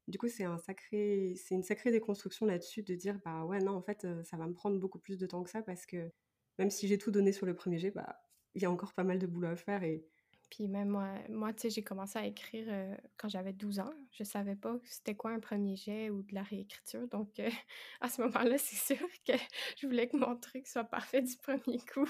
Du 0.07 0.17
coup, 0.17 0.27
c'est 0.29 0.45
un 0.45 0.57
sacré, 0.57 1.35
c'est 1.35 1.55
une 1.55 1.63
sacrée 1.63 1.91
déconstruction 1.91 2.45
là-dessus 2.45 2.83
de 2.83 2.95
dire 2.95 3.19
bah 3.25 3.43
ouais 3.45 3.59
non 3.59 3.73
en 3.73 3.81
fait 3.81 4.07
ça 4.23 4.37
va 4.37 4.47
me 4.47 4.53
prendre 4.53 4.79
beaucoup 4.79 4.99
plus 4.99 5.17
de 5.17 5.25
temps 5.27 5.43
que 5.43 5.49
ça 5.49 5.61
parce 5.61 5.85
que 5.85 6.11
même 6.59 6.69
si 6.69 6.87
j'ai 6.87 6.97
tout 6.97 7.11
donné 7.11 7.31
sur 7.33 7.45
le 7.45 7.55
premier 7.55 7.77
jet, 7.77 7.91
bah 7.91 8.17
il 8.55 8.61
y 8.61 8.65
a 8.65 8.71
encore 8.71 8.93
pas 8.93 9.03
mal 9.03 9.19
de 9.19 9.27
boulot 9.27 9.49
à 9.49 9.55
faire 9.55 9.83
et 9.83 10.05
puis 10.49 10.67
même 10.67 10.89
moi, 10.89 11.13
moi 11.29 11.53
tu 11.53 11.63
sais, 11.63 11.69
j'ai 11.69 11.83
commencé 11.83 12.17
à 12.17 12.25
écrire 12.25 12.67
quand 13.17 13.29
j'avais 13.29 13.53
12 13.53 13.79
ans. 13.79 13.93
Je 14.11 14.23
savais 14.23 14.55
pas 14.55 14.77
c'était 14.85 15.15
quoi 15.15 15.31
un 15.31 15.39
premier 15.39 15.75
jet 15.75 16.09
ou 16.09 16.23
de 16.23 16.33
la 16.33 16.43
réécriture. 16.43 17.07
Donc, 17.09 17.29
à 18.01 18.09
ce 18.09 18.21
moment-là, 18.21 18.57
c'est 18.57 18.95
sûr 18.95 19.07
que 19.25 19.33
je 19.77 19.87
voulais 19.87 20.07
que 20.07 20.17
mon 20.17 20.37
truc 20.37 20.67
soit 20.67 20.85
parfait 20.85 21.21
du 21.21 21.35
premier 21.37 21.79
coup. 21.79 22.09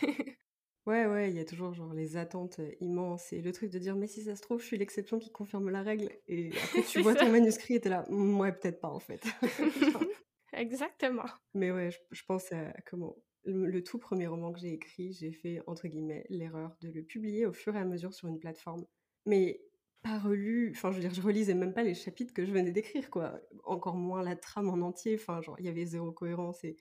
Ouais, 0.86 1.06
ouais, 1.06 1.30
il 1.30 1.36
y 1.36 1.40
a 1.40 1.44
toujours 1.44 1.72
genre 1.74 1.94
les 1.94 2.16
attentes 2.16 2.60
immenses 2.80 3.32
et 3.32 3.40
le 3.40 3.52
truc 3.52 3.70
de 3.70 3.78
dire 3.78 3.94
mais 3.94 4.08
si 4.08 4.22
ça 4.22 4.34
se 4.34 4.42
trouve, 4.42 4.60
je 4.60 4.66
suis 4.66 4.78
l'exception 4.78 5.20
qui 5.20 5.30
confirme 5.30 5.70
la 5.70 5.82
règle 5.82 6.10
et 6.26 6.50
après 6.64 6.82
tu 6.88 7.00
vois 7.02 7.14
ton 7.14 7.30
manuscrit 7.30 7.74
et 7.74 7.80
t'es 7.80 7.88
là, 7.88 8.04
«Mmh, 8.08 8.40
ouais, 8.40 8.52
peut-être 8.52 8.80
pas 8.80 8.88
en 8.88 8.98
fait. 8.98 9.24
Exactement. 10.52 11.24
Mais 11.54 11.70
ouais, 11.70 11.90
je, 12.10 12.22
pense 12.26 12.50
à 12.52 12.72
comment 12.84 13.16
le, 13.44 13.82
tout 13.82 13.98
premier 13.98 14.26
roman 14.26 14.52
que 14.52 14.58
j'ai 14.58 14.72
écrit, 14.72 15.12
j'ai 15.12 15.32
fait 15.32 15.60
entre 15.66 15.86
guillemets 15.86 16.26
l'erreur 16.28 16.76
de 16.80 16.90
le 16.90 17.02
publier 17.02 17.46
au 17.46 17.52
fur 17.52 17.76
et 17.76 17.78
à 17.78 17.84
mesure 17.84 18.12
sur 18.12 18.28
une 18.28 18.38
plateforme, 18.38 18.84
mais 19.24 19.62
pas 20.02 20.18
relu. 20.18 20.72
Enfin, 20.74 20.90
je 20.90 20.96
veux 20.96 21.02
dire, 21.02 21.14
je 21.14 21.22
relisais 21.22 21.54
même 21.54 21.72
pas 21.72 21.84
les 21.84 21.94
chapitres 21.94 22.34
que 22.34 22.44
je 22.44 22.52
venais 22.52 22.72
d'écrire, 22.72 23.08
quoi. 23.08 23.40
Encore 23.64 23.94
moins 23.94 24.22
la 24.22 24.36
trame 24.36 24.68
en 24.68 24.84
entier. 24.84 25.14
Enfin, 25.14 25.40
genre, 25.42 25.56
il 25.60 25.66
y 25.66 25.68
avait 25.68 25.86
zéro 25.86 26.12
cohérence 26.12 26.64
et 26.64 26.76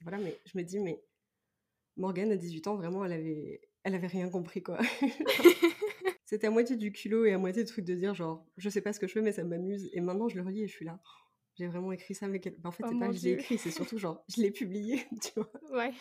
voilà. 0.00 0.18
Mais 0.18 0.40
je 0.46 0.56
me 0.58 0.62
dis, 0.64 0.80
mais 0.80 1.04
Morgane, 1.96 2.32
à 2.32 2.36
18 2.36 2.66
ans, 2.68 2.76
vraiment, 2.76 3.04
elle 3.04 3.12
avait, 3.12 3.60
elle 3.84 3.94
avait 3.94 4.06
rien 4.06 4.28
compris, 4.28 4.62
quoi. 4.62 4.78
C'était 6.24 6.46
à 6.46 6.50
moitié 6.50 6.76
du 6.76 6.92
culot 6.92 7.26
et 7.26 7.32
à 7.32 7.38
moitié 7.38 7.62
de 7.62 7.68
truc 7.68 7.84
de 7.84 7.94
dire, 7.94 8.14
genre, 8.14 8.46
je 8.56 8.68
sais 8.70 8.80
pas 8.80 8.92
ce 8.92 9.00
que 9.00 9.06
je 9.06 9.12
fais, 9.12 9.20
mais 9.20 9.32
ça 9.32 9.44
m'amuse. 9.44 9.90
Et 9.92 10.00
maintenant, 10.00 10.28
je 10.28 10.36
le 10.36 10.42
relis 10.42 10.62
et 10.62 10.66
je 10.66 10.72
suis 10.72 10.84
là. 10.84 10.98
J'ai 11.56 11.66
vraiment 11.66 11.92
écrit 11.92 12.14
ça 12.14 12.24
avec 12.24 12.46
elle. 12.46 12.56
Bah, 12.58 12.70
en 12.70 12.72
fait, 12.72 12.84
oh 12.86 12.88
c'est 12.90 12.98
pas 12.98 13.08
que 13.08 13.12
je 13.12 13.22
l'ai 13.24 13.32
écrit, 13.32 13.58
c'est 13.58 13.70
surtout 13.70 13.98
genre, 13.98 14.24
je 14.34 14.40
l'ai 14.40 14.50
publié, 14.50 15.04
tu 15.20 15.30
vois. 15.36 15.52
Ouais. 15.70 15.92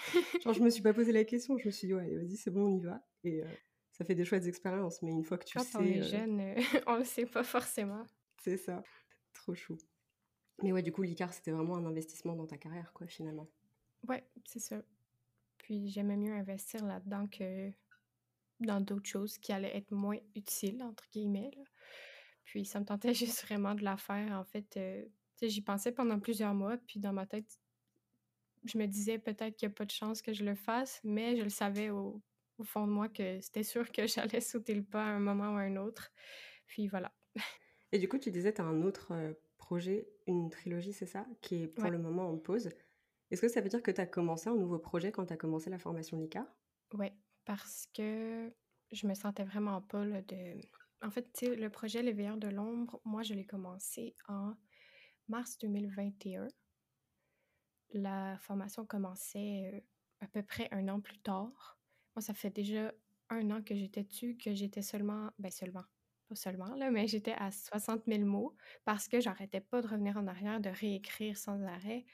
genre, 0.41 0.53
je 0.53 0.61
me 0.61 0.69
suis 0.69 0.81
pas 0.81 0.93
posé 0.93 1.11
la 1.11 1.25
question, 1.25 1.57
je 1.57 1.65
me 1.65 1.71
suis 1.71 1.87
dit, 1.87 1.93
ouais, 1.93 2.15
vas-y, 2.15 2.37
c'est 2.37 2.51
bon, 2.51 2.67
on 2.67 2.77
y 2.77 2.79
va. 2.79 3.05
Et 3.25 3.43
euh, 3.43 3.47
ça 3.91 4.05
fait 4.05 4.15
des 4.15 4.23
chouettes 4.23 4.45
expériences, 4.45 5.01
mais 5.01 5.11
une 5.11 5.25
fois 5.25 5.37
que 5.37 5.43
tu 5.43 5.57
Quand 5.57 5.65
sais. 5.65 5.77
on 5.77 5.83
est 5.83 5.99
euh 5.99 6.03
jeune, 6.03 6.55
on 6.87 6.95
le 6.95 7.03
sait 7.03 7.25
pas 7.25 7.43
forcément. 7.43 8.05
C'est 8.41 8.55
ça. 8.55 8.81
Trop 9.33 9.53
chou. 9.53 9.77
Mais 10.63 10.71
ouais, 10.71 10.81
du 10.81 10.93
coup, 10.93 11.01
l'ICAR, 11.01 11.33
c'était 11.33 11.51
vraiment 11.51 11.75
un 11.75 11.85
investissement 11.85 12.35
dans 12.35 12.47
ta 12.47 12.57
carrière, 12.57 12.93
quoi, 12.93 13.07
finalement. 13.07 13.49
Ouais, 14.07 14.23
c'est 14.45 14.59
ça. 14.59 14.81
Puis 15.71 15.87
j'aimais 15.87 16.17
mieux 16.17 16.33
investir 16.33 16.85
là-dedans 16.85 17.27
que 17.27 17.71
dans 18.59 18.81
d'autres 18.81 19.07
choses 19.07 19.37
qui 19.37 19.53
allaient 19.53 19.77
être 19.77 19.91
moins 19.91 20.17
utiles, 20.35 20.83
entre 20.83 21.05
guillemets. 21.13 21.51
Puis 22.43 22.65
ça 22.65 22.81
me 22.81 22.85
tentait 22.85 23.13
juste 23.13 23.45
vraiment 23.45 23.73
de 23.73 23.81
la 23.81 23.95
faire. 23.95 24.33
En 24.33 24.43
fait, 24.43 24.75
euh, 24.75 25.05
j'y 25.41 25.61
pensais 25.61 25.93
pendant 25.93 26.19
plusieurs 26.19 26.53
mois, 26.53 26.75
puis 26.75 26.99
dans 26.99 27.13
ma 27.13 27.25
tête, 27.25 27.57
je 28.65 28.77
me 28.77 28.85
disais 28.85 29.17
peut-être 29.17 29.55
qu'il 29.55 29.69
n'y 29.69 29.71
a 29.73 29.75
pas 29.75 29.85
de 29.85 29.91
chance 29.91 30.21
que 30.21 30.33
je 30.33 30.43
le 30.43 30.55
fasse, 30.55 30.99
mais 31.05 31.37
je 31.37 31.43
le 31.43 31.49
savais 31.49 31.89
au, 31.89 32.21
au 32.57 32.63
fond 32.65 32.85
de 32.85 32.91
moi 32.91 33.07
que 33.07 33.39
c'était 33.39 33.63
sûr 33.63 33.89
que 33.93 34.07
j'allais 34.07 34.41
sauter 34.41 34.75
le 34.75 34.83
pas 34.83 35.05
à 35.05 35.11
un 35.11 35.21
moment 35.21 35.53
ou 35.53 35.55
à 35.57 35.61
un 35.61 35.77
autre. 35.77 36.11
Puis 36.67 36.89
voilà. 36.89 37.13
Et 37.93 37.97
du 37.97 38.09
coup, 38.09 38.17
tu 38.17 38.29
disais, 38.29 38.53
tu 38.53 38.59
as 38.59 38.65
un 38.65 38.81
autre 38.81 39.13
euh, 39.13 39.31
projet, 39.57 40.09
une 40.27 40.49
trilogie, 40.49 40.91
c'est 40.91 41.05
ça, 41.05 41.25
qui 41.39 41.63
est 41.63 41.67
pour 41.67 41.89
le 41.89 41.97
moment 41.97 42.29
en 42.29 42.37
pause. 42.37 42.67
Est-ce 43.31 43.41
que 43.41 43.47
ça 43.47 43.61
veut 43.61 43.69
dire 43.69 43.81
que 43.81 43.91
tu 43.91 44.01
as 44.01 44.05
commencé 44.05 44.49
un 44.49 44.55
nouveau 44.55 44.77
projet 44.77 45.11
quand 45.11 45.25
tu 45.25 45.33
as 45.33 45.37
commencé 45.37 45.69
la 45.69 45.79
formation 45.79 46.17
LICA? 46.17 46.45
Oui, 46.93 47.07
parce 47.45 47.87
que 47.93 48.51
je 48.91 49.07
me 49.07 49.13
sentais 49.13 49.45
vraiment 49.45 49.81
pas 49.81 50.03
de... 50.03 50.61
En 51.01 51.09
fait, 51.09 51.41
le 51.41 51.69
projet 51.69 52.03
Les 52.03 52.11
Veilleurs 52.11 52.37
de 52.37 52.49
l'ombre, 52.49 53.01
moi, 53.05 53.23
je 53.23 53.33
l'ai 53.33 53.45
commencé 53.45 54.15
en 54.27 54.53
mars 55.29 55.57
2021. 55.59 56.47
La 57.93 58.37
formation 58.39 58.85
commençait 58.85 59.71
euh, 59.73 59.79
à 60.19 60.27
peu 60.27 60.43
près 60.43 60.67
un 60.71 60.87
an 60.89 60.99
plus 60.99 61.19
tard. 61.19 61.79
Moi, 62.15 62.21
ça 62.21 62.33
fait 62.33 62.49
déjà 62.49 62.93
un 63.29 63.49
an 63.49 63.63
que 63.63 63.75
j'étais 63.75 64.03
dessus, 64.03 64.37
que 64.37 64.53
j'étais 64.53 64.81
seulement, 64.81 65.31
ben 65.39 65.49
seulement, 65.49 65.85
pas 66.27 66.35
seulement, 66.35 66.75
là, 66.75 66.91
mais 66.91 67.07
j'étais 67.07 67.33
à 67.33 67.51
60 67.51 68.03
000 68.07 68.25
mots 68.25 68.55
parce 68.83 69.07
que 69.07 69.21
j'arrêtais 69.21 69.61
pas 69.61 69.81
de 69.81 69.87
revenir 69.87 70.17
en 70.17 70.27
arrière, 70.27 70.59
de 70.59 70.69
réécrire 70.69 71.37
sans 71.37 71.61
arrêt. 71.63 72.05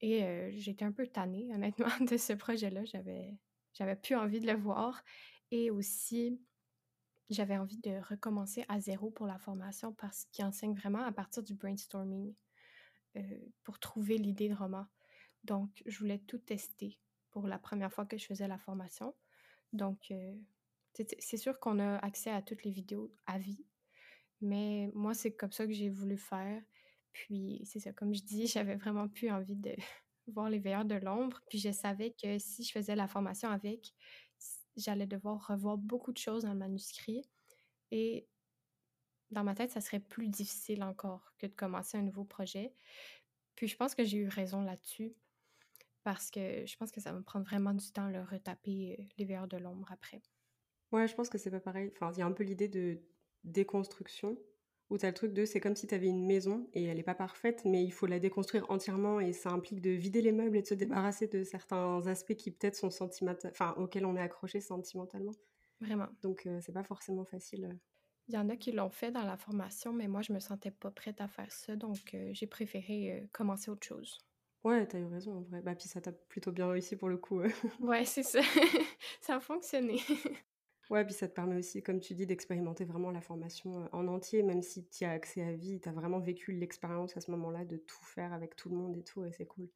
Et 0.00 0.50
j'étais 0.52 0.84
un 0.84 0.92
peu 0.92 1.06
tannée, 1.06 1.48
honnêtement, 1.52 1.86
de 2.00 2.16
ce 2.16 2.32
projet-là. 2.32 2.84
J'avais, 2.84 3.38
j'avais 3.72 3.96
plus 3.96 4.14
envie 4.14 4.40
de 4.40 4.46
le 4.46 4.58
voir. 4.58 5.02
Et 5.50 5.70
aussi, 5.70 6.40
j'avais 7.30 7.56
envie 7.56 7.78
de 7.78 7.98
recommencer 8.08 8.64
à 8.68 8.80
zéro 8.80 9.10
pour 9.10 9.26
la 9.26 9.38
formation 9.38 9.92
parce 9.94 10.26
qu'il 10.26 10.44
enseigne 10.44 10.74
vraiment 10.74 11.02
à 11.02 11.12
partir 11.12 11.42
du 11.42 11.54
brainstorming 11.54 12.34
pour 13.62 13.78
trouver 13.78 14.18
l'idée 14.18 14.48
de 14.48 14.54
roman. 14.54 14.86
Donc, 15.44 15.82
je 15.86 15.98
voulais 15.98 16.18
tout 16.18 16.38
tester 16.38 16.98
pour 17.30 17.46
la 17.46 17.58
première 17.58 17.92
fois 17.92 18.04
que 18.06 18.18
je 18.18 18.26
faisais 18.26 18.48
la 18.48 18.58
formation. 18.58 19.14
Donc, 19.72 20.12
c'est 20.92 21.36
sûr 21.36 21.58
qu'on 21.60 21.78
a 21.78 21.96
accès 21.98 22.30
à 22.30 22.42
toutes 22.42 22.64
les 22.64 22.70
vidéos 22.70 23.14
à 23.26 23.38
vie, 23.38 23.64
mais 24.40 24.90
moi, 24.94 25.14
c'est 25.14 25.34
comme 25.34 25.52
ça 25.52 25.66
que 25.66 25.72
j'ai 25.72 25.88
voulu 25.88 26.16
faire. 26.16 26.62
Puis, 27.16 27.62
c'est 27.64 27.80
ça, 27.80 27.92
comme 27.92 28.14
je 28.14 28.22
dis, 28.22 28.46
j'avais 28.46 28.76
vraiment 28.76 29.08
plus 29.08 29.30
envie 29.30 29.56
de 29.56 29.74
voir 30.28 30.50
les 30.50 30.58
veilleurs 30.58 30.84
de 30.84 30.96
l'ombre. 30.96 31.40
Puis, 31.48 31.58
je 31.58 31.72
savais 31.72 32.10
que 32.10 32.38
si 32.38 32.62
je 32.62 32.72
faisais 32.72 32.94
la 32.94 33.08
formation 33.08 33.48
avec, 33.48 33.94
j'allais 34.76 35.06
devoir 35.06 35.46
revoir 35.46 35.78
beaucoup 35.78 36.12
de 36.12 36.18
choses 36.18 36.42
dans 36.42 36.52
le 36.52 36.58
manuscrit. 36.58 37.22
Et 37.90 38.28
dans 39.30 39.44
ma 39.44 39.54
tête, 39.54 39.70
ça 39.70 39.80
serait 39.80 40.00
plus 40.00 40.28
difficile 40.28 40.82
encore 40.82 41.32
que 41.38 41.46
de 41.46 41.54
commencer 41.54 41.96
un 41.96 42.02
nouveau 42.02 42.24
projet. 42.24 42.74
Puis, 43.54 43.66
je 43.66 43.76
pense 43.76 43.94
que 43.94 44.04
j'ai 44.04 44.18
eu 44.18 44.28
raison 44.28 44.60
là-dessus 44.60 45.14
parce 46.04 46.30
que 46.30 46.66
je 46.66 46.76
pense 46.76 46.92
que 46.92 47.00
ça 47.00 47.12
va 47.12 47.18
me 47.18 47.24
prendre 47.24 47.46
vraiment 47.46 47.72
du 47.72 47.90
temps 47.90 48.10
de 48.10 48.18
retaper 48.18 48.96
euh, 49.00 49.04
les 49.16 49.24
veilleurs 49.24 49.48
de 49.48 49.56
l'ombre 49.56 49.90
après. 49.90 50.22
Ouais, 50.92 51.08
je 51.08 51.14
pense 51.14 51.30
que 51.30 51.38
c'est 51.38 51.50
pas 51.50 51.60
pareil. 51.60 51.90
Enfin, 51.94 52.12
il 52.12 52.18
y 52.18 52.22
a 52.22 52.26
un 52.26 52.32
peu 52.32 52.44
l'idée 52.44 52.68
de 52.68 53.00
déconstruction 53.42 54.38
où 54.90 54.98
tu 54.98 55.04
as 55.04 55.08
le 55.08 55.14
truc 55.14 55.32
de 55.32 55.44
c'est 55.44 55.60
comme 55.60 55.76
si 55.76 55.86
tu 55.86 55.94
avais 55.94 56.06
une 56.06 56.24
maison 56.24 56.68
et 56.72 56.84
elle 56.84 56.96
n'est 56.96 57.02
pas 57.02 57.14
parfaite, 57.14 57.62
mais 57.64 57.84
il 57.84 57.90
faut 57.90 58.06
la 58.06 58.18
déconstruire 58.18 58.70
entièrement 58.70 59.20
et 59.20 59.32
ça 59.32 59.50
implique 59.50 59.80
de 59.80 59.90
vider 59.90 60.22
les 60.22 60.32
meubles 60.32 60.56
et 60.56 60.62
de 60.62 60.66
se 60.66 60.74
débarrasser 60.74 61.26
de 61.26 61.42
certains 61.42 62.06
aspects 62.06 62.34
qui 62.34 62.50
peut-être 62.50 62.76
sont 62.76 62.90
sentimentaux, 62.90 63.48
enfin 63.48 63.74
auxquels 63.78 64.06
on 64.06 64.16
est 64.16 64.20
accroché 64.20 64.60
sentimentalement. 64.60 65.32
Vraiment. 65.80 66.08
Donc 66.22 66.46
euh, 66.46 66.60
c'est 66.62 66.72
pas 66.72 66.84
forcément 66.84 67.24
facile. 67.24 67.64
Euh. 67.64 67.74
Il 68.28 68.34
y 68.34 68.38
en 68.38 68.48
a 68.48 68.56
qui 68.56 68.72
l'ont 68.72 68.90
fait 68.90 69.12
dans 69.12 69.24
la 69.24 69.36
formation, 69.36 69.92
mais 69.92 70.08
moi 70.08 70.22
je 70.22 70.32
me 70.32 70.40
sentais 70.40 70.70
pas 70.70 70.90
prête 70.90 71.20
à 71.20 71.28
faire 71.28 71.50
ça, 71.52 71.76
donc 71.76 72.14
euh, 72.14 72.30
j'ai 72.32 72.46
préféré 72.46 73.28
commencer 73.32 73.70
autre 73.70 73.86
chose. 73.86 74.18
Ouais, 74.64 74.84
t'as 74.86 74.98
eu 74.98 75.04
raison 75.04 75.36
en 75.36 75.40
vrai. 75.42 75.62
Bah, 75.62 75.76
puis 75.76 75.86
ça 75.86 76.00
t'a 76.00 76.10
plutôt 76.10 76.50
bien 76.50 76.68
réussi 76.68 76.96
pour 76.96 77.08
le 77.08 77.18
coup. 77.18 77.40
ouais, 77.80 78.04
c'est 78.04 78.24
ça. 78.24 78.40
ça 79.20 79.36
a 79.36 79.40
fonctionné. 79.40 80.00
ouais, 80.90 81.04
puis 81.04 81.14
ça 81.14 81.28
te 81.28 81.34
permet 81.34 81.56
aussi, 81.56 81.82
comme 81.82 82.00
tu 82.00 82.14
dis, 82.14 82.26
d'expérimenter 82.26 82.84
vraiment 82.84 83.10
la 83.10 83.20
formation 83.20 83.88
en 83.92 84.08
entier, 84.08 84.42
même 84.42 84.62
si 84.62 84.86
tu 84.86 85.04
as 85.04 85.10
accès 85.10 85.42
à 85.42 85.52
vie, 85.52 85.80
tu 85.80 85.88
as 85.88 85.92
vraiment 85.92 86.20
vécu 86.20 86.52
l'expérience 86.52 87.16
à 87.16 87.20
ce 87.20 87.30
moment-là 87.32 87.64
de 87.64 87.76
tout 87.76 88.04
faire 88.04 88.32
avec 88.32 88.56
tout 88.56 88.68
le 88.68 88.76
monde 88.76 88.96
et 88.96 89.02
tout, 89.02 89.24
et 89.24 89.32
c'est 89.32 89.46
cool. 89.46 89.68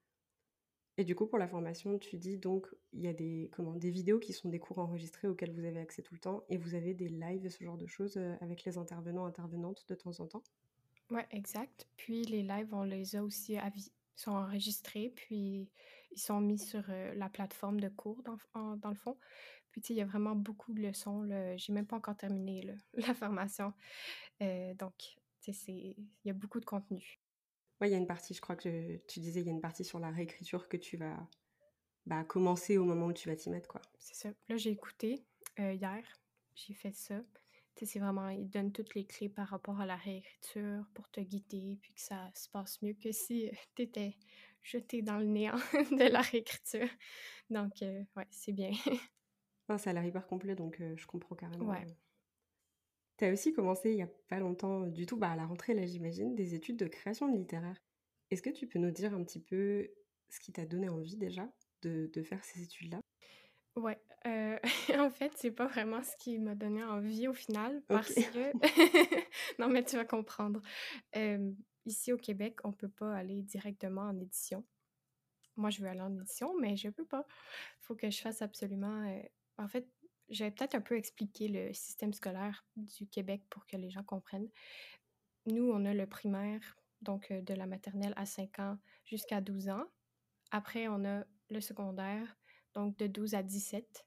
Et 0.97 1.05
du 1.05 1.15
coup, 1.15 1.27
pour 1.27 1.39
la 1.39 1.49
formation, 1.49 1.99
tu 1.99 2.19
dis 2.19 2.37
donc, 2.37 2.69
il 2.93 3.01
y 3.01 3.09
a 3.09 3.13
des, 3.13 3.49
comment, 3.53 3.75
des 3.75 3.91
vidéos 3.91 4.19
qui 4.19 4.33
sont 4.33 4.51
des 4.51 4.59
cours 4.59 4.79
enregistrés 4.79 5.29
auxquels 5.29 5.53
vous 5.53 5.65
avez 5.65 5.81
accès 5.81 6.03
tout 6.03 6.15
le 6.15 6.21
temps, 6.21 6.45
et 6.49 6.59
vous 6.59 6.75
avez 6.75 6.95
des 6.95 7.09
lives, 7.09 7.49
ce 7.49 7.65
genre 7.65 7.79
de 7.79 7.87
choses, 7.87 8.19
avec 8.41 8.65
les 8.65 8.77
intervenants, 8.77 9.25
intervenantes 9.25 9.85
de 9.89 9.95
temps 9.95 10.21
en 10.21 10.27
temps? 10.27 10.43
Ouais, 11.11 11.27
exact. 11.31 11.89
Puis 11.97 12.23
les 12.25 12.43
lives, 12.43 12.73
on 12.73 12.85
les 12.85 13.17
a 13.17 13.25
aussi 13.25 13.57
à 13.57 13.71
vie 13.71 13.93
sont 14.21 14.33
enregistrés, 14.33 15.13
puis 15.17 15.71
ils 16.11 16.21
sont 16.21 16.41
mis 16.41 16.59
sur 16.59 16.85
la 16.89 17.29
plateforme 17.31 17.81
de 17.81 17.89
cours, 17.89 18.23
dans, 18.23 18.77
dans 18.77 18.91
le 18.91 18.95
fond. 18.95 19.17
Puis, 19.73 19.83
il 19.91 19.97
y 19.97 20.01
a 20.01 20.05
vraiment 20.05 20.35
beaucoup 20.35 20.73
de 20.73 20.81
leçons. 20.81 21.29
J'ai 21.57 21.73
même 21.73 21.87
pas 21.87 21.97
encore 21.97 22.17
terminé 22.17 22.75
la 22.95 23.15
formation. 23.15 23.73
donc, 24.41 25.17
il 25.47 25.95
y 26.25 26.31
a 26.31 26.35
beaucoup 26.35 26.61
de 26.61 26.65
contenu. 26.65 27.21
Oui, 27.81 27.89
il 27.89 27.93
y 27.93 27.95
a 27.95 27.99
une 27.99 28.07
partie, 28.07 28.35
je 28.35 28.41
crois 28.41 28.57
que 28.57 28.99
tu 29.09 29.21
disais, 29.21 29.41
il 29.41 29.47
y 29.47 29.49
a 29.49 29.53
une 29.53 29.63
partie 29.63 29.85
sur 29.85 29.99
la 29.99 30.11
réécriture 30.11 30.69
que 30.69 30.77
tu 30.77 30.99
vas 30.99 31.17
bah, 32.05 32.25
commencer 32.25 32.77
au 32.77 32.85
moment 32.85 33.07
où 33.07 33.13
tu 33.13 33.29
vas 33.29 33.37
t'y 33.37 33.49
mettre, 33.49 33.69
quoi. 33.69 33.81
C'est 33.99 34.15
ça. 34.15 34.29
Là, 34.49 34.57
j'ai 34.57 34.71
écouté 34.71 35.25
hier, 35.59 36.03
j'ai 36.55 36.75
fait 36.75 36.95
ça 36.95 37.23
c'est 37.87 37.99
vraiment, 37.99 38.29
il 38.29 38.49
donne 38.49 38.73
toutes 38.73 38.95
les 38.95 39.05
clés 39.05 39.29
par 39.29 39.49
rapport 39.49 39.81
à 39.81 39.87
la 39.87 39.97
réécriture 39.97 40.85
pour 40.95 41.09
te 41.11 41.21
guider, 41.21 41.79
puis 41.81 41.93
que 41.95 42.01
ça 42.01 42.31
se 42.35 42.49
passe 42.49 42.81
mieux 42.83 42.95
que 42.95 43.13
si 43.13 43.51
tu 43.75 43.83
étais 43.83 44.17
jeté 44.63 45.03
dans 45.03 45.19
le 45.19 45.27
néant 45.27 45.57
de 45.91 46.11
la 46.11 46.21
réécriture. 46.21 46.89
Donc, 47.49 47.83
euh, 47.83 48.03
ouais, 48.17 48.27
c'est 48.31 48.53
bien. 48.53 48.73
ah, 49.75 49.79
ça 49.79 49.91
a 49.91 49.93
l'air 49.93 50.05
hyper 50.05 50.27
complet, 50.27 50.55
donc 50.55 50.81
euh, 50.81 50.97
je 50.97 51.07
comprends 51.07 51.35
carrément. 51.35 51.71
Ouais. 51.71 51.87
Tu 53.17 53.25
as 53.25 53.33
aussi 53.33 53.53
commencé 53.53 53.91
il 53.91 53.97
n'y 53.97 54.03
a 54.03 54.09
pas 54.29 54.39
longtemps 54.39 54.87
du 54.87 55.07
tout, 55.07 55.17
bah, 55.17 55.31
à 55.31 55.37
la 55.37 55.47
rentrée, 55.47 55.75
là, 55.75 55.87
j'imagine, 55.87 56.35
des 56.35 56.55
études 56.55 56.77
de 56.77 56.87
création 56.87 57.33
littéraire. 57.33 57.77
Est-ce 58.31 58.43
que 58.43 58.51
tu 58.51 58.67
peux 58.67 58.79
nous 58.79 58.91
dire 58.91 59.15
un 59.15 59.23
petit 59.25 59.41
peu 59.41 59.89
ce 60.29 60.41
qui 60.41 60.53
t'a 60.53 60.65
donné 60.65 60.89
envie 60.89 61.17
déjà 61.17 61.49
de, 61.83 62.11
de 62.13 62.23
faire 62.23 62.43
ces 62.45 62.63
études-là? 62.63 63.01
Ouais, 63.77 64.01
euh, 64.27 64.59
en 64.99 65.11
fait, 65.11 65.33
c'est 65.37 65.51
pas 65.51 65.67
vraiment 65.67 66.03
ce 66.03 66.17
qui 66.17 66.39
m'a 66.39 66.55
donné 66.55 66.83
envie 66.83 67.29
au 67.29 67.33
final 67.33 67.83
parce 67.89 68.15
que 68.15 68.53
non, 69.61 69.69
mais 69.69 69.85
tu 69.85 69.97
vas 69.97 70.05
comprendre. 70.05 70.61
ici 71.85 72.13
au 72.13 72.19
Québec, 72.19 72.59
on 72.65 72.73
peut 72.73 72.89
pas 72.89 73.15
aller 73.15 73.43
directement 73.43 74.03
en 74.03 74.19
édition. 74.19 74.65
Moi, 75.57 75.71
je 75.71 75.83
veux 75.83 75.89
aller 75.89 76.01
en 76.01 76.15
édition, 76.15 76.57
mais 76.59 76.77
je 76.77 76.89
peux 76.89 77.05
pas. 77.05 77.27
Il 77.29 77.85
Faut 77.85 77.95
que 77.95 78.11
je 78.11 78.21
fasse 78.21 78.43
absolument, 78.43 79.05
en 79.61 79.69
fait, 79.69 79.89
je 80.29 80.45
vais 80.45 80.51
peut-être 80.51 80.75
un 80.75 80.81
peu 80.81 80.97
expliquer 80.97 81.49
le 81.49 81.73
système 81.73 82.13
scolaire 82.13 82.65
du 82.77 83.07
Québec 83.09 83.43
pour 83.51 83.67
que 83.67 83.77
les 83.77 83.91
gens 83.91 84.05
comprennent. 84.05 84.49
Nous, 85.47 85.71
on 85.71 85.85
a 85.85 85.95
le 85.95 86.07
primaire, 86.07 86.79
donc 87.03 87.33
de 87.33 87.55
la 87.55 87.67
maternelle 87.67 88.15
à 88.17 88.27
5 88.27 88.59
ans 88.59 88.79
jusqu'à 89.05 89.41
12 89.41 89.69
ans. 89.69 89.85
Après, 90.51 90.89
on 90.89 91.05
a 91.05 91.25
le 91.51 91.61
secondaire 91.61 92.37
donc 92.75 92.97
de 92.99 93.07
12 93.07 93.35
à 93.35 93.43
17. 93.43 94.07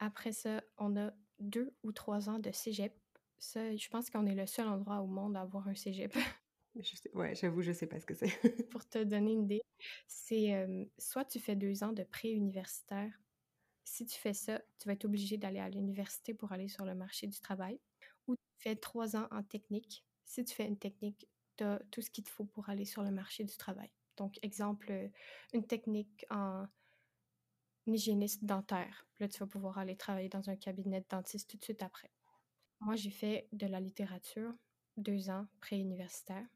Après 0.00 0.32
ça, 0.32 0.62
on 0.76 0.96
a 0.96 1.12
deux 1.38 1.72
ou 1.82 1.92
trois 1.92 2.28
ans 2.28 2.38
de 2.38 2.50
cégep. 2.50 2.92
Ça, 3.38 3.76
je 3.76 3.88
pense 3.88 4.10
qu'on 4.10 4.26
est 4.26 4.34
le 4.34 4.46
seul 4.46 4.66
endroit 4.66 5.00
au 5.00 5.06
monde 5.06 5.36
à 5.36 5.42
avoir 5.42 5.68
un 5.68 5.74
cégep. 5.74 6.12
ouais, 7.14 7.34
j'avoue, 7.34 7.62
je 7.62 7.72
sais 7.72 7.86
pas 7.86 8.00
ce 8.00 8.06
que 8.06 8.14
c'est. 8.14 8.68
Pour 8.70 8.88
te 8.88 9.02
donner 9.02 9.32
une 9.32 9.44
idée, 9.44 9.62
c'est 10.06 10.54
euh, 10.54 10.84
soit 10.98 11.24
tu 11.24 11.38
fais 11.38 11.56
deux 11.56 11.84
ans 11.84 11.92
de 11.92 12.02
pré-universitaire. 12.02 13.12
Si 13.90 14.04
tu 14.04 14.18
fais 14.18 14.34
ça, 14.34 14.60
tu 14.78 14.86
vas 14.86 14.92
être 14.92 15.06
obligé 15.06 15.38
d'aller 15.38 15.60
à 15.60 15.68
l'université 15.70 16.34
pour 16.34 16.52
aller 16.52 16.68
sur 16.68 16.84
le 16.84 16.94
marché 16.94 17.26
du 17.26 17.40
travail. 17.40 17.80
Ou 18.26 18.36
tu 18.36 18.42
fais 18.58 18.76
trois 18.76 19.16
ans 19.16 19.26
en 19.30 19.42
technique. 19.42 20.04
Si 20.24 20.44
tu 20.44 20.54
fais 20.54 20.66
une 20.66 20.78
technique, 20.78 21.26
tu 21.56 21.64
as 21.64 21.80
tout 21.90 22.02
ce 22.02 22.10
qu'il 22.10 22.22
te 22.22 22.28
faut 22.28 22.44
pour 22.44 22.68
aller 22.68 22.84
sur 22.84 23.02
le 23.02 23.10
marché 23.10 23.44
du 23.44 23.56
travail. 23.56 23.90
Donc, 24.18 24.38
exemple, 24.42 25.10
une 25.54 25.66
technique 25.66 26.26
en 26.30 26.66
hygiéniste 27.86 28.44
dentaire. 28.44 29.08
Là, 29.20 29.26
tu 29.26 29.38
vas 29.38 29.46
pouvoir 29.46 29.78
aller 29.78 29.96
travailler 29.96 30.28
dans 30.28 30.50
un 30.50 30.56
cabinet 30.56 31.00
de 31.00 31.06
dentiste 31.08 31.48
tout 31.48 31.56
de 31.56 31.64
suite 31.64 31.82
après. 31.82 32.10
Moi, 32.80 32.94
j'ai 32.94 33.10
fait 33.10 33.48
de 33.52 33.66
la 33.66 33.80
littérature, 33.80 34.52
deux 34.98 35.30
ans 35.30 35.46
pré-universitaire. 35.60 36.46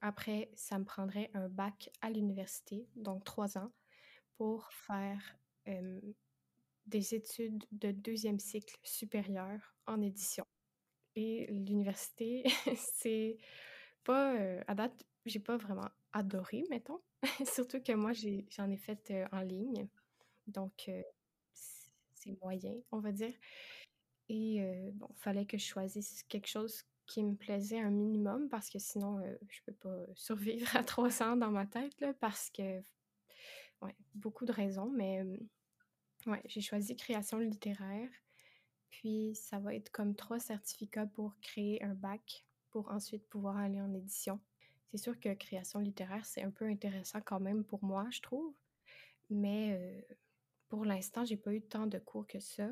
Après, 0.00 0.50
ça 0.54 0.78
me 0.78 0.84
prendrait 0.84 1.30
un 1.34 1.50
bac 1.50 1.90
à 2.00 2.08
l'université, 2.08 2.88
donc 2.96 3.22
trois 3.24 3.58
ans, 3.58 3.70
pour 4.38 4.72
faire 4.72 5.38
des 6.88 7.14
études 7.14 7.64
de 7.72 7.92
deuxième 7.92 8.38
cycle 8.38 8.76
supérieur 8.82 9.76
en 9.86 10.00
édition. 10.02 10.46
Et 11.16 11.46
l'université, 11.48 12.44
c'est 12.76 13.38
pas, 14.04 14.34
à 14.68 14.74
date, 14.74 15.04
j'ai 15.26 15.40
pas 15.40 15.56
vraiment 15.58 15.88
adoré, 16.12 16.64
mettons. 16.70 17.00
Surtout 17.46 17.82
que 17.82 17.92
moi, 17.94 18.12
j'en 18.50 18.70
ai 18.70 18.76
fait, 18.78 19.10
heu, 19.10 19.26
en 19.32 19.42
ligne, 19.42 19.88
donc 20.48 20.86
heu, 20.88 21.04
c 21.54 21.90
c'est 22.14 22.38
moyen, 22.42 22.74
on 22.92 23.00
va 23.00 23.12
dire 23.12 23.34
et 24.28 24.90
bon, 24.94 25.08
fallait 25.16 25.46
que 25.46 25.58
je 25.58 25.64
choisisse 25.66 26.22
quelque 26.24 26.46
chose 26.48 26.82
qui 27.06 27.24
me 27.24 27.34
plaisait 27.36 27.80
un 27.80 27.90
minimum 27.90 28.48
parce 28.50 28.68
que 28.70 28.78
sinon, 28.78 29.22
je 29.48 29.60
peux 29.66 29.72
pas 29.72 30.04
survivre 30.14 30.68
à 30.76 30.84
300 30.84 31.36
dans 31.36 31.50
ma 31.50 31.66
tête, 31.66 32.04
parce 32.20 32.50
que 32.50 32.82
ouais, 33.82 33.96
beaucoup 34.14 34.44
de 34.44 34.52
raisons, 34.52 34.90
mais 34.90 35.24
ouais, 36.26 36.42
j'ai 36.46 36.60
choisi 36.60 36.96
création 36.96 37.38
littéraire, 37.38 38.10
puis 38.90 39.34
ça 39.34 39.58
va 39.58 39.74
être 39.74 39.90
comme 39.90 40.14
3 40.14 40.38
certificats 40.40 41.06
pour 41.06 41.38
créer 41.40 41.82
un 41.82 41.94
bac, 41.94 42.44
pour 42.70 42.90
ensuite 42.90 43.26
pouvoir 43.28 43.56
aller 43.56 43.80
en 43.80 43.92
édition. 43.94 44.40
C'est 44.90 44.98
sûr 44.98 45.18
que 45.20 45.34
création 45.34 45.80
littéraire, 45.80 46.24
c'est 46.24 46.42
un 46.42 46.50
peu 46.50 46.66
intéressant 46.66 47.20
quand 47.20 47.40
même 47.40 47.64
pour 47.64 47.84
moi, 47.84 48.06
je 48.10 48.20
trouve, 48.20 48.54
mais 49.30 50.06
pour 50.68 50.84
l'instant, 50.84 51.24
j'ai 51.24 51.36
pas 51.36 51.52
eu 51.52 51.62
tant 51.62 51.86
de 51.86 51.98
cours 51.98 52.26
que 52.26 52.40
ça. 52.40 52.70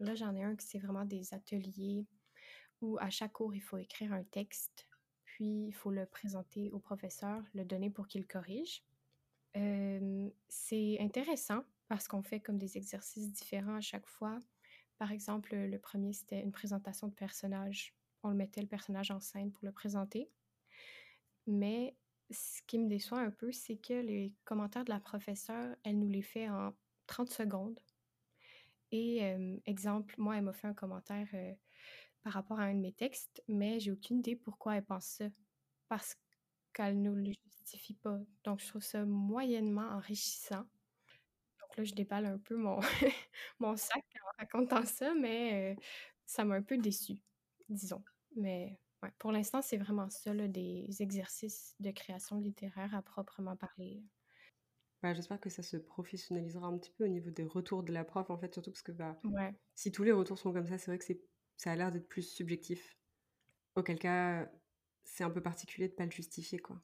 Là, 0.00 0.14
j'en 0.14 0.34
ai 0.34 0.42
un 0.42 0.56
qui 0.56 0.66
c'est 0.66 0.78
vraiment 0.78 1.04
des 1.04 1.32
ateliers 1.34 2.06
où 2.80 2.98
à 2.98 3.10
chaque 3.10 3.32
cours, 3.32 3.54
il 3.54 3.60
faut 3.60 3.78
écrire 3.78 4.12
un 4.12 4.24
texte, 4.24 4.88
puis 5.24 5.66
il 5.68 5.72
faut 5.72 5.90
le 5.90 6.06
présenter 6.06 6.70
au 6.72 6.78
professeur, 6.78 7.42
le 7.54 7.64
donner 7.64 7.90
pour 7.90 8.08
qu'il 8.08 8.26
corrige. 8.26 8.84
C'est 10.48 10.98
intéressant 11.00 11.64
parce 11.88 12.08
qu'on 12.08 12.22
fait 12.22 12.40
comme 12.40 12.58
des 12.58 12.76
exercices 12.76 13.32
différents 13.32 13.76
à 13.76 13.80
chaque 13.80 14.06
fois. 14.06 14.38
Par 14.98 15.12
exemple, 15.12 15.54
le 15.56 15.78
premier 15.78 16.12
c'était 16.12 16.40
une 16.42 16.52
présentation 16.52 17.08
de 17.08 17.14
personnage. 17.14 17.94
On 18.22 18.30
le 18.30 18.36
mettait 18.36 18.62
le 18.62 18.68
personnage 18.68 19.10
en 19.10 19.20
scène 19.20 19.52
pour 19.52 19.64
le 19.66 19.72
présenter. 19.72 20.30
Mais 21.46 21.96
ce 22.30 22.60
qui 22.66 22.78
me 22.78 22.88
déçoit 22.88 23.20
un 23.20 23.30
peu, 23.30 23.50
c'est 23.52 23.76
que 23.76 23.94
les 23.94 24.34
commentaires 24.44 24.84
de 24.84 24.90
la 24.90 25.00
professeure, 25.00 25.74
elle 25.84 25.98
nous 25.98 26.08
les 26.08 26.22
fait 26.22 26.48
en 26.50 26.74
30 27.06 27.30
secondes 27.30 27.80
et 28.90 29.18
hem, 29.18 29.60
exemple, 29.66 30.14
moi, 30.18 30.36
elle 30.36 30.44
m'a 30.44 30.52
fait 30.52 30.68
un 30.68 30.74
commentaire, 30.74 31.28
heu, 31.34 31.54
par 32.22 32.32
rapport 32.34 32.60
à 32.60 32.64
un 32.64 32.74
de 32.74 32.80
mes 32.80 32.92
textes, 32.92 33.42
mais 33.48 33.80
j'ai 33.80 33.92
aucune 33.92 34.18
idée 34.18 34.36
pourquoi 34.36 34.76
elle 34.76 34.84
pense 34.84 35.06
ça, 35.06 35.26
parce 35.88 36.16
qu'elle 36.74 37.02
nous 37.02 37.14
le 37.14 37.32
justifie 37.58 37.94
pas. 37.94 38.20
Donc 38.44 38.60
je 38.60 38.68
trouve 38.68 38.82
ça 38.82 39.04
moyennement 39.06 39.88
enrichissant. 39.90 40.66
Là, 41.76 41.84
je 41.84 41.94
déballe 41.94 42.26
un 42.26 42.38
peu 42.38 42.56
mon 42.56 42.78
mon 43.60 43.76
sac 43.76 44.04
en 44.22 44.30
racontant 44.38 44.84
ça, 44.86 45.14
mais 45.14 45.76
ça 46.26 46.44
m'a 46.44 46.56
un 46.56 46.62
peu 46.62 46.78
déçue, 46.78 47.18
disons. 47.68 48.04
Mais 48.36 48.80
ouais, 49.02 49.10
pour 49.18 49.32
l'instant, 49.32 49.62
c'est 49.62 49.76
vraiment 49.78 50.08
ça, 50.10 50.34
là, 50.34 50.48
des 50.48 50.88
exercices 51.02 51.74
de 51.80 51.90
création 51.90 52.36
littéraire 52.38 52.94
à 52.94 53.02
proprement 53.02 53.56
parler. 53.56 54.04
Bah, 55.02 55.12
j'espère 55.14 55.40
que 55.40 55.50
ça 55.50 55.62
se 55.62 55.76
professionnalisera 55.76 56.66
un 56.66 56.78
petit 56.78 56.90
peu 56.90 57.04
au 57.04 57.08
niveau 57.08 57.30
des 57.30 57.44
retours 57.44 57.82
de 57.82 57.92
la 57.92 58.04
prof, 58.04 58.30
en 58.30 58.38
fait, 58.38 58.52
surtout 58.54 58.70
parce 58.70 58.82
que, 58.82 58.92
bah, 58.92 59.22
Ouais. 59.24 59.54
si 59.74 59.92
tous 59.92 60.02
les 60.04 60.12
retours 60.12 60.38
sont 60.38 60.52
comme 60.52 60.66
ça, 60.66 60.78
c'est 60.78 60.90
vrai 60.90 60.98
que 60.98 61.04
ça 61.56 61.72
a 61.72 61.76
l'air 61.76 61.92
d'être 61.92 62.08
plus 62.08 62.22
subjectif. 62.22 62.98
Auquel 63.76 63.98
cas, 63.98 64.50
c'est 65.04 65.24
un 65.24 65.30
peu 65.30 65.42
particulier 65.42 65.88
de 65.88 65.94
pas 65.94 66.06
le 66.06 66.12
justifier, 66.12 66.58
quoi. 66.60 66.82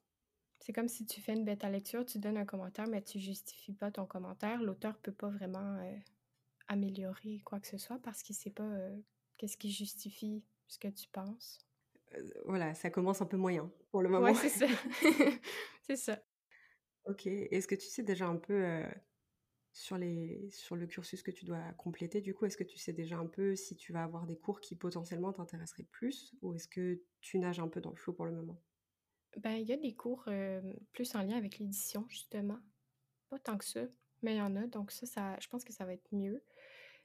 C'est 0.60 0.72
comme 0.72 0.88
si 0.88 1.06
tu 1.06 1.20
fais 1.20 1.32
une 1.32 1.44
bêta 1.44 1.68
lecture, 1.70 2.04
tu 2.06 2.18
donnes 2.18 2.36
un 2.36 2.44
commentaire, 2.44 2.86
mais 2.86 3.02
tu 3.02 3.18
justifies 3.18 3.72
pas 3.74 3.90
ton 3.90 4.06
commentaire. 4.06 4.62
L'auteur 4.62 4.98
peut 4.98 5.12
pas 5.12 5.28
vraiment, 5.30 5.78
heu, 5.82 5.98
améliorer 6.68 7.40
quoi 7.44 7.60
que 7.60 7.68
ce 7.68 7.78
soit 7.78 7.98
parce 8.00 8.22
qu'il 8.22 8.36
sait 8.36 8.50
pas, 8.50 8.64
heu, 8.64 9.04
qu'est-ce 9.38 9.56
qui 9.58 9.72
justifie 9.72 10.44
ce 10.68 10.78
que 10.78 10.88
tu 10.88 11.08
penses. 11.10 11.58
Heu, 12.12 12.32
voilà, 12.46 12.74
ça 12.74 12.90
commence 12.90 13.20
un 13.22 13.26
peu 13.26 13.36
moyen 13.36 13.70
pour 13.90 14.02
le 14.02 14.08
moment. 14.08 14.32
Ouais, 14.32 14.34
c'est 14.34 14.48
ça. 14.48 14.66
C'est 15.82 15.96
ça. 15.96 16.22
OK. 17.06 17.26
Est-ce 17.26 17.66
que 17.68 17.74
tu 17.74 17.86
sais 17.86 18.02
déjà 18.02 18.26
un 18.26 18.36
peu, 18.36 18.82
sur 19.72 19.98
les 19.98 20.50
sur 20.50 20.76
le 20.76 20.86
cursus 20.86 21.22
que 21.22 21.30
tu 21.32 21.44
dois 21.44 21.72
compléter 21.74 22.20
du 22.20 22.34
coup, 22.34 22.44
est-ce 22.46 22.56
que 22.56 22.64
tu 22.64 22.78
sais 22.78 22.92
déjà 22.92 23.18
un 23.18 23.26
peu 23.26 23.56
si 23.56 23.76
tu 23.76 23.92
vas 23.92 24.04
avoir 24.04 24.26
des 24.26 24.38
cours 24.38 24.60
qui 24.60 24.76
potentiellement 24.76 25.32
t'intéresseraient 25.32 25.84
plus? 25.84 26.34
Ou 26.42 26.54
est-ce 26.54 26.68
que 26.68 27.02
tu 27.20 27.38
nages 27.38 27.60
un 27.60 27.68
peu 27.68 27.80
dans 27.80 27.90
le 27.90 27.96
flou 27.96 28.12
pour 28.14 28.26
le 28.26 28.32
moment? 28.32 28.62
Ben, 29.36 29.52
il 29.56 29.66
y 29.68 29.72
a 29.72 29.76
des 29.76 29.94
cours, 29.94 30.24
plus 30.92 31.14
en 31.14 31.22
lien 31.22 31.36
avec 31.36 31.58
l'édition 31.58 32.06
justement. 32.08 32.58
Pas 33.30 33.38
tant 33.38 33.58
que 33.58 33.64
ça, 33.64 33.82
mais 34.22 34.34
il 34.36 34.38
y 34.38 34.42
en 34.42 34.56
a, 34.56 34.66
donc 34.66 34.90
ça 34.92 35.06
ça 35.06 35.38
je 35.40 35.48
pense 35.48 35.64
que 35.64 35.72
ça 35.72 35.86
va 35.86 35.94
être 35.94 36.08
mieux. 36.12 36.44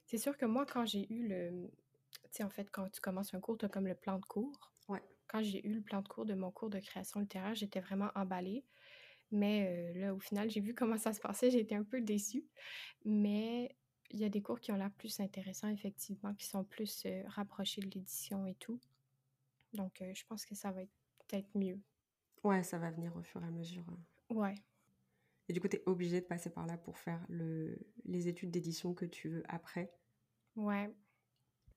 C'est 0.06 0.18
sûr 0.20 0.38
que 0.38 0.46
moi, 0.46 0.66
quand 0.66 0.86
j'ai 0.86 1.12
eu 1.14 1.28
le, 1.28 1.52
mmh, 1.52 1.70
tu 1.72 2.30
sais, 2.32 2.44
en 2.44 2.50
fait, 2.52 2.70
quand 2.72 2.90
tu 2.92 3.02
commences 3.02 3.34
un 3.34 3.40
cours, 3.42 3.58
tu 3.58 3.66
as 3.66 3.70
comme 3.70 3.88
le 3.88 3.96
plan 3.96 4.20
de 4.20 4.26
cours. 4.26 4.74
Ouais. 4.90 5.02
Quand 5.28 5.44
j'ai 5.44 5.66
eu 5.68 5.74
le 5.76 5.82
plan 5.84 6.02
de 6.02 6.08
cours 6.10 6.26
de 6.26 6.36
mon 6.36 6.52
cours 6.52 6.70
de 6.70 6.80
création 6.80 7.20
littéraire, 7.22 7.56
j'étais 7.56 7.82
vraiment 7.82 8.12
emballée, 8.16 8.66
mais 9.32 9.94
heu, 9.96 10.00
là, 10.02 10.16
au 10.16 10.20
final, 10.20 10.50
j'ai 10.52 10.62
vu 10.62 10.76
comment 10.76 10.98
ça 10.98 11.14
se 11.14 11.22
passait, 11.22 11.52
j'ai 11.52 11.60
été 11.62 11.76
un 11.76 11.84
peu 11.86 12.02
déçue, 12.02 12.48
mais 13.06 13.78
il 14.12 14.20
y 14.20 14.26
a 14.26 14.30
des 14.30 14.42
cours 14.44 14.60
qui 14.62 14.72
ont 14.74 14.78
l'air 14.78 14.92
plus 14.94 15.20
intéressants 15.22 15.70
effectivement, 15.70 16.36
qui 16.36 16.48
sont 16.48 16.66
plus, 16.66 17.06
heu, 17.08 17.24
rapprochés 17.28 17.82
de 17.82 17.88
l'édition 17.92 18.46
et 18.48 18.56
tout, 18.56 18.82
donc 19.74 20.02
heu, 20.02 20.14
je 20.16 20.26
pense 20.28 20.46
que 20.46 20.56
ça 20.56 20.72
va 20.72 20.84
être 20.84 20.94
peut-être 21.28 21.50
mieux. 21.56 21.82
Ouais, 22.46 22.64
ça 22.64 22.78
va 22.80 22.92
venir 22.92 23.14
au 23.18 23.24
fur 23.24 23.44
et 23.44 23.48
à 23.48 23.52
mesure, 23.52 23.84
Ouais. 24.30 24.64
et 25.48 25.54
du 25.54 25.60
coup, 25.62 25.68
tu 25.68 25.78
es 25.78 25.84
obligée 25.88 26.22
de 26.22 26.26
passer 26.28 26.52
par 26.52 26.66
là 26.68 26.78
pour 26.78 26.98
faire 27.00 27.26
le 27.30 27.80
les 28.06 28.28
études 28.28 28.52
d'édition 28.52 28.94
que 28.94 29.06
tu 29.06 29.28
veux 29.30 29.44
après? 29.48 29.92
Ouais. 30.56 30.94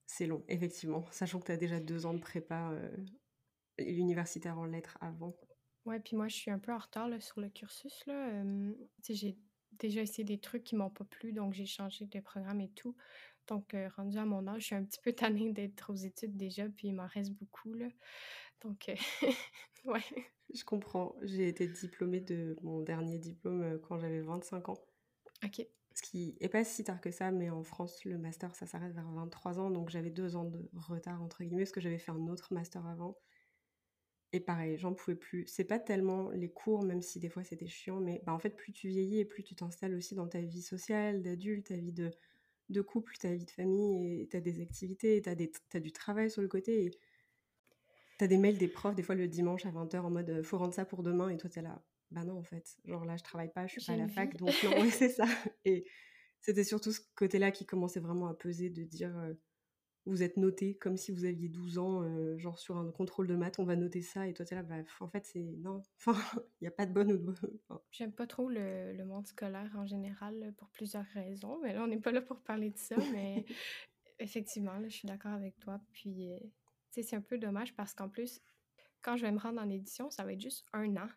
C'est 0.06 0.26
long, 0.26 0.44
effectivement, 0.48 1.06
sachant 1.12 1.38
que 1.38 1.46
tu 1.46 1.52
as 1.52 1.56
déjà 1.56 1.78
2 1.78 2.04
ans 2.04 2.12
de 2.14 2.18
prépa, 2.18 2.72
heu, 2.72 3.06
universitaire 3.78 4.58
en 4.58 4.66
lettres 4.66 4.98
avant. 5.00 5.36
Ouais, 5.84 6.00
puis 6.00 6.16
moi, 6.16 6.28
je 6.28 6.36
suis 6.36 6.50
un 6.50 6.58
peu 6.58 6.72
en 6.72 6.78
retard, 6.78 7.08
là, 7.08 7.20
sur 7.20 7.40
le 7.40 7.48
cursus, 7.48 8.04
là, 8.06 8.42
sais, 9.02 9.14
j'ai 9.14 9.38
déjà 9.72 10.02
essayé 10.02 10.24
des 10.24 10.38
trucs 10.40 10.64
qui 10.64 10.76
m'ont 10.76 10.90
pas 10.90 11.04
plu, 11.04 11.32
donc 11.32 11.54
j'ai 11.54 11.66
changé 11.66 12.06
de 12.06 12.20
programme 12.20 12.60
et 12.60 12.70
tout. 12.70 12.96
Donc 13.46 13.74
heu, 13.74 13.88
rendue 13.96 14.18
à 14.18 14.24
mon 14.26 14.46
âge, 14.46 14.62
je 14.62 14.66
suis 14.66 14.74
un 14.74 14.84
petit 14.84 15.00
peu 15.02 15.12
tannée 15.14 15.52
d'être 15.52 15.90
aux 15.92 15.96
études 15.96 16.36
déjà, 16.36 16.68
puis 16.68 16.88
il 16.88 16.94
m'en 16.94 17.06
reste 17.06 17.32
beaucoup, 17.32 17.72
là. 17.74 17.88
Donc 18.62 18.88
heu, 18.90 18.94
ouais. 19.88 20.04
Je 20.54 20.62
comprends. 20.64 21.14
J'ai 21.22 21.48
été 21.48 21.66
diplômée 21.66 22.20
de 22.20 22.56
mon 22.62 22.80
dernier 22.82 23.18
diplôme, 23.18 23.62
heu, 23.62 23.78
quand 23.78 23.98
j'avais 23.98 24.20
25 24.20 24.68
ans. 24.68 24.84
OK. 25.44 25.66
Ce 25.94 26.00
qui 26.02 26.34
est 26.40 26.48
pas 26.48 26.64
si 26.64 26.82
tard 26.84 27.00
que 27.00 27.10
ça, 27.10 27.30
mais 27.30 27.50
en 27.50 27.62
France, 27.62 28.04
le 28.06 28.16
master, 28.18 28.54
ça 28.54 28.64
s'arrête 28.66 28.94
vers 28.94 29.10
23 29.10 29.58
ans, 29.60 29.70
donc 29.70 29.90
j'avais 29.90 30.10
2 30.10 30.34
ans 30.36 30.44
de 30.44 30.70
«retard» 30.74 31.22
entre 31.22 31.42
guillemets, 31.44 31.64
parce 31.64 31.72
que 31.72 31.80
j'avais 31.82 31.98
fait 31.98 32.12
un 32.12 32.26
autre 32.28 32.54
master 32.54 32.86
avant 32.86 33.18
et 34.32 34.40
pareil, 34.40 34.76
j'en 34.76 34.92
pouvais 34.94 35.16
plus. 35.16 35.46
C'est 35.46 35.64
pas 35.64 35.78
tellement 35.78 36.30
les 36.30 36.50
cours, 36.50 36.82
même 36.84 37.00
si 37.02 37.18
des 37.18 37.30
fois 37.30 37.44
c'était 37.44 37.66
chiant, 37.66 38.00
mais 38.00 38.22
bah, 38.26 38.32
en 38.34 38.38
fait, 38.38 38.50
plus 38.56 38.72
tu 38.72 38.88
vieillis 38.88 39.20
et 39.20 39.24
plus 39.24 39.42
tu 39.42 39.54
t'installes 39.54 39.94
aussi 39.94 40.14
dans 40.14 40.28
ta 40.28 40.40
vie 40.40 40.62
sociale, 40.62 41.22
d'adulte, 41.22 41.68
ta 41.68 41.76
vie 41.76 41.92
de 41.92 42.10
de 42.70 42.82
couple, 42.82 43.16
ta 43.18 43.34
vie 43.34 43.46
de 43.46 43.50
famille 43.50 44.22
et 44.22 44.28
tu 44.28 44.36
as 44.38 44.40
des 44.42 44.60
activités, 44.62 45.22
tu 45.22 45.28
as 45.30 45.34
des 45.34 45.50
tu 45.50 45.76
as 45.76 45.80
du 45.80 45.92
travail 45.92 46.30
sur 46.30 46.42
le 46.42 46.48
côté 46.48 46.84
et 46.86 46.90
tu 48.18 48.24
as 48.24 48.28
des 48.28 48.38
mails 48.38 48.58
des 48.58 48.68
profs, 48.68 48.94
des 48.94 49.02
fois 49.02 49.14
le 49.14 49.28
dimanche 49.28 49.66
à 49.66 49.70
20:00 49.70 50.04
en 50.06 50.10
mode, 50.10 50.30
heu: 50.30 50.42
«Faut 50.42 50.58
rendre 50.58 50.74
ça 50.74 50.84
pour 50.84 51.02
demain» 51.02 51.28
et 51.30 51.36
toi 51.36 51.50
tu 51.50 51.58
es 51.58 51.62
là: 51.62 51.82
«Bah 52.10 52.24
non, 52.24 52.38
en 52.38 52.42
fait, 52.42 52.76
genre 52.84 53.04
là, 53.04 53.16
je 53.16 53.22
travaille 53.24 53.52
pas, 53.52 53.66
je 53.66 53.72
suis 53.74 53.84
pas 53.84 53.92
à 53.94 53.96
la 53.96 54.06
vie. 54.06 54.14
fac, 54.14 54.36
donc 54.36 54.62
non». 54.62 54.80
Ouais, 54.80 54.90
c'est 54.90 55.08
ça 55.10 55.24
et 55.64 55.84
c'était 56.40 56.64
surtout 56.64 56.92
ce 56.92 57.00
côté-là 57.16 57.50
qui 57.50 57.66
commençait 57.66 58.00
vraiment 58.00 58.28
à 58.28 58.34
peser 58.34 58.70
de 58.70 58.84
dire, 58.84 59.16
heu: 59.18 59.38
«Vous 60.06 60.22
êtes 60.22 60.36
notés 60.38 60.76
comme 60.78 60.96
si 60.96 61.12
vous 61.12 61.24
aviez 61.26 61.48
12 61.48 61.78
ans, 61.78 62.02
heu, 62.04 62.38
genre 62.38 62.58
sur 62.58 62.76
un 62.78 62.90
contrôle 62.90 63.26
de 63.28 63.36
maths, 63.36 63.58
on 63.58 63.64
va 63.64 63.76
noter 63.76 64.02
ça» 64.02 64.26
et 64.28 64.34
toi 64.34 64.44
tu 64.46 64.54
es 64.54 64.56
là: 64.56 64.62
«Bah, 64.62 64.76
en 65.00 65.08
fait, 65.08 65.26
c'est 65.26 65.40
non, 65.58 65.82
enfin, 66.06 66.16
il 66.60 66.64
y 66.64 66.68
a 66.68 66.70
pas 66.70 66.86
de 66.86 66.92
bonne 66.92 67.12
ou 67.12 67.18
de 67.18 67.30
enfin» 67.68 67.80
J'aime 67.90 68.12
pas 68.12 68.26
trop 68.26 68.48
le 68.48 68.92
le 68.92 69.04
monde 69.04 69.26
scolaire 69.26 69.72
en 69.76 69.86
général, 69.86 70.54
pour 70.58 70.68
plusieurs 70.70 71.04
raisons, 71.14 71.58
mais 71.62 71.72
là, 71.74 71.82
on 71.84 71.86
n'est 71.88 72.00
pas 72.00 72.12
là 72.12 72.22
pour 72.22 72.40
parler 72.40 72.70
de 72.70 72.78
ça, 72.78 72.96
mais 73.12 73.44
effectivement, 74.18 74.74
là, 74.74 74.88
je 74.88 74.96
suis 74.96 75.08
d'accord 75.08 75.32
avec 75.32 75.58
toi, 75.60 75.80
puis, 75.92 76.30
c'est 76.90 77.14
un 77.16 77.20
peu 77.22 77.38
dommage 77.38 77.74
parce 77.76 77.94
qu'en 77.94 78.08
plus, 78.08 78.40
quand 79.02 79.16
je 79.16 79.22
vais 79.26 79.32
me 79.32 79.38
rendre 79.40 79.60
en 79.62 79.70
édition, 79.70 80.10
ça 80.10 80.24
va 80.24 80.32
être 80.34 80.40
juste 80.40 80.66
1 80.72 80.96
an. 80.98 81.08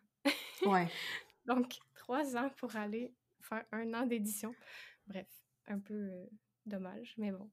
Ouais. 0.64 0.92
Donc 1.46 1.78
3 1.94 2.36
ans 2.36 2.50
pour 2.50 2.76
aller 2.76 3.14
faire 3.40 3.64
1 3.72 3.94
an 3.94 4.06
d'édition. 4.06 4.56
Bref, 5.06 5.28
un 5.66 5.80
peu, 5.80 5.94
heu, 5.94 6.30
dommage, 6.66 7.14
mais 7.18 7.32
bon. 7.32 7.50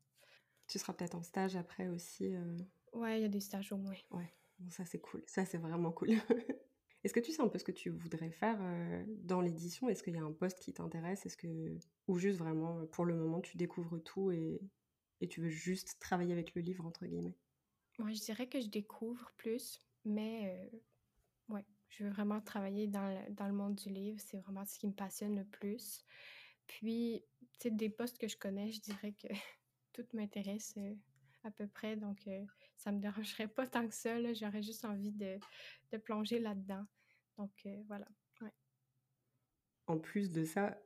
Tu 0.68 0.80
seras 0.80 0.94
peut-être 0.94 1.16
en 1.16 1.22
stage 1.22 1.58
après 1.58 1.90
aussi, 1.90 2.34
heu 2.34 2.56
Ouais, 2.94 3.18
il 3.20 3.22
y 3.24 3.26
a 3.26 3.30
des 3.30 3.40
stages 3.40 3.72
au 3.72 3.78
moins. 3.78 3.98
Ouais, 4.12 4.34
bon 4.58 4.70
ça 4.70 4.86
c'est 4.86 5.00
cool, 5.00 5.24
ça 5.28 5.46
c'est 5.46 5.58
vraiment 5.58 5.92
cool. 5.92 6.10
Est-ce 7.04 7.14
que 7.14 7.20
tu 7.22 7.32
sais 7.32 7.42
un 7.42 7.48
peu 7.48 7.58
ce 7.60 7.64
que 7.64 7.72
tu 7.72 7.90
voudrais 7.90 8.32
faire, 8.32 8.60
heu, 8.62 9.06
dans 9.08 9.40
l'édition? 9.42 9.88
Est-ce 9.90 10.04
qu'il 10.04 10.16
y 10.16 10.18
a 10.18 10.24
un 10.24 10.34
poste 10.34 10.60
qui 10.60 10.74
t'intéresse? 10.74 11.26
Est-ce 11.26 11.38
que 11.38 11.78
ou 12.08 12.18
juste 12.18 12.40
vraiment, 12.40 12.86
pour 12.88 13.06
le 13.06 13.16
moment, 13.16 13.40
tu 13.42 13.58
découvres 13.58 14.02
tout 14.04 14.32
et 14.32 14.62
et 15.22 15.28
tu 15.28 15.42
veux 15.42 15.50
juste 15.50 16.00
«travailler 16.00 16.32
avec 16.34 16.56
le 16.56 16.62
livre» 16.62 16.86
entre 16.86 17.06
guillemets? 17.06 17.38
Ouais, 18.00 18.14
je 18.14 18.22
dirais 18.22 18.48
que 18.48 18.60
je 18.62 18.68
découvre 18.68 19.32
plus, 19.38 19.80
mais 20.06 20.70
heu, 20.74 20.82
ouais, 21.54 21.66
je 21.90 22.04
veux 22.06 22.10
vraiment 22.10 22.40
travailler 22.42 22.88
dans 22.88 23.48
le 23.48 23.54
monde 23.54 23.76
du 23.76 23.90
livre, 23.90 24.20
c'est 24.22 24.38
vraiment 24.40 24.66
ce 24.66 24.80
qui 24.80 24.88
me 24.88 24.94
passionne 24.94 25.36
le 25.36 25.46
plus. 25.46 26.06
Puis, 26.68 27.24
tu 27.60 27.70
sais, 27.70 27.72
des 27.72 27.90
postes 27.90 28.18
que 28.18 28.28
je 28.28 28.38
connais, 28.38 28.72
je 28.72 28.82
dirais 28.82 29.14
que 29.14 29.28
tout 29.94 30.06
m'intéresse, 30.14 30.76
heu, 30.78 30.98
à 31.44 31.52
peu 31.52 31.68
près, 31.68 31.98
donc 31.98 32.20
heu, 32.28 32.46
ça 32.78 32.92
me 32.92 33.00
dérangerait 33.00 33.48
pas 33.50 33.68
tant 33.68 33.88
que 33.88 33.96
ça. 33.96 34.34
J'aurais 34.34 34.64
juste 34.64 34.86
envie 34.86 35.12
de 35.12 35.38
de 35.92 35.98
plonger 35.98 36.40
là-dedans. 36.40 36.86
Donc 37.38 37.68
voilà. 37.88 38.08
En 39.88 39.98
plus 39.98 40.32
de 40.32 40.46
ça, 40.46 40.78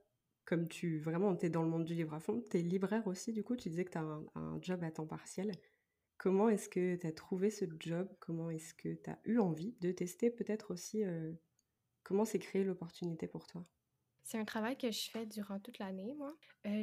comme 0.45 0.67
tu 0.67 0.97
vraiment 0.97 1.37
es 1.39 1.49
dans 1.49 1.61
le 1.61 1.69
monde 1.69 1.85
du 1.85 1.93
livre 1.93 2.13
à 2.13 2.19
fond, 2.19 2.41
tu 2.49 2.57
es 2.57 2.61
libraire 2.61 3.05
aussi, 3.07 3.33
du 3.33 3.43
coup, 3.43 3.55
tu 3.55 3.69
disais 3.69 3.85
que 3.85 3.91
tu 3.91 3.97
as 3.97 4.01
un, 4.35 4.61
job 4.61 4.83
à 4.83 4.91
temps 4.91 5.05
partiel. 5.05 5.51
Comment 6.23 6.47
est-ce 6.47 6.69
que 6.69 6.95
tu 6.95 7.05
as 7.05 7.11
trouvé 7.11 7.49
ce 7.49 7.65
job? 7.81 8.07
Comment 8.21 8.49
est-ce 8.49 8.73
que 8.73 8.93
tu 8.93 9.09
as 9.09 9.19
eu 9.25 9.39
envie 9.39 9.75
de 9.81 9.91
tester 9.91 10.29
peut-être 10.29 10.71
aussi 10.71 11.03
Comment 12.01 12.23
s'est 12.23 12.39
créée 12.39 12.63
l'opportunité 12.63 13.27
pour 13.27 13.45
toi? 13.45 13.65
C'est 14.23 14.37
un 14.37 14.45
travail 14.45 14.77
que 14.77 14.89
je 14.89 15.09
fais 15.09 15.25
durant 15.25 15.59
toute 15.59 15.79
l'année, 15.79 16.15
moi. 16.17 16.33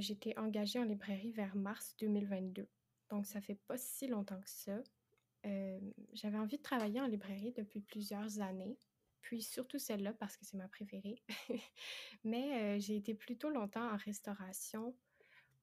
J'étais 0.00 0.38
engagée 0.38 0.78
en 0.78 0.84
librairie 0.84 1.32
vers 1.32 1.56
mars 1.56 1.96
2022. 2.00 2.68
Donc, 3.08 3.24
ça 3.24 3.40
fait 3.40 3.58
pas 3.66 3.78
si 3.78 4.08
longtemps 4.08 4.42
que 4.42 4.50
ça. 4.50 4.82
J'avais 6.12 6.36
envie 6.36 6.58
de 6.58 6.62
travailler 6.62 7.00
en 7.00 7.06
librairie 7.06 7.52
depuis 7.52 7.80
plusieurs 7.80 8.40
années 8.40 8.76
puis 9.22 9.40
surtout 9.40 9.78
celle-là 9.78 10.12
parce 10.12 10.36
que 10.36 10.44
c'est 10.44 10.58
ma 10.58 10.68
préférée. 10.68 11.22
Mais 12.24 12.78
j'ai 12.78 12.96
été 12.96 13.14
plutôt 13.14 13.48
longtemps 13.48 13.90
en 13.90 13.96
restauration 13.96 14.94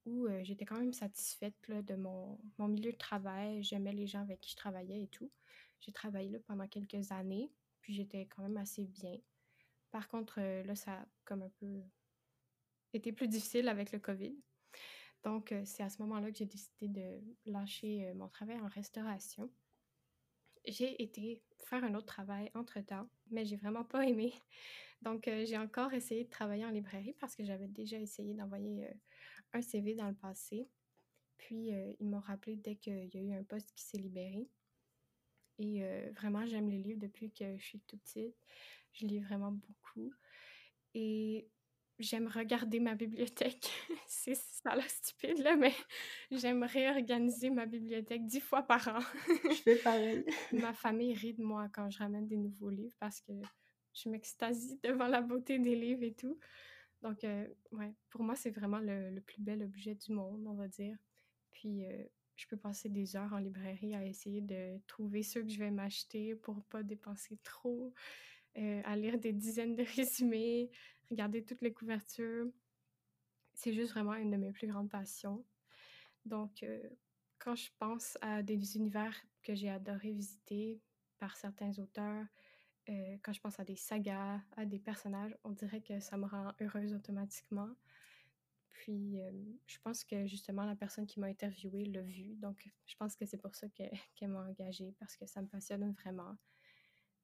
où 0.07 0.27
j'étais 0.43 0.65
quand 0.65 0.79
même 0.79 0.93
satisfaite 0.93 1.55
de 1.69 1.95
mon, 1.95 2.39
mon, 2.57 2.67
milieu 2.67 2.91
de 2.91 2.97
travail. 2.97 3.61
J'aimais 3.63 3.93
les 3.93 4.07
gens 4.07 4.21
avec 4.21 4.41
qui 4.41 4.51
je 4.51 4.55
travaillais 4.55 5.03
et 5.03 5.07
tout. 5.07 5.31
J'ai 5.79 5.91
travaillé 5.91 6.29
là 6.29 6.39
pendant 6.47 6.67
quelques 6.67 7.11
années, 7.11 7.51
puis 7.81 7.93
j'étais 7.93 8.25
quand 8.25 8.41
même 8.41 8.57
assez 8.57 8.85
bien. 8.85 9.17
Par 9.91 10.07
contre, 10.07 10.39
là, 10.39 10.75
ça 10.75 10.93
a 10.93 11.05
comme 11.25 11.43
un 11.43 11.51
peu 11.59 11.81
été 12.93 13.11
plus 13.11 13.27
difficile 13.27 13.67
avec 13.69 13.91
le 13.91 13.99
COVID. 13.99 14.35
Donc, 15.23 15.53
c'est 15.65 15.83
à 15.83 15.89
ce 15.89 16.01
moment-là 16.01 16.31
que 16.31 16.37
j'ai 16.37 16.45
décidé 16.45 16.87
de 16.87 17.21
lâcher 17.45 18.11
mon 18.15 18.29
travail 18.29 18.59
en 18.59 18.67
restauration 18.67 19.51
j'ai 20.67 21.01
été 21.01 21.41
faire 21.65 21.83
un 21.83 21.95
autre 21.95 22.05
travail 22.05 22.51
entre-temps, 22.53 23.09
mais 23.31 23.45
j'ai 23.45 23.55
vraiment 23.55 23.83
pas 23.83 24.05
aimé. 24.05 24.33
Donc, 25.01 25.27
euh, 25.27 25.45
j'ai 25.45 25.57
encore 25.57 25.93
essayé 25.93 26.23
de 26.23 26.29
travailler 26.29 26.65
en 26.65 26.69
librairie 26.69 27.15
parce 27.19 27.35
que 27.35 27.43
j'avais 27.43 27.67
déjà 27.67 27.99
essayé 27.99 28.33
d'envoyer 28.33 28.87
euh, 28.87 28.93
un 29.53 29.61
CV 29.61 29.95
dans 29.95 30.07
le 30.07 30.15
passé. 30.15 30.69
Puis, 31.37 31.73
euh, 31.73 31.93
ils 31.99 32.07
m'ont 32.07 32.19
rappelé 32.19 32.55
dès 32.55 32.75
qu'il 32.75 33.09
y 33.13 33.17
a 33.17 33.21
eu 33.21 33.33
un 33.33 33.43
poste 33.43 33.71
qui 33.73 33.83
s'est 33.83 33.97
libéré. 33.97 34.49
Et 35.59 35.81
vraiment, 36.11 36.45
j'aime 36.45 36.69
les 36.69 36.77
livres 36.77 36.99
depuis 36.99 37.31
que 37.31 37.57
je 37.57 37.63
suis 37.63 37.79
toute 37.79 37.99
petite. 38.01 38.35
Je 38.93 39.07
lis 39.07 39.19
vraiment 39.19 39.51
beaucoup. 39.51 40.13
Et 40.93 41.49
j'aime 41.99 42.27
regarder 42.27 42.79
ma 42.79 42.95
bibliothèque. 42.95 43.71
c'est 44.07 44.35
ça 44.35 44.75
la 44.75 44.87
stupide, 44.87 45.39
là, 45.39 45.55
mais 45.55 45.73
j'aime 46.31 46.63
réorganiser 46.63 47.49
ma 47.49 47.65
bibliothèque 47.65 48.25
dix 48.25 48.41
fois 48.41 48.63
par 48.63 48.87
an. 48.87 48.99
je 49.49 49.55
fais 49.55 49.75
pareil. 49.77 50.25
ma 50.53 50.73
famille 50.73 51.13
rit 51.13 51.33
de 51.33 51.43
moi 51.43 51.67
quand 51.73 51.89
je 51.89 51.99
ramène 51.99 52.27
des 52.27 52.37
nouveaux 52.37 52.69
livres 52.69 52.95
parce 52.99 53.21
que 53.21 53.33
je 53.93 54.09
m'extasie 54.09 54.79
devant 54.83 55.07
la 55.07 55.21
beauté 55.21 55.59
des 55.59 55.75
livres 55.75 56.03
et 56.03 56.13
tout. 56.13 56.39
Donc, 57.01 57.23
euh, 57.23 57.47
ouais, 57.71 57.93
pour 58.09 58.23
moi, 58.23 58.35
c'est 58.35 58.49
vraiment 58.49 58.79
le, 58.79 59.19
plus 59.19 59.41
bel 59.41 59.63
objet 59.63 59.95
du 59.95 60.11
monde, 60.11 60.45
on 60.47 60.55
va 60.55 60.67
dire. 60.67 60.97
Puis, 61.51 61.85
euh, 61.85 62.03
je 62.35 62.47
peux 62.47 62.57
passer 62.57 62.89
des 62.89 63.15
heures 63.15 63.33
en 63.33 63.37
librairie 63.37 63.95
à 63.95 64.05
essayer 64.05 64.41
de 64.41 64.79
trouver 64.87 65.23
ceux 65.23 65.41
que 65.41 65.49
je 65.49 65.59
vais 65.59 65.71
m'acheter 65.71 66.35
pour 66.35 66.63
pas 66.65 66.83
dépenser 66.83 67.37
trop, 67.43 67.93
euh, 68.57 68.81
à 68.85 68.95
lire 68.95 69.19
des 69.19 69.33
dizaines 69.33 69.75
de 69.75 69.83
résumés, 69.95 70.71
regarder 71.09 71.43
toutes 71.43 71.61
les 71.61 71.73
couvertures. 71.73 72.47
C'est 73.53 73.73
juste 73.73 73.91
vraiment 73.91 74.15
une 74.15 74.31
de 74.31 74.37
mes 74.37 74.51
plus 74.51 74.67
grandes 74.67 74.89
passions. 74.89 75.43
Donc, 76.25 76.63
quand 77.39 77.55
je 77.55 77.71
pense 77.79 78.17
à 78.21 78.43
des 78.43 78.75
univers 78.75 79.15
que 79.41 79.55
j'ai 79.55 79.69
adoré 79.69 80.11
visiter 80.11 80.79
par 81.17 81.35
certains 81.35 81.71
auteurs, 81.79 82.25
euh, 82.89 83.17
quand 83.23 83.33
je 83.33 83.41
pense 83.41 83.59
à 83.59 83.63
des 83.63 83.75
sagas, 83.75 84.41
à 84.55 84.65
des 84.65 84.79
personnages, 84.79 85.35
on 85.43 85.51
dirait 85.51 85.81
que 85.81 85.99
ça 85.99 86.17
me 86.17 86.25
rend 86.25 86.53
heureuse 86.61 86.93
automatiquement. 86.93 87.69
Puis, 88.69 89.21
euh, 89.21 89.31
je 89.65 89.79
pense 89.79 90.03
que 90.03 90.27
justement, 90.27 90.65
la 90.65 90.75
personne 90.75 91.05
qui 91.05 91.19
m'a 91.19 91.27
interviewée 91.27 91.85
l'a 91.85 92.01
vu. 92.01 92.35
Donc, 92.35 92.69
je 92.85 92.95
pense 92.95 93.15
que 93.15 93.25
c'est 93.25 93.37
pour 93.37 93.55
ça 93.55 93.67
qu'elle 94.15 94.29
m'a 94.29 94.41
engagée, 94.41 94.93
parce 94.99 95.15
que 95.15 95.25
ça 95.25 95.41
me 95.41 95.47
passionne 95.47 95.91
vraiment. 95.91 96.37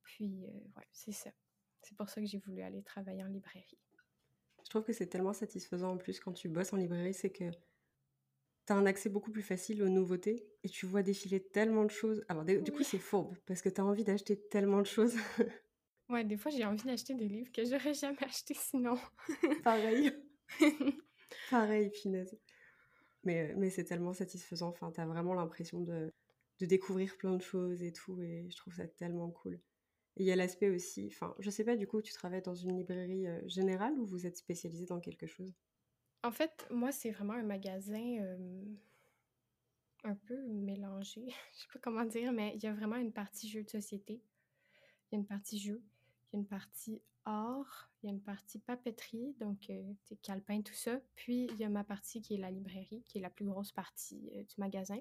Puis, 0.04 0.46
ouais, 0.76 0.88
c'est 0.92 1.12
ça. 1.12 1.32
C'est 1.82 1.96
pour 1.96 2.10
ça 2.10 2.22
que 2.22 2.28
j'ai 2.28 2.40
voulu 2.40 2.62
aller 2.62 2.82
travailler 2.82 3.24
en 3.24 3.28
librairie. 3.28 3.78
Je 4.64 4.70
trouve 4.70 4.84
que 4.84 4.94
c'est 4.94 5.08
tellement 5.08 5.34
satisfaisant 5.34 5.92
en 5.92 5.98
plus 5.98 6.20
quand 6.20 6.32
tu 6.32 6.48
bosses 6.50 6.74
en 6.74 6.78
librairie, 6.78 7.14
c'est 7.14 7.32
que 7.32 7.52
tu 8.66 8.74
as 8.74 8.76
un 8.76 8.86
accès 8.86 9.10
beaucoup 9.10 9.32
plus 9.32 9.42
facile 9.42 9.84
aux 9.84 9.90
nouveautés 9.90 10.48
et 10.64 10.70
tu 10.70 10.86
vois 10.86 11.04
défiler 11.04 11.42
tellement 11.42 11.84
de 11.84 11.92
choses. 11.92 12.24
Alors 12.30 12.46
du 12.46 12.72
coup, 12.72 12.84
c'est 12.84 13.00
fourbe 13.00 13.36
parce 13.46 13.62
que 13.62 13.70
tu 13.70 13.82
as 13.82 13.86
envie 13.86 14.04
d'acheter 14.04 14.40
tellement 14.50 14.82
de 14.82 14.88
choses. 14.88 15.16
ouais, 16.10 16.24
des 16.24 16.38
fois, 16.38 16.52
j'ai 16.52 16.66
envie 16.66 16.84
d'acheter 16.84 17.14
des 17.14 17.28
livres 17.28 17.52
que 17.52 17.66
j'aurais 17.66 17.94
jamais 17.94 18.24
achetés 18.24 18.54
sinon. 18.54 18.98
Pareil. 19.64 20.12
Pareil, 21.50 21.92
finesse. 21.92 22.36
Mais, 23.24 23.52
euh, 23.52 23.56
mais 23.58 23.70
c'est 23.70 23.86
tellement 23.86 24.14
satisfaisant. 24.14 24.70
Enfin, 24.70 24.92
tu 24.92 25.02
as 25.02 25.06
vraiment 25.06 25.34
l'impression 25.34 25.82
de, 25.82 26.14
de 26.60 26.66
découvrir 26.66 27.18
plein 27.18 27.36
de 27.36 27.42
choses 27.42 27.82
et 27.84 27.92
tout. 27.94 28.22
Et 28.22 28.48
je 28.50 28.58
trouve 28.58 28.74
ça 28.76 28.88
tellement 28.88 29.30
cool. 29.32 29.56
Et 30.18 30.24
il 30.24 30.26
y 30.26 30.32
a 30.32 30.36
l'aspect 30.36 30.70
aussi, 30.70 31.08
enfin, 31.12 31.36
je 31.40 31.50
sais 31.50 31.64
pas, 31.64 31.76
du 31.76 31.88
coup, 31.88 32.02
tu 32.02 32.14
travailles 32.14 32.42
dans 32.44 32.56
une 32.56 32.78
librairie 32.78 33.28
euh, 33.28 33.42
générale 33.48 33.98
ou 34.00 34.06
vous 34.06 34.28
êtes 34.28 34.38
spécialisé 34.38 34.86
dans 34.86 35.00
quelque 35.00 35.28
chose? 35.28 35.54
En 36.24 36.32
fait, 36.32 36.66
moi, 36.72 36.92
c'est 36.92 37.12
vraiment 37.12 37.34
un 37.34 37.44
magasin 37.44 38.18
un 40.04 40.16
peu 40.16 40.42
mélangé. 40.48 41.26
je 41.54 41.60
sais 41.62 41.68
pas 41.74 41.80
comment 41.80 42.06
dire, 42.06 42.32
mais 42.32 42.54
il 42.56 42.64
y 42.64 42.68
a 42.68 42.74
vraiment 42.74 42.96
une 42.96 43.12
partie 43.12 43.50
jeu 43.50 43.64
de 43.64 43.70
société. 43.70 44.22
Il 45.12 45.16
y 45.16 45.16
a 45.16 45.20
une 45.20 45.26
partie 45.26 45.60
jeu, 45.60 45.82
il 46.32 46.36
y 46.36 46.38
a 46.38 46.40
une 46.40 46.48
partie 46.48 47.02
art, 47.26 47.92
il 48.02 48.08
y 48.08 48.10
a 48.10 48.14
une 48.14 48.22
partie 48.22 48.60
papeterie, 48.60 49.36
donc 49.40 49.70
euh, 49.70 49.94
calpin, 50.22 50.62
tout 50.62 50.74
ça. 50.74 51.00
Puis 51.16 51.48
il 51.52 51.58
y 51.58 51.64
a 51.64 51.70
ma 51.70 51.84
partie 51.84 52.22
qui 52.22 52.36
est 52.36 52.38
la 52.38 52.52
librairie, 52.52 53.04
qui 53.08 53.20
est 53.20 53.22
la 53.22 53.30
plus 53.30 53.46
grosse 53.46 53.72
partie 53.72 54.20
du 54.20 54.56
magasin. 54.58 55.00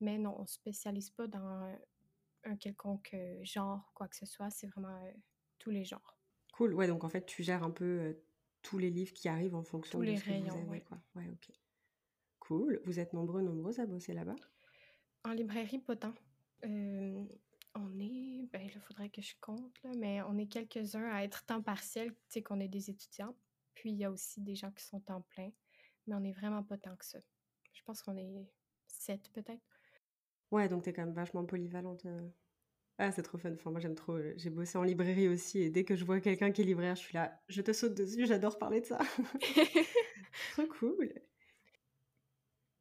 Mais 0.00 0.18
non, 0.18 0.34
on 0.38 0.42
ne 0.42 0.46
spécialise 0.46 1.10
pas 1.10 1.26
dans 1.26 1.74
un 2.44 2.56
quelconque 2.56 3.16
genre, 3.42 3.90
quoi 3.94 4.08
que 4.08 4.16
ce 4.16 4.26
soit. 4.26 4.50
C'est 4.50 4.66
vraiment 4.66 5.00
tous 5.58 5.70
les 5.70 5.84
genres. 5.84 6.18
Cool. 6.52 6.74
Ouais, 6.74 6.86
donc 6.86 7.04
en 7.04 7.08
fait, 7.08 7.24
tu 7.24 7.42
gères 7.42 7.62
un 7.62 7.70
peu 7.70 8.18
tous 8.66 8.78
les 8.78 8.90
livres 8.90 9.12
qui 9.12 9.28
arrivent 9.28 9.54
en 9.54 9.62
fonction 9.62 10.00
tous 10.00 10.04
de 10.04 10.10
les 10.10 10.16
ce 10.16 10.24
rayons, 10.24 10.46
que 10.46 10.50
vous 10.50 10.56
avez. 10.58 10.68
Ouais. 10.68 10.80
Quoi. 10.80 10.98
ouais, 11.14 11.28
ok. 11.30 11.50
Cool. 12.40 12.80
Vous 12.84 12.98
êtes 12.98 13.12
nombreux, 13.12 13.40
nombreuses 13.40 13.78
à 13.78 13.86
bosser 13.86 14.12
là-bas? 14.12 14.34
En 15.24 15.32
librairie, 15.32 15.78
pas 15.78 15.94
tant. 15.94 16.14
on 16.64 18.00
est, 18.00 18.48
ben 18.52 18.62
il 18.62 18.80
faudrait 18.80 19.10
que 19.10 19.22
je 19.22 19.34
compte, 19.40 19.82
là, 19.84 19.90
mais 19.98 20.20
on 20.22 20.36
est 20.36 20.46
quelques-uns 20.46 21.08
à 21.12 21.22
être 21.22 21.44
temps 21.44 21.62
partiel, 21.62 22.12
tu 22.12 22.18
sais 22.28 22.42
qu'on 22.42 22.58
est 22.58 22.68
des 22.68 22.90
étudiants. 22.90 23.36
Puis 23.74 23.90
il 23.90 23.96
y 23.96 24.04
a 24.04 24.10
aussi 24.10 24.40
des 24.40 24.56
gens 24.56 24.72
qui 24.72 24.84
sont 24.84 25.00
temps 25.00 25.22
plein, 25.22 25.50
mais 26.06 26.14
on 26.16 26.24
est 26.24 26.32
vraiment 26.32 26.62
pas 26.64 26.78
tant 26.78 26.96
que 26.96 27.04
ça. 27.04 27.18
Je 27.72 27.82
pense 27.82 28.02
qu'on 28.02 28.16
est 28.16 28.50
sept 28.86 29.30
peut-être. 29.30 29.62
Ouais, 30.50 30.68
donc 30.68 30.82
t'es 30.82 30.92
quand 30.92 31.04
même 31.04 31.14
vachement 31.14 31.44
polyvalente. 31.44 32.04
Euh. 32.06 32.28
Ah, 32.98 33.12
c'est 33.12 33.22
trop 33.22 33.36
fun. 33.38 33.52
Enfin, 33.52 33.70
moi, 33.70 33.80
j'aime 33.80 33.94
trop. 33.94 34.14
Euh, 34.14 34.32
j'ai 34.36 34.50
bossé 34.50 34.78
en 34.78 34.82
librairie 34.82 35.28
aussi, 35.28 35.60
et 35.60 35.70
dès 35.70 35.84
que 35.84 35.96
je 35.96 36.04
vois 36.04 36.20
quelqu'un 36.20 36.50
qui 36.50 36.62
est 36.62 36.64
libraire, 36.64 36.96
je 36.96 37.02
suis 37.02 37.14
là, 37.14 37.40
je 37.48 37.60
te 37.60 37.72
saute 37.72 37.94
dessus, 37.94 38.26
j'adore 38.26 38.58
parler 38.58 38.80
de 38.80 38.86
ça. 38.86 38.98
trop 40.52 40.66
cool. 40.66 41.12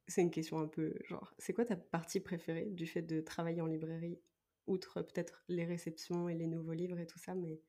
C'est 0.07 0.21
une 0.21 0.31
question 0.31 0.59
un 0.59 0.67
peu 0.67 0.93
genre, 1.05 1.33
c'est 1.39 1.53
quoi 1.53 1.65
ta 1.65 1.75
partie 1.75 2.19
préférée 2.19 2.65
du 2.65 2.85
fait 2.85 3.01
de 3.01 3.21
travailler 3.21 3.61
en 3.61 3.65
librairie, 3.65 4.19
outre 4.67 5.01
peut-être 5.01 5.43
les 5.49 5.65
réceptions 5.65 6.29
et 6.29 6.35
les 6.35 6.47
nouveaux 6.47 6.73
livres 6.73 6.99
et 6.99 7.07
tout 7.07 7.19
ça, 7.19 7.35
mais. 7.35 7.59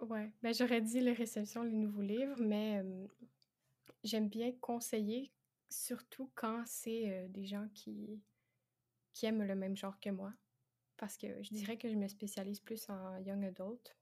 Ouais, 0.00 0.30
ben 0.42 0.54
j'aurais 0.54 0.80
dit 0.80 1.00
les 1.00 1.12
réceptions, 1.12 1.64
les 1.64 1.72
nouveaux 1.72 2.02
livres, 2.02 2.40
mais 2.40 2.84
j'aime 4.04 4.28
bien 4.28 4.52
conseiller, 4.60 5.32
surtout 5.68 6.30
quand 6.34 6.62
c'est 6.66 7.10
euh, 7.10 7.28
des 7.28 7.46
gens 7.46 7.68
qui 7.74 8.22
qui 9.12 9.26
aiment 9.26 9.42
le 9.42 9.56
même 9.56 9.76
genre 9.76 9.98
que 9.98 10.10
moi. 10.10 10.32
Parce 10.98 11.16
que 11.16 11.42
je 11.42 11.54
dirais 11.54 11.78
que 11.78 11.88
je 11.88 11.94
me 11.94 12.08
spécialise 12.08 12.60
plus 12.60 12.88
en 12.90 13.16
young 13.18 13.44
adult. 13.44 13.96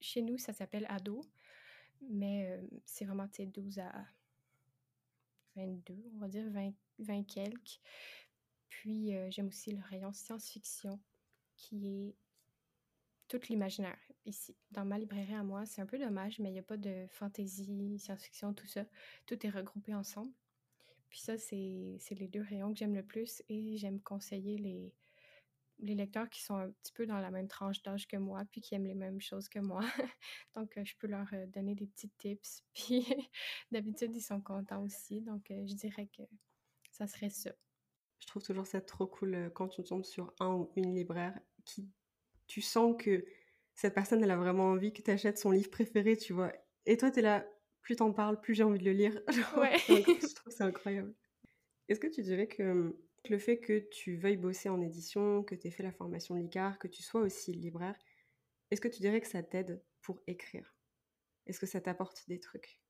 Chez 0.00 0.20
nous, 0.20 0.36
ça 0.36 0.52
s'appelle 0.52 0.86
ado, 0.88 1.24
mais 2.10 2.50
euh, 2.50 2.66
c'est 2.84 3.04
vraiment 3.04 3.28
12 3.38 3.78
à 3.78 4.04
22, 5.54 5.94
on 6.14 6.18
va 6.18 6.28
dire 6.28 6.50
20, 6.50 6.72
20 6.98 7.24
quelques. 7.24 7.80
Puis 8.68 9.14
euh, 9.14 9.30
j'aime 9.30 9.46
aussi 9.46 9.70
le 9.70 9.80
rayon 9.82 10.12
science-fiction, 10.12 10.98
qui 11.54 11.86
est 11.86 12.16
tout 13.28 13.40
l'imaginaire 13.48 13.98
ici. 14.26 14.56
Dans 14.72 14.84
ma 14.84 14.98
librairie 14.98 15.34
à 15.34 15.44
moi, 15.44 15.64
c'est 15.64 15.80
un 15.80 15.86
peu 15.86 15.98
dommage, 15.98 16.40
mais 16.40 16.50
il 16.50 16.54
n'y 16.54 16.58
a 16.58 16.64
pas 16.64 16.76
de 16.76 17.06
fantasy, 17.08 17.98
science-fiction, 17.98 18.52
tout 18.52 18.66
ça. 18.66 18.84
Tout 19.26 19.46
est 19.46 19.50
regroupé 19.50 19.94
ensemble. 19.94 20.32
Puis 21.08 21.20
ça, 21.20 21.38
c'est 21.38 22.00
les 22.10 22.28
deux 22.28 22.42
rayons 22.42 22.72
que 22.72 22.78
j'aime 22.78 22.94
le 22.94 23.04
plus 23.04 23.42
et 23.48 23.76
j'aime 23.76 24.00
conseiller 24.00 24.58
les, 24.58 24.92
les 25.82 25.94
lecteurs 25.96 26.30
qui 26.30 26.40
sont 26.40 26.54
un 26.54 26.70
petit 26.70 26.92
peu 26.92 27.06
dans 27.06 27.18
la 27.18 27.30
même 27.30 27.48
tranche 27.48 27.82
d'âge 27.82 28.06
que 28.06 28.16
moi, 28.16 28.44
puis 28.50 28.60
qui 28.60 28.74
aiment 28.74 28.86
les 28.86 28.94
mêmes 28.94 29.20
choses 29.20 29.48
que 29.48 29.58
moi. 29.58 29.80
donc, 30.54 30.78
euh, 30.78 30.84
je 30.84 30.94
peux 30.96 31.08
leur 31.08 31.26
euh, 31.32 31.46
donner 31.46 31.74
des 31.74 31.86
petits 31.86 32.10
tips. 32.10 32.62
Puis, 32.74 33.06
d'habitude, 33.70 34.14
ils 34.14 34.22
sont 34.22 34.40
contents 34.40 34.82
aussi. 34.82 35.20
Donc, 35.20 35.50
euh, 35.50 35.66
je 35.66 35.74
dirais 35.74 36.08
que 36.16 36.22
ça 36.90 37.06
serait 37.06 37.30
ça. 37.30 37.50
Je 38.20 38.26
trouve 38.28 38.42
toujours 38.42 38.66
ça 38.66 38.80
trop 38.80 39.06
cool 39.06 39.50
quand 39.54 39.68
tu 39.68 39.82
tombes 39.82 40.04
sur 40.04 40.32
un 40.38 40.54
ou 40.54 40.72
une 40.76 40.94
libraire 40.94 41.36
qui, 41.64 41.90
tu 42.46 42.60
sens 42.60 42.94
que 42.96 43.24
cette 43.74 43.94
personne, 43.94 44.22
elle 44.22 44.30
a 44.30 44.36
vraiment 44.36 44.70
envie 44.70 44.92
que 44.92 45.02
tu 45.02 45.10
achètes 45.10 45.38
son 45.38 45.50
livre 45.50 45.70
préféré, 45.70 46.16
tu 46.16 46.32
vois. 46.32 46.52
Et 46.86 46.96
toi, 46.96 47.10
tu 47.10 47.18
es 47.18 47.22
là, 47.22 47.44
plus 47.80 47.96
t'en 47.96 48.12
parles, 48.12 48.40
plus 48.40 48.54
j'ai 48.54 48.62
envie 48.62 48.78
de 48.78 48.84
le 48.84 48.92
lire. 48.92 49.20
Ouais. 49.56 49.76
je 49.88 50.34
trouve 50.34 50.52
que 50.52 50.56
c'est 50.56 50.62
incroyable. 50.62 51.12
Est-ce 51.88 51.98
que 51.98 52.06
tu 52.06 52.22
dirais 52.22 52.46
que 52.46 52.96
le 53.28 53.38
fait 53.38 53.58
que 53.58 53.78
tu 53.90 54.16
veuilles 54.16 54.36
bosser 54.36 54.68
en 54.68 54.80
édition, 54.80 55.42
que 55.42 55.54
tu 55.54 55.68
aies 55.68 55.70
fait 55.70 55.82
la 55.82 55.92
formation 55.92 56.34
LICAR, 56.34 56.78
que 56.78 56.88
tu 56.88 57.02
sois 57.02 57.20
aussi 57.20 57.52
libraire, 57.52 57.96
est-ce 58.70 58.80
que 58.80 58.88
tu 58.88 59.00
dirais 59.00 59.20
que 59.20 59.28
ça 59.28 59.42
t'aide 59.42 59.82
pour 60.00 60.20
écrire? 60.26 60.74
Est-ce 61.46 61.60
que 61.60 61.66
ça 61.66 61.80
t'apporte 61.80 62.26
des 62.28 62.40
trucs? 62.40 62.80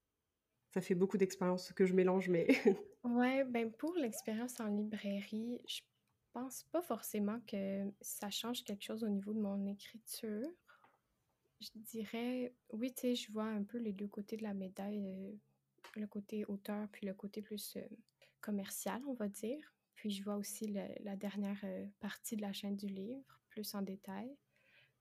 Ça 0.70 0.80
fait 0.80 0.94
beaucoup 0.94 1.18
d'expériences 1.18 1.72
que 1.72 1.84
je 1.84 1.94
mélange, 1.94 2.28
mais... 2.28 2.46
ouais, 3.04 3.44
ben 3.44 3.70
pour 3.72 3.94
l'expérience 3.96 4.58
en 4.60 4.68
librairie, 4.68 5.60
je 5.66 5.80
pense 6.32 6.64
pas 6.72 6.82
forcément 6.82 7.40
que 7.46 7.92
ça 8.00 8.30
change 8.30 8.64
quelque 8.64 8.82
chose 8.82 9.04
au 9.04 9.08
niveau 9.08 9.34
de 9.34 9.40
mon 9.40 9.66
écriture. 9.66 10.48
Je 11.60 11.68
dirais, 11.74 12.54
oui, 12.70 12.92
tu 12.92 13.00
sais, 13.00 13.14
je 13.14 13.30
vois 13.30 13.44
un 13.44 13.62
peu 13.62 13.78
les 13.78 13.92
deux 13.92 14.08
côtés 14.08 14.36
de 14.36 14.42
la 14.42 14.54
médaille, 14.54 15.06
euh, 15.06 15.32
le 15.96 16.06
côté 16.06 16.44
auteur 16.46 16.88
puis 16.90 17.06
le 17.06 17.14
côté 17.14 17.42
plus 17.42 17.76
euh, 17.76 17.86
commercial, 18.40 19.02
on 19.06 19.14
va 19.14 19.28
dire. 19.28 19.74
Puis 20.02 20.10
je 20.10 20.24
vois 20.24 20.34
aussi 20.34 20.66
la 20.66 21.14
dernière 21.14 21.60
euh, 21.62 21.86
partie 22.00 22.34
de 22.34 22.42
la 22.42 22.52
chaîne 22.52 22.74
du 22.74 22.88
livre, 22.88 23.38
plus 23.50 23.72
en 23.76 23.82
détail. 23.82 24.36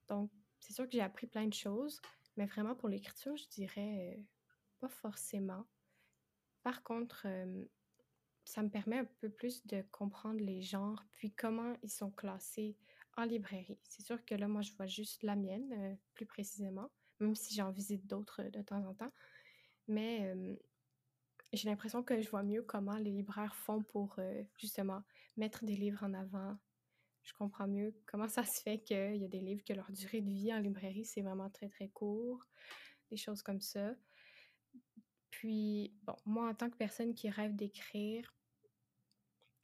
Donc, 0.07 0.29
c'est 0.59 0.73
sûr 0.73 0.85
que 0.85 0.91
j'ai 0.91 1.01
appris 1.01 1.25
plein 1.25 1.47
de 1.47 1.55
choses, 1.55 1.99
mais 2.37 2.45
vraiment 2.45 2.75
pour 2.75 2.87
l'écriture, 2.87 3.35
je 3.35 3.47
dirais 3.47 4.23
pas 4.79 4.89
forcément. 4.89 5.65
Par 6.61 6.83
contre, 6.83 7.25
ça 8.45 8.61
me 8.61 8.69
permet 8.69 8.99
un 8.99 9.05
peu 9.05 9.29
plus 9.31 9.65
de 9.65 9.81
comprendre 9.89 10.39
les 10.39 10.61
genres, 10.61 11.03
puis 11.13 11.31
comment 11.31 11.75
ils 11.81 11.89
sont 11.89 12.11
classés 12.11 12.77
en 13.17 13.23
librairie. 13.23 13.79
C'est 13.81 14.03
sûr 14.03 14.23
que 14.23 14.35
là, 14.35 14.47
moi, 14.47 14.61
je 14.61 14.71
vois 14.73 14.85
juste 14.85 15.23
la 15.23 15.35
mienne, 15.35 15.73
euh, 15.73 15.95
plus 16.13 16.27
précisément, 16.27 16.91
même 17.19 17.33
si 17.33 17.55
j'en 17.55 17.71
visite 17.71 18.05
d'autres 18.05 18.43
de 18.43 18.61
temps 18.61 18.85
en 18.85 18.93
temps. 18.93 19.11
Mais 19.87 20.31
j'ai 21.53 21.69
l'impression 21.69 22.03
que 22.03 22.21
je 22.21 22.29
vois 22.29 22.43
mieux 22.43 22.61
comment 22.61 22.97
les 22.97 23.11
libraires 23.11 23.55
font 23.55 23.83
pour 23.83 24.15
euh, 24.19 24.43
justement 24.57 25.03
mettre 25.37 25.65
des 25.65 25.75
livres 25.75 26.03
en 26.03 26.13
avant. 26.13 26.57
Je 27.23 27.33
comprends 27.33 27.67
mieux 27.67 27.93
comment 28.05 28.27
ça 28.27 28.43
se 28.43 28.61
fait 28.61 28.79
qu'il 28.79 29.17
y 29.17 29.25
a 29.25 29.27
des 29.27 29.39
livres 29.39 29.63
que 29.63 29.73
leur 29.73 29.91
durée 29.91 30.21
de 30.21 30.29
vie 30.29 30.53
en 30.53 30.59
librairie, 30.59 31.05
c'est 31.05 31.21
vraiment 31.21 31.49
très, 31.49 31.69
très 31.69 31.89
court, 31.89 32.45
des 33.09 33.17
choses 33.17 33.41
comme 33.41 33.61
ça. 33.61 33.93
Puis, 35.29 35.93
bon, 36.03 36.15
moi, 36.25 36.49
en 36.49 36.55
tant 36.55 36.69
que 36.69 36.77
personne 36.77 37.13
qui 37.13 37.29
rêve 37.29 37.55
d'écrire 37.55 38.33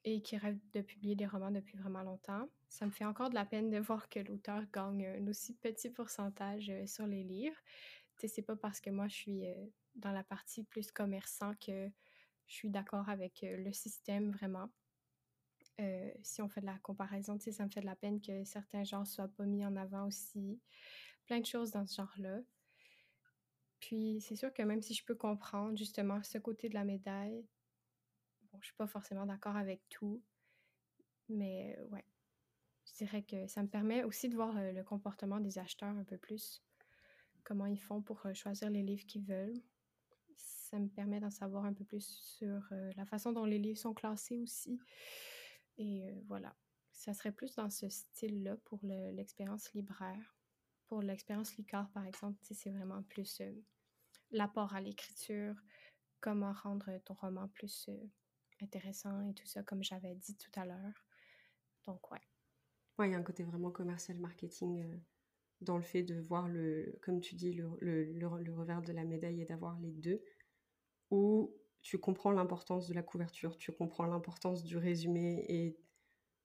et 0.04 0.22
qui 0.22 0.38
rêve 0.38 0.58
de 0.74 0.82
publier 0.82 1.16
des 1.16 1.26
romans 1.26 1.52
depuis 1.52 1.78
vraiment 1.78 2.04
longtemps, 2.04 2.48
ça 2.70 2.86
me 2.86 2.92
fait 2.92 3.06
encore 3.06 3.30
de 3.30 3.36
la 3.36 3.46
peine 3.46 3.70
de 3.70 3.80
voir 3.80 4.10
que 4.10 4.20
l'auteur 4.20 4.64
gagne 4.72 5.06
un 5.06 5.28
aussi 5.28 5.54
petit 5.56 5.90
pourcentage 5.90 6.70
euh, 6.70 6.86
sur 6.86 7.08
les 7.08 7.24
livres. 7.24 7.58
Tu 8.18 8.22
sais, 8.22 8.28
c'est 8.28 8.42
pas 8.42 8.56
parce 8.56 8.80
que 8.80 8.90
moi, 8.90 9.08
je 9.08 9.16
suis 9.16 9.46
euh, 9.46 9.66
dans 9.98 10.12
la 10.12 10.24
partie 10.24 10.64
plus 10.64 10.92
commerçant 10.92 11.54
que 11.56 11.90
je 12.48 12.54
suis 12.54 12.70
d'accord 12.70 13.10
avec 13.10 13.44
euh, 13.44 13.58
le 13.58 13.74
système 13.74 14.32
vraiment. 14.32 14.70
si 16.24 16.42
on 16.42 16.50
fait 16.50 16.62
de 16.62 16.66
la 16.66 16.80
comparaison, 16.80 17.38
ça 17.40 17.66
me 17.66 17.70
fait 17.70 17.82
de 17.82 17.86
la 17.86 17.96
peine 17.96 18.20
que 18.22 18.44
certains 18.46 18.84
genres 18.84 19.06
soient 19.06 19.28
pas 19.28 19.46
mis 19.46 19.66
en 19.66 19.76
avant 19.76 20.08
aussi. 20.08 20.60
Plein 21.26 21.40
de 21.40 21.46
choses 21.46 21.72
dans 21.72 21.86
ce 21.86 21.96
genre-là. 21.98 22.40
Puis 23.80 24.22
c'est 24.22 24.36
sûr 24.36 24.54
que 24.54 24.64
même 24.64 24.82
si 24.82 24.94
je 24.94 25.06
peux 25.06 25.16
comprendre 25.16 25.78
justement 25.78 26.24
ce 26.24 26.38
côté 26.38 26.70
de 26.70 26.74
la 26.74 26.84
médaille, 26.84 27.46
bon, 28.52 28.58
je 28.62 28.68
suis 28.68 28.76
pas 28.76 28.88
forcément 28.88 29.26
d'accord 29.26 29.56
avec 29.56 29.88
tout, 29.90 30.24
mais 31.30 31.78
ouais, 31.92 32.06
je 32.86 32.94
dirais 32.94 33.24
que 33.24 33.48
ça 33.48 33.62
me 33.62 33.68
permet 33.68 34.04
aussi 34.04 34.30
de 34.30 34.36
voir 34.36 34.54
le 34.56 34.84
comportement 34.84 35.40
des 35.40 35.60
acheteurs 35.60 35.96
un 35.96 36.04
peu 36.04 36.18
plus, 36.18 36.64
comment 37.44 37.66
ils 37.66 37.80
font 37.80 38.02
pour 38.02 38.26
choisir 38.34 38.70
les 38.70 38.84
livres 38.84 39.06
qu'ils 39.06 39.26
veulent. 39.26 39.62
Ça 40.70 40.80
me 40.80 40.90
permet 40.90 41.20
d'en 41.20 41.30
savoir 41.30 41.66
un 41.66 41.74
peu 41.74 41.86
plus 41.86 42.06
sur 42.06 42.62
la 42.98 43.06
façon 43.06 43.32
dont 43.32 43.46
les 43.46 43.58
livres 43.58 43.80
sont 43.80 43.94
classés 43.94 44.38
aussi. 44.40 44.80
Et 45.78 46.04
voilà, 46.28 46.56
ça 46.92 47.14
serait 47.14 47.32
plus 47.32 47.56
dans 47.56 47.70
ce 47.70 47.88
style-là 47.88 48.58
pour 48.66 48.80
l'expérience 48.84 49.72
libraire. 49.74 50.36
Pour 50.88 51.02
l'expérience 51.02 51.56
Licar, 51.58 51.90
par 51.92 52.06
exemple, 52.06 52.40
c'est 52.42 52.72
vraiment 52.72 53.04
plus 53.04 53.42
euh, 53.42 53.52
l'apport 54.32 54.74
à 54.74 54.82
l'écriture, 54.82 55.56
comment 56.22 56.54
rendre 56.54 56.98
ton 57.06 57.14
roman 57.14 57.50
plus 57.50 57.90
euh, 57.90 58.10
intéressant 58.62 59.22
et 59.30 59.34
tout 59.34 59.46
ça, 59.46 59.64
comme 59.64 59.84
j'avais 59.84 60.16
dit 60.16 60.36
tout 60.38 60.52
à 60.60 60.66
l'heure. 60.66 61.06
Donc, 61.86 62.10
ouais. 62.12 62.22
Ouais, 62.98 63.10
il 63.10 63.12
y 63.12 63.16
a 63.16 63.20
un 63.20 63.24
côté 63.24 63.44
vraiment 63.44 63.70
commercial 63.70 64.18
marketing 64.18 64.82
euh, 64.82 64.98
dans 65.62 65.78
le 65.78 65.84
fait 65.84 66.04
de 66.04 66.20
voir, 66.20 66.48
le, 66.48 66.98
comme 67.02 67.20
tu 67.20 67.36
dis, 67.36 67.54
le, 67.54 67.70
le, 67.82 68.28
revers 68.28 68.82
de 68.82 68.94
la 68.94 69.04
médaille 69.04 69.42
et 69.42 69.46
d'avoir 69.46 69.78
les 69.80 69.92
deux, 69.92 70.22
où 71.12 71.54
tu 71.82 71.98
comprends 71.98 72.32
l'importance 72.32 72.88
de 72.88 72.94
la 72.94 73.04
couverture, 73.04 73.58
tu 73.58 73.72
comprends 73.72 74.06
l'importance 74.06 74.64
du 74.64 74.78
résumé 74.78 75.46
et 75.48 75.78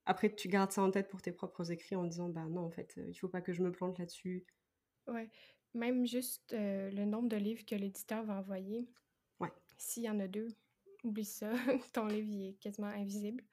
après, 0.05 0.33
tu 0.33 0.49
gardes 0.49 0.71
ça 0.71 0.81
en 0.81 0.91
tête 0.91 1.07
pour 1.07 1.21
tes 1.21 1.31
propres 1.31 1.71
écrits 1.71 1.95
en 1.95 2.03
disant, 2.03 2.27
bah 2.27 2.45
non, 2.49 2.65
en 2.65 2.69
fait, 2.69 2.99
il 3.07 3.13
faut 3.13 3.29
pas 3.29 3.41
que 3.41 3.53
je 3.53 3.61
me 3.61 3.71
plante 3.71 3.99
là-dessus. 3.99 4.45
Ouais, 5.07 5.29
même 5.73 6.05
juste 6.05 6.53
le 6.53 7.05
nombre 7.05 7.29
de 7.29 7.37
livres 7.37 7.65
que 7.65 7.75
l'éditeur 7.75 8.23
va 8.25 8.39
envoyer. 8.39 8.89
Ouais. 9.39 9.51
S'il 9.77 10.03
y 10.03 10.09
en 10.09 10.19
a 10.19 10.27
deux, 10.27 10.49
oublie 11.03 11.25
ça, 11.25 11.53
ton 11.93 12.07
livre 12.07 12.29
est 12.33 12.59
quasiment 12.59 12.87
invisible. 12.87 13.43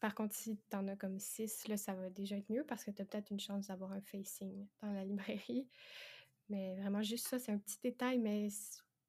Par 0.00 0.14
contre, 0.14 0.34
si 0.34 0.60
tu 0.70 0.76
en 0.76 0.86
as 0.86 0.96
comme 0.96 1.18
six, 1.18 1.66
là, 1.66 1.76
ça 1.76 1.94
va 1.94 2.08
déjà 2.10 2.36
être 2.36 2.48
mieux 2.50 2.64
parce 2.64 2.84
que 2.84 2.92
tu 2.92 3.02
as 3.02 3.04
peut-être 3.04 3.30
une 3.30 3.40
chance 3.40 3.66
d'avoir 3.66 3.92
un 3.92 4.00
facing 4.00 4.68
dans 4.80 4.92
la 4.92 5.04
librairie. 5.04 5.68
Mais 6.48 6.76
vraiment, 6.76 7.02
juste 7.02 7.26
ça, 7.26 7.38
c'est 7.38 7.52
un 7.52 7.58
petit 7.58 7.78
détail, 7.82 8.18
mais 8.18 8.48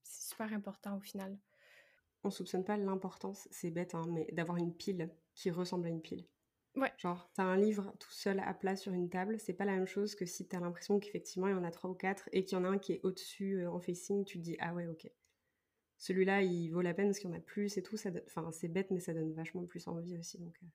c'est 0.09 0.29
super 0.29 0.51
important 0.53 0.97
au 0.97 1.01
final. 1.01 1.37
On 2.23 2.29
soupçonne 2.31 2.65
pas 2.65 2.77
l'importance, 2.77 3.47
c'est 3.51 3.71
bête, 3.71 3.95
hein, 3.95 4.03
mais 4.09 4.27
d'avoir 4.33 4.57
une 4.57 4.73
pile 4.73 5.09
qui 5.35 5.51
ressemble 5.51 5.87
à 5.87 5.89
une 5.89 6.01
pile. 6.01 6.27
Ouais. 6.75 6.91
Genre, 6.97 7.29
t'as 7.33 7.43
un 7.43 7.57
livre 7.57 7.93
tout 7.99 8.11
seul 8.11 8.39
à 8.39 8.53
plat 8.53 8.75
sur 8.75 8.93
une 8.93 9.09
table, 9.09 9.39
c'est 9.39 9.53
pas 9.53 9.65
la 9.65 9.73
même 9.73 9.87
chose 9.87 10.15
que 10.15 10.25
si 10.25 10.47
t'as 10.47 10.59
l'impression 10.59 10.99
qu'effectivement 10.99 11.47
il 11.47 11.51
y 11.51 11.57
en 11.57 11.63
a 11.63 11.71
trois 11.71 11.89
ou 11.89 11.95
quatre 11.95 12.29
et 12.31 12.43
qu'il 12.43 12.57
y 12.57 12.61
en 12.61 12.65
a 12.65 12.69
un 12.69 12.77
qui 12.77 12.93
est 12.93 12.99
au-dessus 13.03 13.61
euh, 13.61 13.71
en 13.71 13.79
facing, 13.79 14.25
tu 14.25 14.37
te 14.37 14.43
dis 14.43 14.57
ah 14.59 14.73
ouais, 14.73 14.87
ok. 14.87 15.09
Celui-là, 15.97 16.41
il 16.41 16.69
vaut 16.69 16.81
la 16.81 16.93
peine 16.93 17.07
parce 17.07 17.19
qu'il 17.19 17.29
y 17.29 17.33
en 17.33 17.37
a 17.37 17.41
plus 17.41 17.77
et 17.77 17.83
tout. 17.83 17.97
Ça 17.97 18.09
Enfin, 18.25 18.51
c'est 18.51 18.69
bête, 18.69 18.89
mais 18.89 19.01
ça 19.01 19.13
donne 19.13 19.33
vachement 19.33 19.65
plus 19.65 19.87
envie 19.87 20.17
aussi. 20.17 20.37
Donc, 20.39 20.57
euh. 20.63 20.67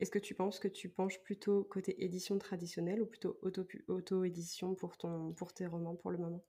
Est-ce 0.00 0.10
que 0.10 0.18
tu 0.18 0.34
penses 0.34 0.58
que 0.58 0.66
tu 0.66 0.88
penches 0.88 1.22
plutôt 1.22 1.62
côté 1.62 2.04
édition 2.04 2.36
traditionnelle 2.38 3.00
ou 3.00 3.06
plutôt 3.06 3.38
auto-édition 3.86 4.74
pour, 4.74 4.96
ton... 4.96 5.32
pour 5.32 5.52
tes 5.52 5.66
romans 5.66 5.94
pour 5.94 6.10
le 6.10 6.18
moment? 6.18 6.44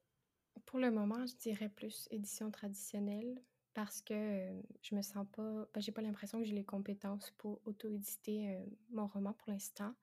Pour 0.66 0.80
le 0.80 0.92
moment, 0.92 1.26
je 1.26 1.36
dirais 1.36 1.70
plus 1.70 2.08
édition 2.12 2.50
traditionnelle 2.52 3.44
parce 3.74 4.02
que 4.02 4.62
je 4.82 4.96
me 4.96 5.02
sens 5.02 5.28
pas, 5.34 5.68
ben, 5.74 5.82
j'ai 5.82 5.92
pas 5.92 6.02
l'impression 6.02 6.40
que 6.40 6.46
j'ai 6.46 6.56
les 6.56 6.64
compétences 6.66 7.32
pour 7.32 7.62
auto-éditer 7.66 8.58
mon 8.90 9.08
roman 9.08 9.34
pour 9.34 9.50
l'instant. 9.52 9.94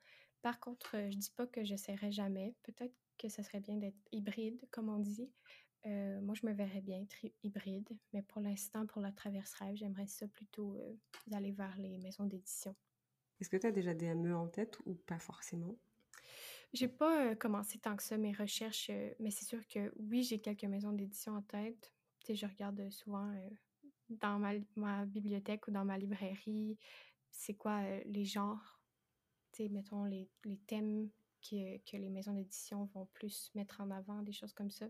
Par 0.43 0.61
contre, 0.61 0.97
je 1.11 1.17
dis 1.17 1.31
pas 1.31 1.47
que 1.47 1.65
j'essaierai 1.65 2.13
jamais. 2.13 2.55
Peut-être 2.63 2.95
que 3.19 3.29
ça 3.29 3.43
serait 3.43 3.61
bien 3.61 3.77
d'être 3.77 3.99
hybride, 4.13 4.61
comme 4.71 4.89
on 4.91 4.99
dit. 4.99 5.33
moi, 5.87 6.35
je 6.35 6.47
me 6.47 6.53
verrais 6.53 6.83
bien 6.83 7.01
être 7.03 7.17
hybride, 7.43 7.89
mais 8.13 8.23
pour 8.23 8.43
l'instant, 8.43 8.87
pour 8.87 9.01
la 9.01 9.13
traverse 9.13 9.55
rêve, 9.55 9.77
j'aimerais 9.77 10.07
ça 10.07 10.29
plutôt 10.29 10.79
d'aller 11.27 11.53
vers 11.53 11.77
les 11.79 11.99
maisons 11.99 12.25
d'édition. 12.27 12.77
Est-ce 13.41 13.51
que 13.51 13.59
tu 13.59 13.67
as 13.67 13.73
déjà 13.73 13.93
des 13.93 14.07
ME 14.07 14.35
en 14.35 14.49
tête 14.49 14.79
ou 14.87 14.95
pas 14.95 15.19
forcément? 15.19 15.77
J'ai 16.73 16.89
pas 16.89 17.35
commencé 17.37 17.79
tant 17.79 17.97
que 17.97 18.03
ça 18.03 18.17
mes 18.17 18.33
recherches, 18.33 18.91
mais 19.19 19.31
c'est 19.31 19.45
sûr 19.45 19.67
que 19.69 19.93
oui, 19.99 20.23
j'ai 20.23 20.41
quelques 20.41 20.65
maisons 20.65 20.93
d'édition 20.93 21.37
en 21.37 21.43
tête 21.43 21.93
je 22.31 22.47
regarde 22.47 22.89
souvent 22.91 23.33
dans 24.09 24.39
ma, 24.77 25.05
bibliothèque 25.07 25.67
ou 25.69 25.71
dans 25.71 25.85
ma 25.85 25.99
librairie, 25.99 26.79
c'est 27.31 27.55
quoi 27.55 27.83
les 28.05 28.25
genres, 28.25 28.81
mettons 29.59 30.05
les, 30.05 30.29
thèmes 30.67 31.09
que 31.43 31.97
les 31.97 32.11
maisons 32.11 32.35
d'édition 32.35 32.85
vont 32.95 33.07
plus 33.07 33.51
mettre 33.55 33.81
en 33.81 33.91
avant, 33.91 34.23
des 34.23 34.33
choses 34.33 34.53
comme 34.53 34.71
ça. 34.71 34.87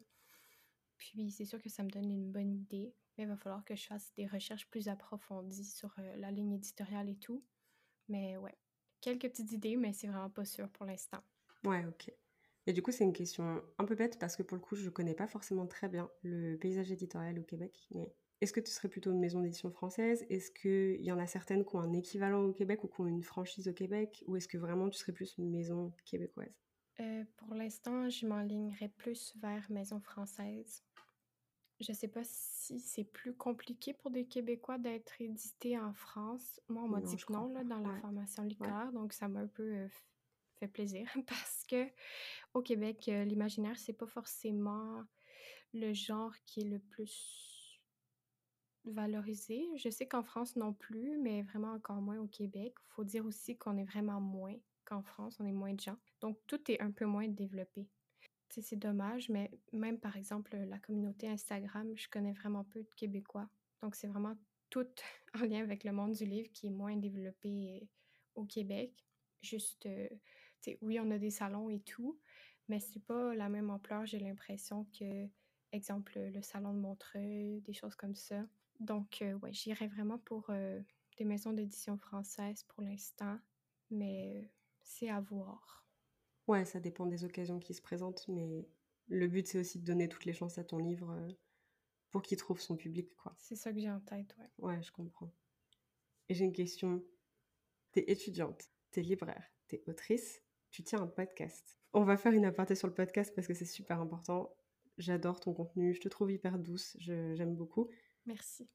Puis 0.97 1.31
c'est 1.31 1.45
sûr 1.45 1.61
que 1.61 1.69
ça 1.69 1.83
me 1.83 1.91
donne 1.91 2.11
une 2.11 2.31
bonne 2.31 2.53
idée, 2.55 2.95
mais 3.17 3.25
il 3.25 3.29
va 3.29 3.37
falloir 3.37 3.65
que 3.65 3.75
je 3.75 3.87
fasse 3.87 4.13
des 4.15 4.27
recherches 4.27 4.69
plus 4.69 4.89
approfondies 4.89 5.65
sur 5.65 5.95
la 6.17 6.31
ligne 6.31 6.53
éditoriale 6.53 7.09
et 7.09 7.17
tout. 7.17 7.43
Mais 8.09 8.37
ouais, 8.37 8.57
quelques 9.01 9.29
petites 9.29 9.53
idées, 9.53 9.77
mais 9.77 9.93
c'est 9.93 10.09
vraiment 10.09 10.31
pas 10.31 10.45
sûr 10.45 10.69
pour 10.71 10.87
l'instant. 10.87 11.23
Ouais, 11.65 11.85
ok. 11.87 12.13
Et 12.67 12.73
du 12.73 12.83
coup, 12.83 12.93
c'est 12.93 13.05
une 13.05 13.13
question 13.13 13.63
un 13.79 13.85
peu 13.85 13.95
bête 13.95 14.19
parce 14.19 14.37
que 14.37 14.43
pour 14.43 14.57
le 14.57 14.63
coup, 14.63 14.77
je 14.77 14.85
ne 14.85 14.91
connais 14.91 15.15
pas 15.15 15.27
forcément 15.27 15.67
très 15.67 15.89
bien 15.89 16.11
le 16.23 16.57
paysage 16.57 16.93
éditorial 16.93 17.39
au 17.39 17.43
Québec. 17.43 17.89
Mais 17.93 18.15
est-ce 18.41 18.53
que 18.53 18.61
tu 18.61 18.71
serais 18.71 18.89
plutôt 18.89 19.11
une 19.13 19.19
maison 19.21 19.41
d'édition 19.41 19.71
française? 19.71 20.25
Est-ce 20.29 20.51
qu'il 20.51 21.05
y 21.05 21.13
en 21.13 21.19
a 21.19 21.27
certaines 21.27 21.65
qui 21.65 21.75
ont 21.77 21.81
un 21.81 21.93
équivalent 21.93 22.43
au 22.45 22.53
Québec 22.53 22.85
ou 22.85 22.89
qui 22.89 23.01
ont 23.01 23.07
une 23.07 23.23
franchise 23.23 23.69
au 23.69 23.73
Québec? 23.73 24.23
Ou 24.27 24.37
est-ce 24.37 24.49
que 24.49 24.59
vraiment 24.59 24.89
tu 24.91 24.99
serais 24.99 25.13
plus 25.13 25.37
une 25.39 25.51
maison 25.51 25.93
québécoise? 26.05 26.55
Euh, 27.01 27.25
Pour 27.37 27.55
l'instant, 27.55 28.09
je 28.09 28.27
m'enlignerais 28.27 28.89
plus 28.89 29.35
vers 29.37 29.71
maison 29.71 30.01
française. 30.01 30.83
Je 31.81 31.91
ne 31.93 31.97
sais 31.97 32.09
pas 32.09 32.23
si 32.25 32.79
c'est 32.81 33.05
plus 33.05 33.35
compliqué 33.35 33.93
pour 33.93 34.11
des 34.11 34.27
Québécois 34.27 34.79
d'être 34.79 35.21
édités 35.21 35.79
en 35.79 35.93
France. 35.95 36.61
Moi, 36.69 36.83
on 36.85 36.89
m'a 36.89 37.01
dit 37.03 37.17
que 37.17 37.33
non 37.33 37.49
là, 37.53 37.65
dans 37.65 37.81
la 37.81 37.93
formation 37.93 38.45
Licar, 38.45 38.93
donc 38.93 39.13
ça 39.13 39.29
m'a 39.29 39.41
un 39.41 39.49
peu 39.49 39.75
euh, 39.75 39.89
plaisir 40.69 41.09
parce 41.27 41.65
que 41.69 41.89
au 42.55 42.63
Québec, 42.63 43.09
euh, 43.09 43.25
l'imaginaire, 43.25 43.79
c'est 43.79 43.93
pas 43.93 44.07
forcément 44.07 45.05
le 45.73 45.93
genre 45.93 46.35
qui 46.45 46.61
est 46.61 46.69
le 46.69 46.79
plus 46.79 47.81
valorisé. 48.85 49.65
Je 49.77 49.89
sais 49.89 50.07
qu'en 50.07 50.23
France 50.23 50.57
non 50.57 50.73
plus, 50.73 51.19
mais 51.19 51.43
vraiment 51.43 51.73
encore 51.73 52.01
moins 52.01 52.19
au 52.19 52.27
Québec. 52.27 52.75
Faut 52.89 53.05
dire 53.05 53.25
aussi 53.25 53.57
qu'on 53.57 53.77
est 53.77 53.85
vraiment 53.85 54.21
moins 54.21 54.57
qu'en 54.85 55.03
France, 55.03 55.39
on 55.41 55.47
est 55.47 55.53
moins 55.53 55.73
de 55.73 55.81
gens. 55.81 55.97
Donc 56.21 56.39
tout 56.47 56.71
est 56.71 56.81
un 56.81 56.91
peu 56.91 57.07
moins 57.07 57.29
développé. 57.29 57.89
c'est 58.49 58.77
dommage, 58.77 59.29
mais 59.29 59.51
même 59.73 59.99
par 59.99 60.17
exemple 60.17 60.57
la 60.57 60.79
communauté 60.79 61.29
Instagram, 61.29 61.93
je 61.97 62.09
connais 62.09 62.33
vraiment 62.33 62.65
peu 62.65 62.83
de 62.83 62.95
Québécois. 62.97 63.49
Donc 63.81 63.95
c'est 63.95 64.09
vraiment 64.09 64.37
tout 64.71 64.87
en 65.35 65.45
lien 65.45 65.63
avec 65.63 65.85
le 65.85 65.93
monde 65.93 66.13
du 66.13 66.25
livre 66.25 66.51
qui 66.53 66.67
est 66.67 66.71
moins 66.71 66.97
développé 66.97 67.81
euh, 67.81 67.87
au 68.35 68.45
Québec. 68.45 68.93
Juste, 69.43 69.87
euh, 69.87 70.09
oui, 70.81 70.99
on 71.01 71.11
a 71.11 71.19
des 71.19 71.31
salons 71.31 71.71
et 71.71 71.81
tout, 71.81 72.19
mais 72.69 72.81
c'est 72.81 73.05
pas 73.05 73.35
la 73.35 73.49
même 73.49 73.71
ampleur, 73.71 74.07
j'ai 74.07 74.19
l'impression 74.19 74.87
que, 74.99 75.29
exemple, 75.73 76.19
le 76.19 76.43
salon 76.43 76.75
de 76.75 76.79
Montreuil, 76.79 77.61
des 77.63 77.73
choses 77.73 77.97
comme 77.97 78.15
ça. 78.15 78.47
Donc, 78.81 79.23
euh, 79.23 79.35
ouais, 79.35 79.53
j'irais 79.53 79.89
vraiment 79.89 80.19
pour 80.19 80.51
des 81.17 81.25
maisons 81.25 81.53
d'édition 81.53 81.99
françaises 81.99 82.65
pour 82.65 82.83
l'instant, 82.83 83.39
mais 83.91 84.51
c'est 84.83 85.09
à 85.09 85.21
voir. 85.21 85.87
Ouais, 86.49 86.65
ça 86.65 86.81
dépend 86.81 87.07
des 87.07 87.25
occasions 87.25 87.61
qui 87.61 87.75
se 87.75 87.83
présentent, 87.83 88.27
mais 88.29 88.67
le 89.09 89.29
but, 89.29 89.47
c'est 89.47 89.59
aussi 89.59 89.79
de 89.79 89.85
donner 89.85 90.09
toutes 90.09 90.25
les 90.25 90.33
chances 90.33 90.59
à 90.59 90.65
ton 90.65 90.79
livre 90.79 91.17
pour 92.11 92.23
qu'il 92.23 92.37
trouve 92.37 92.61
son 92.61 92.77
public, 92.77 93.15
quoi. 93.17 93.35
C'est 93.39 93.57
ça 93.57 93.73
que 93.73 93.79
j'ai 93.79 93.91
en 93.91 94.01
tête, 94.01 94.37
ouais. 94.39 94.51
Ouais, 94.59 94.83
je 94.83 94.93
comprends. 94.93 95.33
Et 96.29 96.35
j'ai 96.35 96.45
une 96.45 96.53
question. 96.53 97.05
T'es 97.93 98.11
étudiante, 98.11 98.71
t'es 98.91 99.03
libraire, 99.03 99.45
t'es 99.69 99.83
autrice, 99.87 100.43
tu 100.73 100.83
tiens 100.83 101.03
un 101.03 101.07
podcast. 101.07 101.79
On 101.93 102.03
va 102.03 102.17
faire 102.17 102.33
une 102.33 102.47
aparté 102.47 102.75
sur 102.75 102.89
le 102.89 102.95
podcast 102.95 103.33
parce 103.35 103.47
que 103.47 103.55
c'est 103.55 103.67
super 103.67 104.01
important. 104.01 104.57
J'adore 104.99 105.39
ton 105.39 105.53
contenu, 105.53 105.95
je 105.95 106.01
te 106.01 106.09
trouve 106.09 106.33
hyper 106.33 106.59
douce, 106.59 106.97
j'aime 106.99 107.55
beaucoup. 107.55 107.89
Merci. 108.27 108.69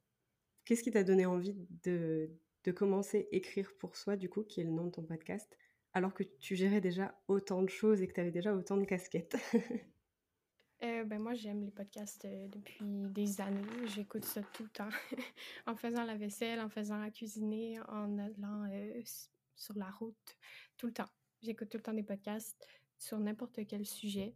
Qu'est-ce 0.64 0.84
qui 0.84 0.92
t'a 0.92 1.04
donné 1.04 1.26
envie 1.26 1.56
de, 1.84 2.30
de 2.64 2.72
commencer 2.72 3.28
écrire 3.32 3.74
pour 3.80 3.96
soi, 3.96 4.16
du 4.16 4.30
coup, 4.30 4.44
qui 4.44 4.62
est 4.62 4.64
le 4.64 4.72
nom 4.72 4.86
de 4.86 4.92
ton 4.92 5.04
podcast, 5.04 5.58
alors 5.94 6.14
que 6.14 6.24
tu 6.24 6.56
gérais 6.56 6.82
déjà 6.82 7.20
autant 7.28 7.62
de 7.62 7.70
choses 7.70 8.02
et 8.02 8.08
que 8.08 8.14
tu 8.14 8.22
avais 8.22 8.32
déjà 8.32 8.54
autant 8.54 8.78
de 8.78 8.86
casquettes? 8.86 9.36
Euh, 10.84 11.04
ben 11.06 11.20
moi, 11.20 11.34
j'aime 11.34 11.64
les 11.64 11.72
podcasts 11.72 12.26
euh, 12.26 12.48
depuis 12.50 12.86
des 13.10 13.42
années. 13.42 13.88
J'écoute 13.96 14.26
ça 14.26 14.44
tout 14.54 14.62
le 14.62 14.70
temps. 14.70 14.90
en 15.66 15.76
faisant 15.76 16.04
la 16.04 16.16
vaisselle, 16.16 16.60
en 16.60 16.70
faisant 16.70 17.00
la 17.00 17.10
cuisiner, 17.10 17.80
en 17.88 18.20
allant 18.20 18.70
euh, 18.72 19.02
sur 19.56 19.76
la 19.76 19.90
route, 19.90 20.38
tout 20.78 20.86
le 20.86 20.94
temps. 20.94 21.10
J'écoute 21.42 21.70
tout 21.70 21.78
le 21.78 21.84
temps 21.84 21.94
des 21.94 22.04
podcasts 22.04 22.68
sur 22.98 23.20
n'importe 23.20 23.66
quel 23.68 23.86
sujet, 23.86 24.36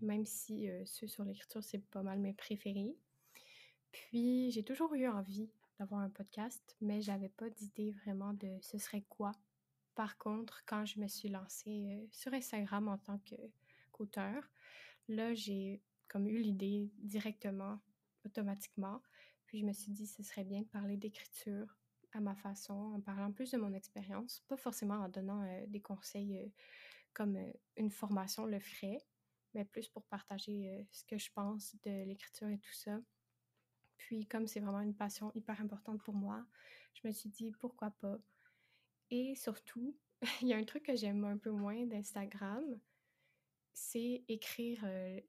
même 0.00 0.24
si 0.24 0.68
ceux 0.84 1.06
sur 1.06 1.24
l'écriture, 1.24 1.62
c'est 1.62 1.78
pas 1.78 2.02
mal 2.02 2.18
mes 2.18 2.32
préférés. 2.32 2.96
Puis, 3.92 4.50
j'ai 4.50 4.62
toujours 4.62 4.94
eu 4.94 5.06
envie 5.06 5.50
d'avoir 5.78 6.00
un 6.00 6.10
podcast, 6.10 6.76
mais 6.80 7.00
j'avais 7.00 7.28
pas 7.28 7.50
d'idée 7.50 7.92
vraiment 7.92 8.32
de 8.34 8.58
ce 8.60 8.78
serait 8.78 9.04
quoi. 9.08 9.32
Par 9.94 10.18
contre, 10.18 10.62
quand 10.66 10.84
je 10.84 11.00
me 11.00 11.08
suis 11.08 11.28
lancée 11.28 12.08
sur 12.12 12.32
Instagram 12.34 12.88
en 12.88 12.98
tant 12.98 13.20
qu'auteur, 13.92 14.50
Là, 15.08 15.34
j'ai 15.34 15.80
comme 16.08 16.26
eu 16.26 16.38
l'idée 16.38 16.90
directement, 16.98 17.78
automatiquement. 18.24 19.02
Puis 19.46 19.60
je 19.60 19.64
me 19.64 19.72
suis 19.72 19.92
dit, 19.92 20.06
ce 20.06 20.22
serait 20.22 20.44
bien 20.44 20.62
de 20.62 20.66
parler 20.66 20.96
d'écriture 20.96 21.76
à 22.16 22.20
ma 22.20 22.34
façon, 22.34 22.94
en 22.94 23.00
parlant 23.00 23.30
plus 23.30 23.50
de 23.50 23.58
mon 23.58 23.72
expérience, 23.74 24.42
pas 24.48 24.56
forcément 24.56 24.96
en 24.96 25.08
donnant 25.08 25.42
euh, 25.42 25.66
des 25.68 25.80
conseils 25.80 26.38
euh, 26.38 26.48
comme 27.12 27.36
euh, 27.36 27.52
une 27.76 27.90
formation 27.90 28.46
le 28.46 28.58
ferait, 28.58 29.06
mais 29.54 29.64
plus 29.64 29.88
pour 29.88 30.04
partager 30.06 30.86
ce 30.90 31.04
que 31.04 31.18
je 31.18 31.30
pense 31.32 31.76
de 31.82 32.04
l'écriture 32.04 32.48
et 32.48 32.58
tout 32.58 32.72
ça. 32.72 32.98
Puis 33.96 34.26
comme 34.26 34.46
c'est 34.46 34.60
vraiment 34.60 34.80
une 34.80 34.94
passion 34.94 35.30
hyper 35.34 35.60
importante 35.60 36.02
pour 36.02 36.14
moi, 36.14 36.44
je 36.94 37.06
me 37.06 37.12
suis 37.12 37.28
dit, 37.28 37.52
pourquoi 37.52 37.90
pas? 37.90 38.18
Et 39.10 39.34
surtout, 39.34 39.96
il 40.42 40.48
y 40.48 40.54
a 40.54 40.56
un 40.56 40.64
truc 40.64 40.84
que 40.84 40.96
j'aime 40.96 41.24
un 41.24 41.38
peu 41.38 41.50
moins 41.50 41.86
d'Instagram, 41.86 42.64
c'est 43.72 44.24
écrire 44.28 44.82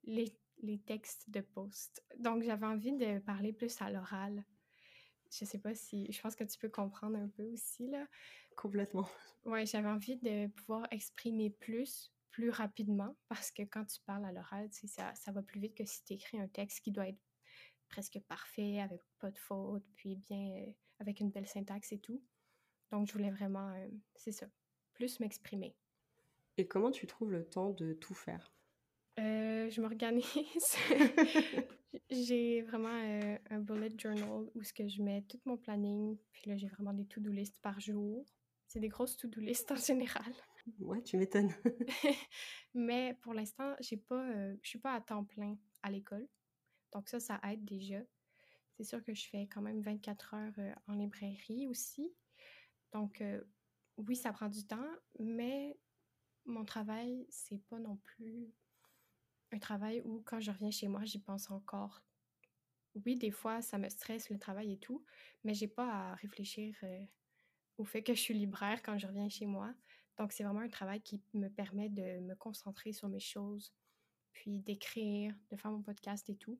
les, 0.04 0.34
les, 0.62 0.78
textes 0.78 1.28
de 1.28 1.40
post. 1.40 2.02
Donc, 2.18 2.42
j'avais 2.42 2.66
envie 2.66 2.92
de 2.92 3.18
parler 3.18 3.52
plus 3.52 3.80
à 3.82 3.90
l'oral. 3.90 4.42
Je 5.30 5.44
sais 5.44 5.58
pas 5.58 5.74
si... 5.74 6.10
Je 6.10 6.20
pense 6.20 6.34
que 6.34 6.44
tu 6.44 6.58
peux 6.58 6.68
comprendre 6.68 7.18
un 7.18 7.28
peu 7.28 7.44
aussi, 7.52 7.88
là. 7.88 8.06
Complètement. 8.56 9.08
Ouais, 9.44 9.66
j'avais 9.66 9.88
envie 9.88 10.16
de 10.16 10.48
pouvoir 10.48 10.86
exprimer 10.90 11.50
plus, 11.50 12.12
plus 12.30 12.50
rapidement, 12.50 13.16
parce 13.28 13.50
que 13.50 13.62
quand 13.62 13.84
tu 13.84 14.00
parles 14.06 14.24
à 14.24 14.32
l'oral, 14.32 14.68
ça, 14.72 15.14
ça 15.14 15.32
va 15.32 15.42
plus 15.42 15.60
vite 15.60 15.74
que 15.74 15.84
si 15.84 16.02
tu 16.04 16.14
écris 16.14 16.38
un 16.38 16.48
texte 16.48 16.80
qui 16.80 16.92
doit 16.92 17.08
être 17.08 17.20
presque 17.88 18.20
parfait, 18.28 18.80
avec 18.80 19.02
pas 19.18 19.30
de 19.30 19.38
faute, 19.38 19.84
puis 19.96 20.16
bien, 20.16 20.56
euh, 20.56 20.72
avec 20.98 21.20
une 21.20 21.30
belle 21.30 21.46
syntaxe 21.46 21.92
et 21.92 21.98
tout. 21.98 22.22
Donc, 22.90 23.06
je 23.06 23.12
voulais 23.12 23.30
vraiment, 23.30 23.70
euh, 23.70 23.88
c'est 24.14 24.32
ça, 24.32 24.46
plus 24.94 25.20
m'exprimer. 25.20 25.76
Et 26.56 26.66
comment 26.66 26.90
tu 26.90 27.06
trouves 27.06 27.32
le 27.32 27.48
temps 27.48 27.70
de 27.70 27.92
tout 27.92 28.14
faire? 28.14 28.52
Euh, 29.18 29.70
Je 29.70 29.80
m'organise. 29.80 30.76
j'ai 32.10 32.62
vraiment 32.62 32.88
euh, 32.88 33.38
un 33.50 33.60
bullet 33.60 33.90
journal 33.96 34.48
où 34.54 34.62
ce 34.62 34.72
que 34.72 34.88
je 34.88 35.02
mets 35.02 35.22
tout 35.22 35.40
mon 35.44 35.56
planning. 35.56 36.16
Puis 36.32 36.50
là, 36.50 36.56
j'ai 36.56 36.68
vraiment 36.68 36.92
des 36.92 37.06
to-do 37.06 37.30
list 37.30 37.58
par 37.60 37.78
jour. 37.80 38.24
C'est 38.66 38.80
des 38.80 38.88
grosses 38.88 39.16
to-do 39.16 39.40
list 39.40 39.70
en 39.70 39.76
général. 39.76 40.32
Ouais, 40.80 41.02
tu 41.02 41.16
m'étonnes. 41.16 41.52
Mais 42.74 43.14
pour 43.22 43.34
l'instant, 43.34 43.74
j'ai 43.80 43.96
pas, 43.96 44.28
euh, 44.30 44.54
je 44.62 44.68
suis 44.68 44.78
pas 44.78 44.94
à 44.94 45.00
temps 45.00 45.24
plein 45.24 45.56
à 45.82 45.90
l'école. 45.90 46.28
Donc 46.92 47.08
ça, 47.08 47.20
ça 47.20 47.40
aide 47.44 47.64
déjà. 47.64 48.00
C'est 48.76 48.84
sûr 48.84 49.02
que 49.02 49.14
je 49.14 49.28
fais 49.28 49.48
quand 49.48 49.62
même 49.62 49.80
24 49.80 50.34
heures 50.34 50.76
en 50.86 50.94
librairie 50.94 51.66
aussi. 51.66 52.12
Donc 52.92 53.22
oui, 53.96 54.14
ça 54.14 54.32
prend 54.32 54.48
du 54.48 54.64
temps, 54.64 54.88
mais 55.18 55.76
mon 56.44 56.64
travail, 56.64 57.26
c'est 57.28 57.62
pas 57.68 57.78
non 57.78 57.96
plus 57.96 58.48
un 59.52 59.58
travail 59.58 60.02
où 60.04 60.22
quand 60.24 60.40
je 60.40 60.50
reviens 60.50 60.70
chez 60.70 60.88
moi, 60.88 61.04
j'y 61.04 61.18
pense 61.18 61.50
encore. 61.50 62.02
Oui, 63.04 63.16
des 63.16 63.30
fois, 63.30 63.62
ça 63.62 63.78
me 63.78 63.88
stresse 63.88 64.30
le 64.30 64.38
travail 64.38 64.72
et 64.72 64.78
tout, 64.78 65.04
mais 65.44 65.54
j'ai 65.54 65.68
pas 65.68 65.90
à 65.90 66.14
réfléchir 66.16 66.74
euh, 66.82 67.04
au 67.76 67.84
fait 67.84 68.02
que 68.02 68.14
je 68.14 68.20
suis 68.20 68.34
libraire 68.34 68.82
quand 68.82 68.98
je 68.98 69.06
reviens 69.06 69.28
chez 69.28 69.46
moi. 69.46 69.72
Donc, 70.16 70.32
c'est 70.32 70.42
vraiment 70.42 70.60
un 70.60 70.68
travail 70.68 71.00
qui 71.00 71.22
me 71.34 71.48
permet 71.48 71.88
de 71.88 72.20
me 72.20 72.34
concentrer 72.34 72.92
sur 72.92 73.08
mes 73.08 73.20
choses, 73.20 73.72
puis 74.32 74.58
d'écrire, 74.58 75.34
de 75.50 75.56
faire 75.56 75.70
mon 75.70 75.82
podcast 75.82 76.28
et 76.28 76.36
tout. 76.36 76.58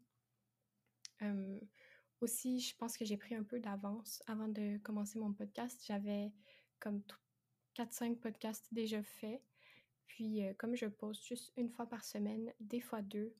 aussi, 2.20 2.60
je 2.60 2.76
pense 2.76 2.96
que 2.96 3.04
j'ai 3.04 3.16
pris 3.16 3.34
un 3.34 3.44
peu 3.44 3.58
d'avance 3.60 4.22
avant 4.26 4.48
de 4.48 4.78
commencer 4.78 5.18
mon 5.18 5.32
podcast. 5.32 5.82
J'avais 5.86 6.32
comme 6.78 7.02
4-5 7.76 8.16
podcasts 8.16 8.72
déjà 8.72 9.02
faits. 9.02 9.42
Puis, 10.08 10.44
euh, 10.44 10.54
comme 10.54 10.74
je 10.74 10.86
poste 10.86 11.24
juste 11.24 11.52
une 11.56 11.68
fois 11.68 11.86
par 11.86 12.02
semaine, 12.02 12.52
des 12.60 12.80
fois 12.80 13.02
deux, 13.02 13.34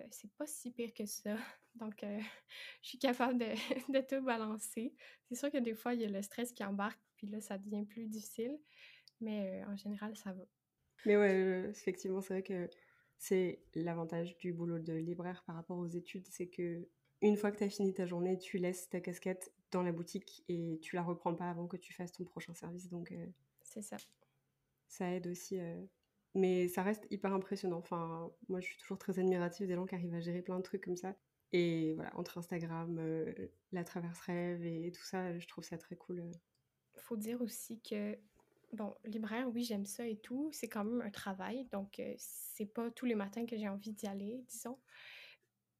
euh, 0.00 0.04
c'est 0.10 0.30
pas 0.32 0.46
si 0.46 0.72
pire 0.72 0.92
que 0.92 1.06
ça. 1.06 1.36
Donc, 1.76 2.02
euh, 2.02 2.18
je 2.82 2.88
suis 2.88 2.98
capable 2.98 3.38
de, 3.38 3.46
de 3.92 4.00
tout 4.00 4.22
balancer. 4.24 4.92
C'est 5.28 5.36
sûr 5.36 5.50
que 5.50 5.58
des 5.58 5.74
fois, 5.74 5.94
il 5.94 6.02
y 6.02 6.04
a 6.04 6.08
le 6.08 6.20
stress 6.22 6.52
qui 6.52 6.64
embarque, 6.64 7.00
puis 7.16 7.28
là, 7.28 7.40
ça 7.40 7.56
devient 7.56 7.84
plus 7.86 8.06
difficile. 8.06 8.58
Mais 9.20 9.64
en 9.64 9.76
général, 9.76 10.14
ça 10.16 10.32
va. 10.34 10.44
Mais 11.06 11.16
ouais, 11.16 11.70
effectivement, 11.70 12.20
c'est 12.20 12.34
vrai 12.34 12.42
que 12.42 12.68
c'est 13.16 13.62
l'avantage 13.74 14.36
du 14.36 14.52
boulot 14.52 14.78
de 14.78 14.92
libraire 14.92 15.42
par 15.46 15.54
rapport 15.54 15.78
aux 15.78 15.86
études, 15.86 16.26
c'est 16.28 16.48
que 16.48 16.86
une 17.22 17.38
fois 17.38 17.50
que 17.50 17.56
tu 17.56 17.64
as 17.64 17.70
fini 17.70 17.94
ta 17.94 18.04
journée, 18.04 18.36
tu 18.36 18.58
laisses 18.58 18.90
ta 18.90 19.00
casquette 19.00 19.54
dans 19.70 19.82
la 19.82 19.92
boutique 19.92 20.44
et 20.48 20.78
tu 20.82 20.96
la 20.96 21.02
reprends 21.02 21.34
pas 21.34 21.48
avant 21.48 21.66
que 21.66 21.78
tu 21.78 21.94
fasses 21.94 22.12
ton 22.12 22.24
prochain 22.24 22.52
service. 22.52 22.90
Donc, 22.90 23.14
c'est 23.62 23.80
ça 23.80 23.96
ça 24.88 25.10
aide 25.12 25.26
aussi. 25.26 25.58
Euh, 25.58 25.82
mais 26.34 26.68
ça 26.68 26.82
reste 26.82 27.06
hyper 27.10 27.32
impressionnant. 27.32 27.78
Enfin, 27.78 28.30
moi, 28.48 28.60
je 28.60 28.66
suis 28.66 28.76
toujours 28.78 28.98
très 28.98 29.18
admirative 29.18 29.66
des 29.66 29.74
gens 29.74 29.86
qui 29.86 29.94
arrivent 29.94 30.14
à 30.14 30.20
gérer 30.20 30.42
plein 30.42 30.58
de 30.58 30.62
trucs 30.62 30.84
comme 30.84 30.96
ça. 30.96 31.14
Et 31.52 31.94
voilà, 31.94 32.14
entre 32.16 32.38
Instagram, 32.38 32.98
euh, 32.98 33.32
la 33.72 33.84
traverse 33.84 34.20
rêve 34.20 34.64
et 34.64 34.92
tout 34.92 35.04
ça, 35.04 35.38
je 35.38 35.46
trouve 35.46 35.64
ça 35.64 35.78
très 35.78 35.96
cool. 35.96 36.20
Euh. 36.20 36.32
Faut 36.96 37.16
dire 37.16 37.40
aussi 37.40 37.80
que, 37.80 38.18
bon, 38.72 38.94
libraire, 39.04 39.48
oui, 39.48 39.64
j'aime 39.64 39.86
ça 39.86 40.06
et 40.06 40.18
tout. 40.18 40.50
C'est 40.52 40.68
quand 40.68 40.84
même 40.84 41.00
un 41.00 41.10
travail, 41.10 41.66
donc 41.72 42.00
c'est 42.18 42.66
pas 42.66 42.90
tous 42.90 43.06
les 43.06 43.14
matins 43.14 43.46
que 43.46 43.56
j'ai 43.56 43.68
envie 43.68 43.92
d'y 43.92 44.06
aller, 44.06 44.44
disons. 44.48 44.78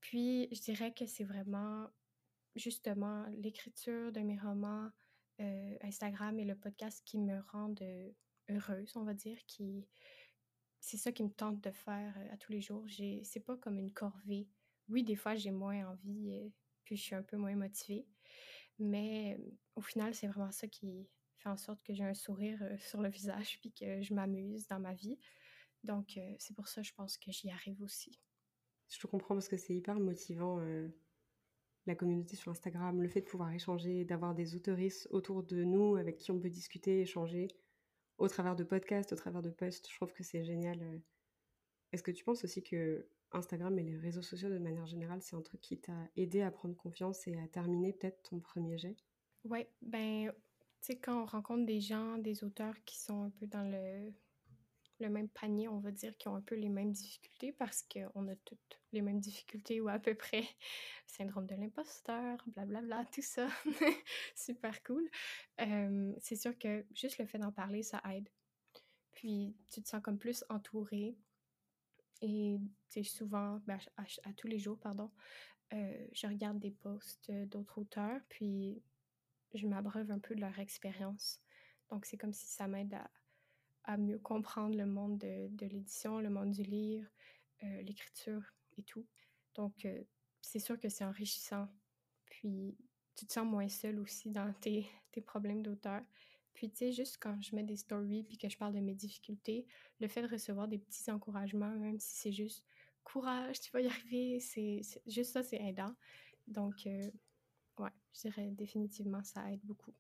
Puis, 0.01 0.49
je 0.53 0.61
dirais 0.61 0.95
que 0.95 1.05
c'est 1.05 1.25
vraiment, 1.25 1.91
justement, 2.55 3.27
l'écriture 3.39 4.13
de 4.13 4.21
mes 4.21 4.39
romans, 4.39 4.89
Instagram 5.83 6.39
et 6.39 6.45
le 6.45 6.55
podcast 6.55 7.03
qui 7.05 7.19
me 7.19 7.41
rendent 7.51 7.83
heureuse, 8.49 8.97
on 8.97 9.05
va 9.05 9.15
dire, 9.15 9.39
qui 9.47 9.87
c'est 10.81 10.97
ça 10.97 11.11
qui 11.11 11.25
me 11.25 11.31
tente 11.31 11.61
de 11.63 11.71
faire 11.73 12.15
euh, 12.17 12.33
à 12.33 12.37
tous 12.37 12.53
les 12.53 12.61
jours. 12.61 12.87
J'ai 12.87 13.23
c'est 13.25 13.41
pas 13.41 13.57
comme 13.57 13.79
une 13.79 13.93
corvée. 13.93 14.49
Oui, 14.89 15.03
des 15.03 15.17
fois 15.17 15.35
j'ai 15.35 15.51
moins 15.51 15.85
envie, 15.91 16.33
euh, 16.33 16.49
puis 16.85 16.97
je 16.97 17.03
suis 17.03 17.15
un 17.15 17.23
peu 17.23 17.37
moins 17.37 17.57
motivée, 17.57 18.07
mais 18.79 19.37
euh, 19.39 19.51
au 19.75 19.81
final 19.81 20.15
c'est 20.15 20.29
vraiment 20.29 20.53
ça 20.53 20.69
qui 20.69 21.09
fait 21.39 21.49
en 21.49 21.57
sorte 21.57 21.83
que 21.83 21.93
j'ai 21.93 22.05
un 22.05 22.15
sourire 22.15 22.63
sur 22.79 23.03
le 23.03 23.09
visage 23.09 23.59
puis 23.61 23.73
que 23.73 24.01
je 24.01 24.15
m'amuse 24.15 24.69
dans 24.69 24.79
ma 24.81 24.95
vie. 24.95 25.19
Donc, 25.85 26.19
c'est 26.39 26.55
pour 26.55 26.67
ça, 26.67 26.83
je 26.83 26.93
pense 26.95 27.17
que 27.17 27.31
j'y 27.31 27.49
arrive 27.49 27.81
aussi. 27.83 28.19
Je 28.89 28.99
te 28.99 29.07
comprends 29.07 29.35
parce 29.35 29.47
que 29.47 29.57
c'est 29.57 29.75
hyper 29.75 30.01
motivant 30.01 30.59
la 31.87 31.95
communauté 31.95 32.35
sur 32.35 32.51
Instagram, 32.51 33.01
le 33.01 33.09
fait 33.09 33.21
de 33.21 33.27
pouvoir 33.27 33.53
échanger, 33.53 34.05
d'avoir 34.05 34.35
des 34.35 34.57
autoristes 34.57 35.07
autour 35.11 35.45
de 35.45 35.63
nous 35.63 35.97
avec 35.97 36.17
qui 36.17 36.33
on 36.33 36.41
peut 36.41 36.51
discuter, 36.51 37.03
échanger, 37.03 37.49
au 38.19 38.29
travers 38.29 38.57
de 38.57 38.65
podcasts, 38.65 39.13
au 39.13 39.17
travers 39.17 39.43
de 39.43 39.51
posts. 39.51 39.89
Je 39.91 39.95
trouve 39.95 40.13
que 40.13 40.23
c'est 40.23 40.45
génial. 40.45 41.03
Est-ce 41.93 42.03
que 42.03 42.11
tu 42.11 42.25
penses 42.25 42.45
aussi 42.45 42.63
que 42.63 43.09
Instagram 43.33 43.79
et 43.79 43.83
les 43.83 43.97
réseaux 43.97 44.23
sociaux 44.23 44.49
de 44.49 44.59
manière 44.59 44.87
générale, 44.87 45.23
c'est 45.23 45.37
un 45.37 45.43
truc 45.43 45.61
qui 45.61 45.81
t'a 45.81 46.09
aidé 46.17 46.43
à 46.43 46.51
prendre 46.51 46.77
confiance 46.77 47.27
et 47.27 47.39
à 47.39 47.49
terminer 47.49 47.93
peut-être 47.93 48.23
ton 48.23 48.41
premier 48.41 48.79
jet? 48.79 48.97
Oui, 49.45 49.67
ben, 49.81 50.33
tu 50.81 50.93
sais, 50.93 50.99
quand 50.99 51.23
on 51.23 51.27
rencontre 51.27 51.67
des 51.67 51.81
gens, 51.81 52.19
des 52.19 52.45
auteurs 52.45 52.75
qui 52.85 52.99
sont 52.99 53.25
un 53.25 53.31
peu 53.31 53.47
dans 53.47 53.63
le 53.63 54.13
le 54.99 55.09
même 55.11 55.29
panier, 55.29 55.69
on 55.69 55.79
va 55.79 55.91
dire, 55.91 56.17
qui 56.17 56.29
ont 56.29 56.37
un 56.37 56.41
peu 56.41 56.55
les 56.55 56.69
mêmes 56.69 56.93
difficultés 56.93 57.53
parce 57.53 57.83
qu'on 57.83 58.29
a 58.29 58.37
toutes 58.45 58.81
les 58.93 59.03
mêmes 59.03 59.21
difficultés 59.21 59.81
ou 59.81 59.89
à 59.89 59.99
peu 59.99 60.15
près. 60.15 60.45
Syndrome 61.07 61.47
de 61.47 61.55
l'imposteur, 61.55 62.43
blablabla, 62.47 63.05
tout 63.13 63.23
ça. 63.23 63.49
Super 64.35 64.83
cool. 64.83 65.09
c'est 65.59 66.37
sûr 66.37 66.59
que 66.59 66.85
juste 66.95 67.19
le 67.19 67.27
fait 67.27 67.39
d'en 67.39 67.53
parler, 67.53 67.83
ça 67.83 68.01
aide. 68.13 68.29
Puis 69.13 69.55
tu 69.71 69.83
te 69.83 69.89
sens 69.89 70.03
comme 70.03 70.19
plus 70.19 70.45
entouré. 70.49 71.17
Et 72.23 72.59
c'est 72.89 73.03
souvent, 73.03 73.61
ben, 73.67 73.79
à, 73.97 74.33
tous 74.35 74.47
les 74.47 74.59
jours, 74.59 74.79
pardon, 74.79 75.11
je 75.71 76.27
regarde 76.27 76.59
des 76.59 76.71
posts 76.71 77.31
d'autres 77.31 77.79
auteurs, 77.79 78.21
puis 78.29 78.83
je 79.53 79.67
m'abreuve 79.67 80.11
un 80.11 80.19
peu 80.19 80.35
de 80.35 80.41
leur 80.41 80.59
expérience. 80.59 81.43
Donc 81.91 82.07
c'est 82.07 82.17
comme 82.17 82.33
si 82.33 82.47
ça 82.47 82.67
m'aide 82.69 82.95
à 82.95 83.11
à 83.87 83.97
mieux 83.97 84.19
comprendre 84.19 84.77
le 84.77 84.85
monde 84.85 85.19
de, 85.19 85.67
l'édition, 85.67 86.21
le 86.21 86.29
monde 86.29 86.51
du 86.51 86.63
livre, 86.63 87.09
euh, 87.63 87.83
l'écriture 87.83 88.43
et 88.77 88.83
tout. 88.83 89.07
Donc, 89.55 89.85
euh, 89.85 90.03
c'est 90.43 90.59
sûr 90.59 90.79
que 90.79 90.89
c'est 90.89 91.05
enrichissant. 91.05 91.69
Puis, 92.27 92.77
tu 93.15 93.27
te 93.27 93.33
sens 93.33 93.47
moins 93.47 93.69
seul 93.69 93.99
aussi 94.01 94.31
dans 94.31 94.53
tes, 94.61 94.87
problèmes 95.25 95.63
d'auteur. 95.63 96.03
Puis, 96.53 96.71
tu 96.71 96.77
sais, 96.77 96.93
juste 96.93 97.19
quand 97.21 97.41
je 97.41 97.55
mets 97.55 97.63
des 97.63 97.77
stories 97.77 98.25
puis 98.25 98.37
que 98.37 98.49
je 98.49 98.59
parle 98.59 98.75
de 98.75 98.81
mes 98.81 98.95
difficultés, 98.95 99.67
le 100.01 100.09
fait 100.09 100.23
de 100.23 100.29
recevoir 100.29 100.69
des 100.69 100.79
petits 100.79 101.11
encouragements, 101.11 101.71
même 101.71 101.99
si 101.99 102.17
c'est 102.17 102.33
juste 102.33 102.65
courage, 103.05 103.61
tu 103.61 103.71
vas 103.71 103.81
y 103.81 103.87
arriver, 103.87 104.41
c'est 104.41 104.83
juste 105.07 105.33
ça, 105.33 105.43
c'est 105.43 105.61
aidant. 105.63 105.95
Donc, 106.47 106.87
euh, 106.87 107.11
ouais, 107.79 107.91
je 108.13 108.21
dirais 108.23 108.51
définitivement, 108.51 109.23
ça 109.23 109.51
aide 109.53 109.61
beaucoup. 109.65 109.95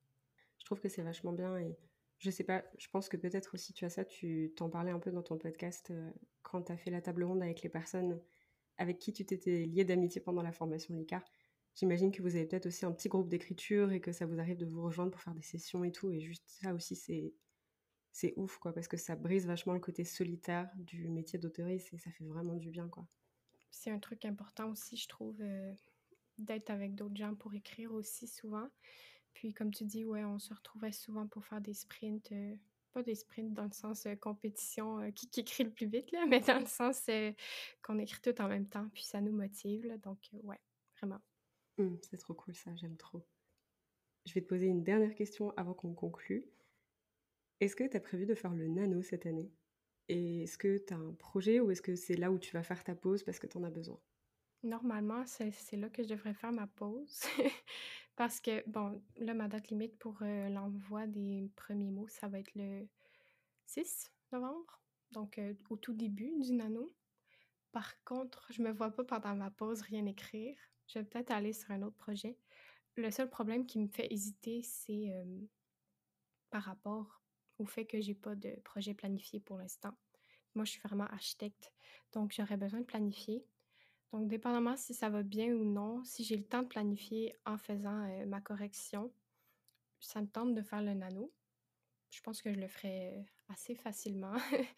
Je 0.58 0.64
trouve 0.64 0.80
que 0.80 0.88
c'est 0.88 1.02
vachement 1.02 1.32
bien 1.32 1.56
et 1.58 1.76
je 2.18 2.30
sais 2.30 2.44
pas, 2.44 2.64
je 2.78 2.88
pense 2.88 3.08
que 3.08 3.16
peut-être 3.16 3.54
aussi 3.54 3.72
tu 3.72 3.84
as 3.84 3.90
ça, 3.90 4.04
tu 4.04 4.52
t'en 4.56 4.70
parlais 4.70 4.90
un 4.90 4.98
peu 4.98 5.10
dans 5.10 5.22
ton 5.22 5.36
podcast 5.38 5.90
euh, 5.90 6.10
quand 6.42 6.62
tu 6.62 6.72
as 6.72 6.76
fait 6.76 6.90
la 6.90 7.02
table 7.02 7.24
ronde 7.24 7.42
avec 7.42 7.62
les 7.62 7.68
personnes 7.68 8.20
avec 8.78 8.98
qui 8.98 9.12
tu 9.12 9.24
t'étais 9.24 9.64
lié 9.64 9.84
d'amitié 9.84 10.20
pendant 10.20 10.42
la 10.42 10.52
formation 10.52 10.94
LICAR. 10.94 11.22
J'imagine 11.74 12.10
que 12.10 12.22
vous 12.22 12.36
avez 12.36 12.46
peut-être 12.46 12.66
aussi 12.66 12.86
un 12.86 12.92
petit 12.92 13.08
groupe 13.08 13.28
d'écriture 13.28 13.92
et 13.92 14.00
que 14.00 14.12
ça 14.12 14.26
vous 14.26 14.38
arrive 14.38 14.56
de 14.56 14.64
vous 14.64 14.82
rejoindre 14.82 15.10
pour 15.10 15.20
faire 15.20 15.34
des 15.34 15.42
sessions 15.42 15.84
et 15.84 15.92
tout. 15.92 16.10
Et 16.10 16.20
juste 16.20 16.44
ça 16.46 16.74
aussi, 16.74 16.96
c'est, 18.12 18.34
ouf, 18.36 18.58
quoi, 18.58 18.72
parce 18.72 18.88
que 18.88 18.96
ça 18.96 19.14
brise 19.14 19.46
vachement 19.46 19.74
le 19.74 19.80
côté 19.80 20.04
solitaire 20.04 20.70
du 20.76 21.08
métier 21.08 21.38
d'auteuriste 21.38 21.92
et 21.92 21.98
ça 21.98 22.10
fait 22.10 22.24
vraiment 22.24 22.54
du 22.54 22.70
bien, 22.70 22.88
quoi. 22.88 23.06
C'est 23.70 23.90
un 23.90 23.98
truc 23.98 24.24
important 24.24 24.70
aussi, 24.70 24.96
je 24.96 25.06
trouve, 25.06 25.36
euh, 25.42 25.74
d'être 26.38 26.70
avec 26.70 26.94
d'autres 26.94 27.16
gens 27.16 27.34
pour 27.34 27.52
écrire 27.52 27.92
aussi 27.92 28.26
souvent. 28.26 28.68
Puis, 29.36 29.52
comme 29.52 29.70
tu 29.70 29.84
dis, 29.84 30.06
ouais, 30.06 30.24
on 30.24 30.38
se 30.38 30.54
retrouvait 30.54 30.92
souvent 30.92 31.26
pour 31.26 31.44
faire 31.44 31.60
des 31.60 31.74
sprints. 31.74 32.32
Euh, 32.32 32.56
pas 32.94 33.02
des 33.02 33.14
sprints 33.14 33.52
dans 33.52 33.64
le 33.64 33.72
sens 33.72 34.06
euh, 34.06 34.14
compétition 34.14 34.98
euh, 35.00 35.10
qui, 35.10 35.28
écrit 35.38 35.62
le 35.62 35.70
plus 35.70 35.86
vite, 35.86 36.10
là, 36.10 36.24
mais 36.28 36.40
dans 36.40 36.58
le 36.58 36.64
sens 36.64 37.04
qu'on 37.82 37.98
écrit 37.98 38.22
tout 38.22 38.40
en 38.40 38.48
même 38.48 38.66
temps. 38.66 38.88
Puis, 38.94 39.02
ça 39.02 39.20
nous 39.20 39.32
motive. 39.32 39.84
Là, 39.84 39.98
donc, 39.98 40.18
ouais, 40.42 40.58
vraiment. 40.96 41.20
Mmh, 41.76 41.96
c'est 42.00 42.16
trop 42.16 42.32
cool, 42.32 42.54
ça. 42.54 42.74
J'aime 42.76 42.96
trop. 42.96 43.26
Je 44.24 44.32
vais 44.32 44.40
te 44.40 44.46
poser 44.46 44.68
une 44.68 44.82
dernière 44.82 45.14
question 45.14 45.52
avant 45.58 45.74
qu'on 45.74 45.92
conclue. 45.92 46.46
Est-ce 47.60 47.76
que 47.76 47.84
tu 47.84 47.96
as 47.98 48.00
prévu 48.00 48.24
de 48.24 48.34
faire 48.34 48.54
le 48.54 48.68
nano 48.68 49.02
cette 49.02 49.26
année? 49.26 49.52
Et 50.08 50.44
est-ce 50.44 50.56
que 50.56 50.78
tu 50.78 50.94
as 50.94 50.96
un 50.96 51.12
projet 51.12 51.60
ou 51.60 51.70
est-ce 51.70 51.82
que 51.82 51.94
c'est 51.94 52.16
là 52.16 52.30
où 52.30 52.38
tu 52.38 52.52
vas 52.54 52.62
faire 52.62 52.82
ta 52.82 52.94
pause 52.94 53.22
parce 53.22 53.38
que 53.38 53.46
tu 53.46 53.58
en 53.58 53.64
as 53.64 53.70
besoin? 53.70 54.00
Normalement, 54.62 55.26
c'est 55.26 55.76
là 55.76 55.90
que 55.90 56.02
je 56.02 56.08
devrais 56.08 56.32
faire 56.32 56.52
ma 56.52 56.66
pause. 56.66 57.20
Parce 58.16 58.40
que, 58.40 58.68
bon, 58.68 59.02
là, 59.16 59.34
ma 59.34 59.46
date 59.46 59.68
limite 59.68 59.98
pour 59.98 60.18
l'envoi 60.22 61.06
des 61.06 61.50
premiers 61.54 61.90
mots, 61.90 62.08
ça 62.08 62.28
va 62.28 62.38
être 62.40 62.54
le 62.54 62.88
6 63.66 64.10
novembre, 64.32 64.80
donc 65.12 65.40
au 65.68 65.76
tout 65.76 65.92
début 65.92 66.32
du 66.40 66.52
nano. 66.52 66.94
Par 67.72 68.02
contre, 68.04 68.46
je 68.50 68.62
me 68.62 68.70
vois 68.72 68.90
pas 68.90 69.04
pendant 69.04 69.34
ma 69.34 69.50
pause 69.50 69.82
rien 69.82 70.06
écrire. 70.06 70.56
Je 70.86 70.98
vais 70.98 71.04
peut-être 71.04 71.30
aller 71.30 71.52
sur 71.52 71.70
un 71.72 71.82
autre 71.82 71.96
projet. 71.96 72.38
Le 72.96 73.10
seul 73.10 73.28
problème 73.28 73.66
qui 73.66 73.78
me 73.78 73.88
fait 73.88 74.10
hésiter, 74.10 74.62
c'est 74.62 75.12
par 76.48 76.62
rapport 76.62 77.22
au 77.58 77.66
fait 77.66 77.84
que 77.84 78.00
j'ai 78.00 78.14
pas 78.14 78.34
de 78.34 78.58
projet 78.64 78.94
planifié 78.94 79.40
pour 79.40 79.58
l'instant. 79.58 79.92
Moi, 80.54 80.64
je 80.64 80.70
suis 80.70 80.80
vraiment 80.80 81.04
architecte, 81.04 81.70
donc 82.12 82.32
j'aurais 82.34 82.56
besoin 82.56 82.80
de 82.80 82.86
planifier. 82.86 83.44
Donc, 84.12 84.28
dépendamment 84.28 84.76
si 84.76 84.94
ça 84.94 85.08
va 85.08 85.22
bien 85.22 85.48
ou 85.48 85.64
non, 85.64 86.04
si 86.04 86.24
j'ai 86.24 86.36
le 86.36 86.44
temps 86.44 86.62
de 86.62 86.68
planifier 86.68 87.36
en 87.44 87.58
faisant 87.58 88.04
euh, 88.08 88.26
ma 88.26 88.40
correction, 88.40 89.12
ça 90.00 90.20
me 90.20 90.28
tente 90.28 90.54
de 90.54 90.62
faire 90.62 90.82
le 90.82 90.94
nano. 90.94 91.32
Je 92.10 92.20
pense 92.22 92.40
que 92.40 92.52
je 92.52 92.58
le 92.58 92.68
ferai 92.68 93.26
assez 93.48 93.74
facilement. 93.74 94.36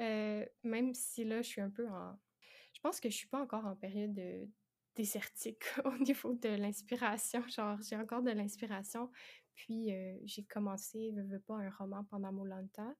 Euh, 0.00 0.46
même 0.62 0.94
si 0.94 1.24
là, 1.24 1.42
je 1.42 1.48
suis 1.48 1.60
un 1.60 1.70
peu 1.70 1.88
en... 1.88 2.16
Je 2.72 2.80
pense 2.80 3.00
que 3.00 3.10
je 3.10 3.16
suis 3.16 3.26
pas 3.26 3.42
encore 3.42 3.66
en 3.66 3.74
période 3.74 4.14
de 4.14 4.48
désertique 4.94 5.64
au 5.84 5.98
niveau 5.98 6.34
de 6.34 6.50
l'inspiration. 6.50 7.42
Genre, 7.48 7.82
j'ai 7.82 7.96
encore 7.96 8.22
de 8.22 8.30
l'inspiration. 8.30 9.10
Puis, 9.56 9.92
euh, 9.92 10.16
j'ai 10.22 10.44
commencé, 10.44 11.12
je 11.16 11.20
veux 11.20 11.40
pas, 11.40 11.56
un 11.56 11.70
roman 11.70 12.04
pendant 12.04 12.30
Molanta, 12.30 12.94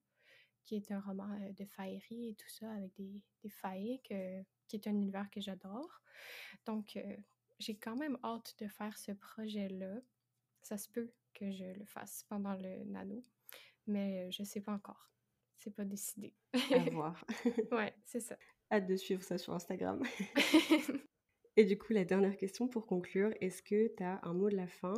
qui 0.65 0.75
est 0.75 0.91
un 0.91 0.99
roman 0.99 1.29
de 1.57 1.65
faillerie 1.65 2.31
et 2.31 2.35
tout 2.35 2.49
ça, 2.49 2.69
avec 2.69 2.93
des, 2.95 3.21
des 3.43 4.01
que 4.03 4.43
qui 4.69 4.77
est 4.77 4.87
un 4.87 4.91
univers 4.91 5.29
que 5.29 5.41
j'adore. 5.41 6.01
Donc, 6.65 6.95
euh, 6.95 7.17
j'ai 7.59 7.75
quand 7.75 7.97
même 7.97 8.17
hâte 8.23 8.55
de 8.59 8.67
faire 8.67 8.97
ce 8.97 9.11
projet-là. 9.11 9.95
Ça 10.61 10.77
se 10.77 10.87
peut 10.87 11.11
que 11.33 11.51
je 11.51 11.65
le 11.65 11.85
fasse 11.85 12.23
pendant 12.29 12.55
le 12.55 12.85
nano, 12.85 13.23
mais 13.87 14.27
euh, 14.27 14.31
je 14.31 14.43
ne 14.43 14.47
sais 14.47 14.61
pas 14.61 14.73
encore. 14.73 15.11
C'est 15.57 15.75
pas 15.75 15.83
décidé. 15.83 16.33
À 16.53 16.57
voir. 16.91 17.25
ouais, 17.71 17.93
c'est 18.05 18.21
ça. 18.21 18.37
Hâte 18.71 18.87
de 18.87 18.95
suivre 18.95 19.23
ça 19.23 19.37
sur 19.37 19.53
Instagram. 19.53 20.01
Et 21.57 21.65
du 21.65 21.77
coup, 21.77 21.91
la 21.91 22.05
dernière 22.05 22.37
question 22.37 22.69
pour 22.69 22.85
conclure, 22.85 23.33
est-ce 23.41 23.61
que 23.61 23.93
tu 23.93 24.03
as 24.03 24.19
un 24.23 24.33
mot 24.33 24.49
de 24.49 24.55
la 24.55 24.67
fin, 24.67 24.93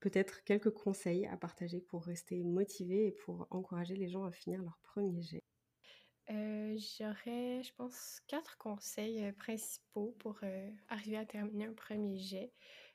peut-être 0.00 0.42
quelques 0.42 0.72
conseils 0.72 1.26
à 1.26 1.36
partager 1.36 1.80
pour 1.80 2.02
rester 2.02 2.42
motivé 2.42 3.06
et 3.06 3.12
pour 3.12 3.46
encourager 3.50 3.94
les 3.94 4.08
gens 4.08 4.24
à 4.24 4.32
finir 4.32 4.62
leur 4.62 4.78
premier 4.82 5.22
jet? 5.22 5.44
Euh, 6.30 6.78
j'aurais, 6.98 7.62
je 7.62 7.72
pense, 7.74 8.20
quatre 8.28 8.56
conseils 8.58 9.24
euh, 9.24 9.32
principaux 9.32 10.14
pour 10.18 10.38
euh, 10.42 10.70
arriver 10.88 11.16
à 11.16 11.26
terminer 11.26 11.66
un 11.66 11.74
premier 11.74 12.16
jet. 12.16 12.52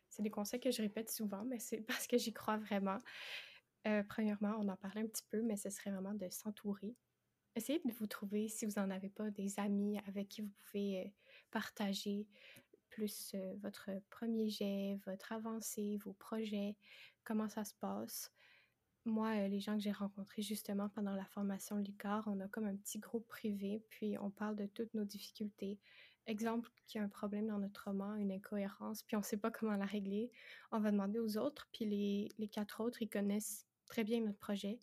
C'est 0.10 0.24
des 0.24 0.30
conseils 0.30 0.60
que 0.60 0.72
je 0.72 0.82
répète 0.82 1.10
souvent, 1.10 1.44
mais 1.44 1.60
c'est 1.60 1.82
parce 1.88 2.08
que 2.08 2.18
j'y 2.18 2.34
crois 2.34 2.58
vraiment. 2.58 3.00
premièrement, 4.10 4.56
on 4.60 4.68
en 4.68 4.76
parlait 4.76 5.02
un 5.02 5.08
petit 5.08 5.26
peu, 5.30 5.42
mais 5.42 5.56
ce 5.58 5.70
serait 5.70 5.92
vraiment 5.92 6.14
de 6.14 6.30
s'entourer. 6.30 6.96
Essayez 7.56 7.82
de 7.84 7.92
vous 7.94 8.08
trouver, 8.08 8.50
si 8.50 8.66
vous 8.66 8.74
n'en 8.78 8.90
avez 8.90 9.10
pas, 9.10 9.30
des 9.32 9.60
amis 9.60 9.98
avec 10.08 10.30
qui 10.30 10.42
vous 10.42 10.52
pouvez 10.66 11.14
partager 11.52 12.28
plus 12.90 13.34
votre 13.62 13.90
premier 14.10 14.50
jet, 14.50 15.00
votre 15.06 15.32
avancée, 15.32 15.98
vos 16.04 16.14
projets, 16.14 16.76
comment 17.24 17.50
ça 17.50 17.64
se 17.64 17.74
passe 17.76 18.32
moi, 19.08 19.30
euh, 19.30 19.48
les 19.48 19.60
gens 19.60 19.76
que 19.76 19.82
j'ai 19.82 19.92
rencontrés 19.92 20.42
justement 20.42 20.90
pendant 20.90 21.14
la 21.14 21.26
formation 21.26 21.78
LICAR, 21.78 22.24
on 22.28 22.40
a 22.40 22.48
comme 22.48 22.66
un 22.66 22.76
petit 22.76 23.00
groupe 23.00 23.28
privé, 23.28 23.84
puis 23.90 24.18
on 24.20 24.30
parle 24.30 24.56
de 24.56 24.66
toutes 24.66 24.94
nos 24.94 25.06
difficultés. 25.06 25.80
Exemple, 26.26 26.70
qu'il 26.86 27.00
y 27.00 27.02
a 27.02 27.06
un 27.06 27.10
problème 27.10 27.48
dans 27.48 27.58
notre 27.58 27.86
roman, 27.86 28.16
une 28.16 28.32
incohérence, 28.32 29.04
puis 29.04 29.16
on 29.16 29.20
ne 29.20 29.26
sait 29.26 29.38
pas 29.38 29.50
comment 29.50 29.76
la 29.76 29.86
régler, 29.86 30.30
on 30.72 30.80
va 30.80 30.92
demander 30.92 31.20
aux 31.20 31.38
autres, 31.38 31.70
puis 31.72 31.86
les, 31.86 32.30
les 32.38 32.48
quatre 32.48 32.82
autres, 32.84 33.02
ils 33.02 33.10
connaissent 33.10 33.66
très 33.86 34.04
bien 34.04 34.22
notre 34.22 34.38
projet. 34.38 34.80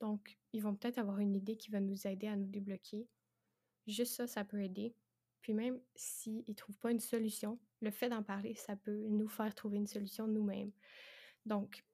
Donc, 0.00 0.38
ils 0.52 0.62
vont 0.62 0.74
peut-être 0.74 0.98
avoir 0.98 1.18
une 1.20 1.34
idée 1.34 1.56
qui 1.56 1.70
va 1.70 1.80
nous 1.80 2.06
aider 2.06 2.26
à 2.26 2.36
nous 2.36 2.48
débloquer. 2.48 3.06
Juste 3.86 4.14
ça, 4.14 4.26
ça 4.26 4.44
peut 4.44 4.60
aider. 4.60 4.94
Puis 5.40 5.54
même 5.54 5.80
s'ils 5.94 6.44
ne 6.46 6.54
trouvent 6.54 6.78
pas 6.78 6.90
une 6.90 7.00
solution, 7.00 7.58
le 7.80 7.90
fait 7.90 8.08
d'en 8.08 8.22
parler, 8.22 8.54
ça 8.54 8.76
peut 8.76 9.06
nous 9.08 9.28
faire 9.28 9.54
trouver 9.54 9.76
une 9.78 9.86
solution 9.86 10.26
nous-mêmes. 10.26 10.72
Donc, 11.46 11.84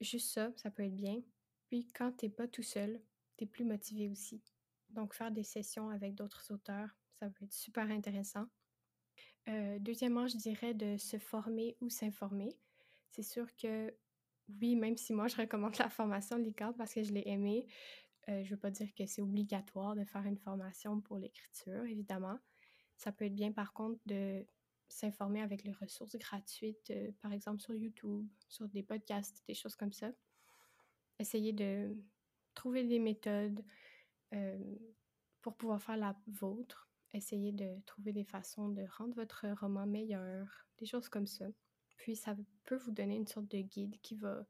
Juste 0.00 0.32
ça, 0.32 0.50
ça 0.56 0.70
peut 0.70 0.84
être 0.84 0.94
bien. 0.94 1.20
Puis 1.68 1.88
quand 1.92 2.12
t'es 2.12 2.28
pas 2.28 2.48
tout 2.48 2.62
seul, 2.62 3.00
tu 3.36 3.44
es 3.44 3.46
plus 3.46 3.64
motivé 3.64 4.08
aussi. 4.08 4.42
Donc 4.90 5.14
faire 5.14 5.30
des 5.30 5.42
sessions 5.42 5.90
avec 5.90 6.14
d'autres 6.14 6.52
auteurs, 6.52 6.96
ça 7.18 7.28
peut 7.28 7.44
être 7.44 7.52
super 7.52 7.90
intéressant. 7.90 8.46
Euh, 9.48 9.78
deuxièmement, 9.80 10.26
je 10.26 10.36
dirais 10.36 10.74
de 10.74 10.96
se 10.96 11.18
former 11.18 11.76
ou 11.80 11.88
s'informer. 11.88 12.56
C'est 13.10 13.22
sûr 13.22 13.46
que 13.56 13.94
oui, 14.60 14.76
même 14.76 14.96
si 14.96 15.12
moi 15.12 15.28
je 15.28 15.36
recommande 15.36 15.76
la 15.78 15.88
formation 15.88 16.36
LICA 16.36 16.72
parce 16.76 16.94
que 16.94 17.02
je 17.02 17.12
l'ai 17.12 17.26
aimée, 17.26 17.66
euh, 18.28 18.44
je 18.44 18.50
veux 18.50 18.60
pas 18.60 18.70
dire 18.70 18.94
que 18.94 19.06
c'est 19.06 19.22
obligatoire 19.22 19.94
de 19.94 20.04
faire 20.04 20.24
une 20.26 20.38
formation 20.38 21.00
pour 21.00 21.18
l'écriture, 21.18 21.84
évidemment. 21.84 22.38
Ça 22.96 23.12
peut 23.12 23.26
être 23.26 23.34
bien 23.34 23.52
par 23.52 23.72
contre 23.72 24.00
de 24.06 24.44
s'informer 24.88 25.42
avec 25.42 25.64
les 25.64 25.72
ressources 25.72 26.16
gratuites, 26.16 26.90
euh, 26.90 27.10
par 27.20 27.32
exemple 27.32 27.60
sur 27.60 27.74
YouTube, 27.74 28.26
sur 28.48 28.68
des 28.68 28.82
podcasts, 28.82 29.42
des 29.46 29.54
choses 29.54 29.76
comme 29.76 29.92
ça. 29.92 30.10
Essayer 31.18 31.52
de 31.52 31.96
trouver 32.54 32.84
des 32.84 32.98
méthodes 32.98 33.64
euh, 34.34 34.76
pour 35.42 35.56
pouvoir 35.56 35.82
faire 35.82 35.96
la 35.96 36.16
vôtre. 36.26 36.88
Essayer 37.12 37.52
de 37.52 37.80
trouver 37.86 38.12
des 38.12 38.24
façons 38.24 38.68
de 38.68 38.84
rendre 38.98 39.14
votre 39.14 39.46
roman 39.60 39.86
meilleur, 39.86 40.46
des 40.78 40.86
choses 40.86 41.08
comme 41.08 41.26
ça. 41.26 41.46
Puis 41.96 42.16
ça 42.16 42.36
peut 42.64 42.76
vous 42.76 42.90
donner 42.90 43.16
une 43.16 43.26
sorte 43.26 43.48
de 43.48 43.58
guide 43.58 43.98
qui 44.02 44.14
va 44.14 44.46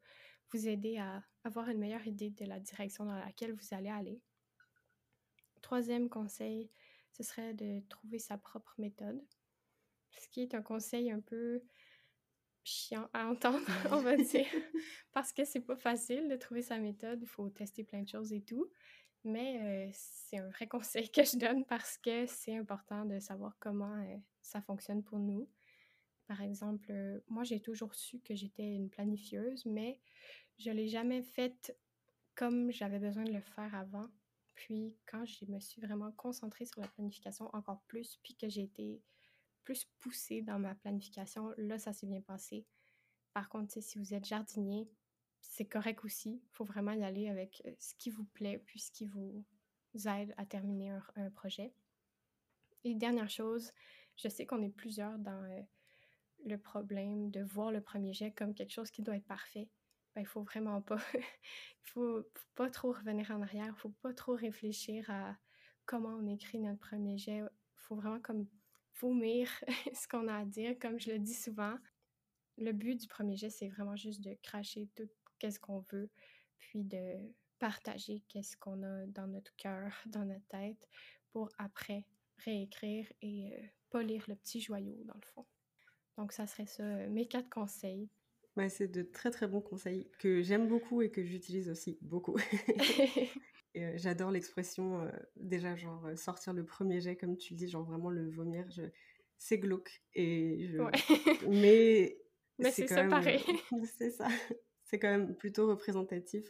vous 0.50 0.66
aider 0.66 0.98
à 0.98 1.22
avoir 1.44 1.68
une 1.68 1.78
meilleure 1.78 2.06
idée 2.06 2.30
de 2.30 2.44
la 2.44 2.58
direction 2.58 3.04
dans 3.04 3.18
laquelle 3.18 3.52
vous 3.52 3.74
allez 3.74 3.90
aller. 3.90 4.20
Troisième 5.62 6.08
conseil, 6.08 6.70
ce 7.12 7.22
serait 7.22 7.54
de 7.54 7.80
trouver 7.88 8.18
sa 8.18 8.38
propre 8.38 8.74
méthode, 8.78 9.20
ce 10.12 10.28
qui 10.28 10.42
est 10.42 10.54
un 10.54 10.62
conseil 10.62 11.10
un 11.10 11.20
peu 11.20 11.62
chiant 12.64 13.08
à 13.12 13.26
entendre, 13.28 13.66
on 13.92 14.00
va 14.00 14.16
dire, 14.16 14.46
parce 15.12 15.32
que 15.32 15.44
c'est 15.44 15.60
pas 15.60 15.76
facile 15.76 16.28
de 16.28 16.36
trouver 16.36 16.62
sa 16.62 16.78
méthode, 16.78 17.20
il 17.22 17.28
faut 17.28 17.48
tester 17.48 17.84
plein 17.84 18.02
de 18.02 18.08
choses 18.08 18.32
et 18.32 18.42
tout. 18.42 18.70
Mais 19.24 19.88
euh, 19.88 19.90
c'est 19.92 20.38
un 20.38 20.48
vrai 20.48 20.66
conseil 20.68 21.10
que 21.10 21.24
je 21.24 21.36
donne 21.36 21.64
parce 21.64 21.98
que 21.98 22.26
c'est 22.26 22.56
important 22.56 23.04
de 23.04 23.18
savoir 23.18 23.56
comment 23.58 23.96
euh, 23.96 24.16
ça 24.42 24.60
fonctionne 24.60 25.02
pour 25.02 25.18
nous. 25.18 25.48
Par 26.26 26.42
exemple, 26.42 26.90
euh, 26.90 27.20
moi, 27.28 27.42
j'ai 27.42 27.60
toujours 27.60 27.94
su 27.94 28.20
que 28.20 28.34
j'étais 28.34 28.74
une 28.74 28.90
planifieuse, 28.90 29.64
mais 29.64 29.98
je 30.58 30.70
ne 30.70 30.76
l'ai 30.76 30.88
jamais 30.88 31.22
faite 31.22 31.76
comme 32.34 32.70
j'avais 32.70 32.98
besoin 32.98 33.24
de 33.24 33.32
le 33.32 33.40
faire 33.40 33.74
avant. 33.74 34.08
Puis, 34.54 34.94
quand 35.06 35.24
je 35.24 35.46
me 35.46 35.58
suis 35.60 35.80
vraiment 35.80 36.12
concentrée 36.12 36.66
sur 36.66 36.80
la 36.80 36.88
planification 36.88 37.48
encore 37.54 37.80
plus, 37.86 38.18
puis 38.22 38.36
que 38.36 38.48
j'ai 38.48 38.62
été 38.62 39.00
plus 39.68 39.84
poussée 39.98 40.40
dans 40.40 40.58
ma 40.58 40.74
planification, 40.74 41.52
là, 41.58 41.78
ça 41.78 41.92
s'est 41.92 42.06
bien 42.06 42.22
passé. 42.22 42.64
Par 43.34 43.50
contre, 43.50 43.82
si 43.82 43.98
vous 43.98 44.14
êtes 44.14 44.24
jardinier, 44.24 44.88
c'est 45.42 45.66
correct 45.66 46.06
aussi. 46.06 46.40
Il 46.42 46.48
faut 46.52 46.64
vraiment 46.64 46.92
y 46.92 47.04
aller 47.04 47.28
avec 47.28 47.60
euh, 47.66 47.74
ce 47.78 47.94
qui 47.96 48.08
vous 48.08 48.24
plaît, 48.24 48.62
puis 48.64 48.80
ce 48.80 48.90
qui 48.90 49.04
vous 49.04 49.44
aide 50.06 50.32
à 50.38 50.46
terminer 50.46 50.98
un, 51.16 51.30
projet. 51.32 51.74
Et 52.82 52.94
dernière 52.94 53.28
chose, 53.28 53.70
je 54.16 54.30
sais 54.30 54.46
qu'on 54.46 54.62
est 54.62 54.70
plusieurs 54.70 55.18
dans 55.18 55.44
euh, 55.44 55.60
le 56.46 56.56
problème 56.56 57.30
de 57.30 57.42
voir 57.42 57.70
le 57.70 57.82
premier 57.82 58.14
jet 58.14 58.32
comme 58.32 58.54
quelque 58.54 58.72
chose 58.72 58.90
qui 58.90 59.02
doit 59.02 59.16
être 59.16 59.26
parfait, 59.26 59.68
ben, 60.14 60.22
il 60.22 60.26
faut 60.26 60.44
vraiment 60.44 60.80
pas. 60.80 60.96
il 61.14 61.90
faut, 61.90 62.22
faut, 62.22 62.48
pas 62.54 62.70
trop 62.70 62.92
revenir 62.92 63.30
en 63.32 63.42
arrière, 63.42 63.74
il 63.76 63.78
faut 63.78 63.94
pas 64.00 64.14
trop 64.14 64.34
réfléchir 64.34 65.10
à 65.10 65.36
comment 65.84 66.16
on 66.16 66.26
écrit 66.26 66.58
notre 66.58 66.80
premier 66.80 67.18
jet. 67.18 67.40
Il 67.40 67.50
faut 67.76 67.96
vraiment 67.96 68.20
comme 68.20 68.46
vomir 69.00 69.48
ce 69.94 70.08
qu'on 70.08 70.28
a 70.28 70.38
à 70.38 70.44
dire, 70.44 70.78
comme 70.78 70.98
je 70.98 71.10
le 71.10 71.18
dis 71.18 71.34
souvent. 71.34 71.76
Le 72.56 72.72
but 72.72 72.96
du 73.00 73.06
premier 73.06 73.36
jet, 73.36 73.50
c'est 73.50 73.68
vraiment 73.68 73.96
juste 73.96 74.20
de 74.20 74.34
cracher 74.42 74.88
tout 74.96 75.08
qu'est-ce 75.38 75.60
qu'on 75.60 75.80
veut, 75.92 76.10
puis 76.58 76.82
de 76.82 77.14
partager 77.58 78.22
qu'est-ce 78.28 78.56
qu'on 78.56 78.82
a 78.82 79.06
dans 79.06 79.26
notre 79.26 79.54
cœur, 79.56 79.92
dans 80.06 80.24
notre 80.24 80.46
tête, 80.48 80.88
pour 81.32 81.48
après 81.58 82.04
réécrire 82.38 83.06
et 83.22 83.52
euh, 83.52 83.66
polir 83.90 84.24
le 84.28 84.36
petit 84.36 84.60
joyau 84.60 85.02
dans 85.04 85.14
le 85.14 85.26
fond. 85.34 85.46
Donc, 86.16 86.32
ça 86.32 86.46
serait 86.46 86.66
ça, 86.66 86.82
euh, 86.82 87.08
mes 87.08 87.26
quatre 87.26 87.48
conseils. 87.48 88.08
c'est 88.68 88.88
de 88.88 89.02
très 89.02 89.30
très 89.30 89.46
bons 89.46 89.60
conseils 89.60 90.10
que 90.18 90.42
j'aime 90.42 90.68
beaucoup 90.68 91.02
et 91.02 91.10
que 91.10 91.24
j'utilise 91.24 91.68
aussi 91.68 91.98
beaucoup. 92.00 92.36
et 93.74 93.84
euh, 93.84 93.92
j'adore 93.96 94.30
l'expression, 94.30 95.02
euh, 95.02 95.10
déjà, 95.36 95.76
genre 95.76 96.06
sortir 96.16 96.52
le 96.52 96.64
premier 96.64 97.00
jet, 97.00 97.16
comme 97.16 97.36
tu 97.36 97.54
le 97.54 97.58
dis, 97.58 97.68
genre 97.68 97.84
vraiment 97.84 98.10
le 98.10 98.28
vomir. 98.30 98.70
Je... 98.70 98.82
C'est 99.36 99.58
glauque. 99.58 100.02
Et 100.14 100.66
je... 100.68 100.78
Mais, 101.48 102.18
Mais 102.58 102.70
c'est 102.70 102.86
ça 102.86 103.04
pareil. 103.04 103.42
c'est 103.98 104.10
ça. 104.10 104.28
C'est 104.84 104.98
quand 104.98 105.10
même 105.10 105.36
plutôt 105.36 105.68
représentatif. 105.68 106.44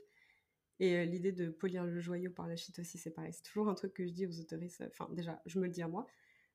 Et 0.80 1.04
l'idée 1.06 1.32
de 1.32 1.50
polir 1.50 1.84
le 1.84 1.98
joyau 1.98 2.30
par 2.30 2.46
la 2.46 2.54
chute 2.54 2.78
aussi, 2.78 2.98
c'est 2.98 3.10
pareil. 3.10 3.32
C'est 3.32 3.42
toujours 3.42 3.68
un 3.68 3.74
truc 3.74 3.92
que 3.94 4.06
je 4.06 4.12
dis 4.12 4.26
aux 4.26 4.40
autoristes. 4.40 4.84
Enfin, 4.86 5.12
déjà, 5.12 5.42
je 5.44 5.58
me 5.58 5.64
le 5.64 5.70
dis 5.70 5.82
à 5.82 5.88
moi, 5.88 6.06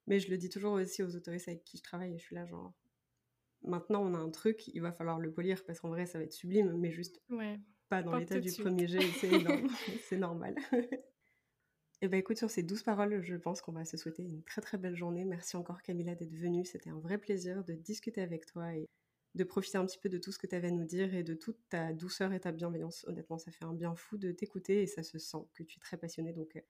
mais 0.07 0.19
je 0.19 0.29
le 0.29 0.37
dis 0.37 0.47
toujours 0.47 0.73
aussi 0.73 1.03
aux 1.03 1.13
autoristes 1.15 1.49
avec 1.49 1.65
qui 1.65 1.77
je 1.77 1.83
travaille. 1.83 2.17
Je 2.17 2.23
suis 2.23 2.35
là, 2.35 2.45
genre, 2.45 2.73
maintenant 3.63 4.01
on 4.01 4.13
a 4.13 4.17
un 4.17 4.29
truc, 4.29 4.67
il 4.67 4.81
va 4.81 4.91
falloir 4.91 5.19
le 5.19 5.31
polir 5.31 5.63
parce 5.65 5.79
qu'en 5.79 5.89
vrai 5.89 6.05
ça 6.05 6.17
va 6.17 6.23
être 6.23 6.33
sublime, 6.33 6.75
mais 6.77 6.91
juste 6.91 7.21
pas 7.89 8.03
dans 8.03 8.15
l'état 8.15 8.39
du 8.39 8.51
premier 8.51 8.87
jet, 8.87 9.01
c'est 10.07 10.17
normal. 10.17 10.55
Et 10.71 10.87
eh 12.01 12.07
ben 12.07 12.17
écoute, 12.19 12.37
sur 12.37 12.49
ces 12.49 12.63
douze 12.63 12.83
paroles, 12.83 13.21
je 13.21 13.35
pense 13.35 13.61
qu'on 13.61 13.71
va 13.71 13.85
se 13.85 13.97
souhaiter 13.97 14.23
une 14.23 14.43
très 14.43 14.61
très 14.61 14.77
belle 14.77 14.95
journée. 14.95 15.25
Merci 15.25 15.55
encore 15.55 15.81
Camilla 15.81 16.15
d'être 16.15 16.35
venue, 16.35 16.65
c'était 16.65 16.89
un 16.89 16.99
vrai 16.99 17.17
plaisir 17.17 17.63
de 17.63 17.73
discuter 17.73 18.21
avec 18.21 18.45
toi 18.45 18.75
et 18.75 18.87
de 19.35 19.43
profiter 19.43 19.77
un 19.77 19.85
petit 19.85 19.97
peu 19.97 20.09
de 20.09 20.17
tout 20.17 20.31
ce 20.31 20.37
que 20.37 20.47
tu 20.47 20.55
avais 20.55 20.67
à 20.67 20.71
nous 20.71 20.85
dire 20.85 21.13
et 21.15 21.23
de 21.23 21.33
toute 21.33 21.57
ta 21.69 21.91
douceur 21.93 22.33
et 22.33 22.39
ta 22.39 22.51
bienveillance. 22.51 23.03
Honnêtement, 23.07 23.37
ça 23.37 23.51
fait 23.51 23.65
un 23.65 23.73
bien 23.73 23.95
fou 23.95 24.17
de 24.17 24.31
t'écouter 24.31 24.83
et 24.83 24.87
ça 24.87 25.01
se 25.01 25.17
sent 25.17 25.45
que 25.53 25.63
tu 25.63 25.77
es 25.77 25.79
très 25.79 25.97
passionnée. 25.97 26.33
Donc, 26.33 26.55
euh, 26.55 26.61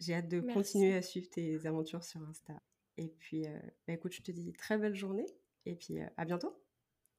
j'ai 0.00 0.14
hâte 0.14 0.28
de 0.28 0.40
continuer 0.40 0.94
à 0.94 1.02
suivre 1.02 1.28
tes 1.30 1.64
aventures 1.66 2.04
sur 2.04 2.20
Insta. 2.22 2.60
Et 2.96 3.08
puis, 3.08 3.46
euh, 3.46 3.58
bah, 3.86 3.94
écoute, 3.94 4.12
je 4.12 4.22
te 4.22 4.32
dis 4.32 4.52
très 4.52 4.78
belle 4.78 4.94
journée 4.94 5.26
et 5.64 5.76
puis, 5.76 6.00
euh, 6.00 6.06
à 6.16 6.24
bientôt. 6.24 6.60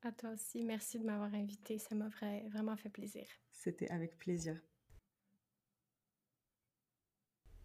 À 0.02 0.12
toi 0.14 0.32
aussi. 0.32 0.64
Merci 0.64 0.97
de 1.00 1.06
m'avoir 1.06 1.34
invité. 1.34 1.78
Ça 1.78 1.93
m'a 1.93 2.10
vraiment 2.50 2.78
fait 2.78 2.89
plaisir. 2.89 3.26
C'était 3.52 3.89
avec 3.89 4.18
plaisir. 4.18 4.56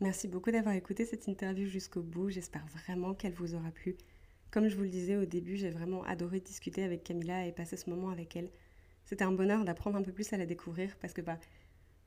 Merci 0.01 0.27
beaucoup 0.27 0.51
d'avoir 0.51 0.75
écouté 0.75 1.05
cette 1.05 1.29
interview 1.29 1.69
jusqu'au 1.69 2.03
bout. 2.03 2.31
J'espère 2.31 2.67
vraiment 2.67 3.15
qu'elle 3.15 3.35
vous 3.35 3.55
aura 3.55 3.71
plu. 3.71 3.97
Comme 4.51 4.69
je 4.69 4.77
vous 4.77 4.83
le 4.83 4.89
disais 4.89 5.17
au 5.17 5.25
début, 5.25 5.57
j'ai 5.57 5.71
vraiment 5.71 6.03
adoré 6.05 6.41
discuter 6.41 6.83
avec 6.83 7.05
Camilla 7.05 7.47
et 7.47 7.53
passer 7.53 7.77
ce 7.77 7.89
moment 7.89 8.11
avec 8.11 8.35
elle. 8.37 8.51
C'était 9.05 9.25
un 9.25 9.33
bonheur 9.33 9.65
d'apprendre 9.65 9.97
un 9.97 10.03
peu 10.03 10.13
plus 10.13 10.33
à 10.33 10.37
la 10.37 10.47
découvrir 10.47 10.97
parce 11.01 11.13
que, 11.13 11.21
bah, 11.21 11.39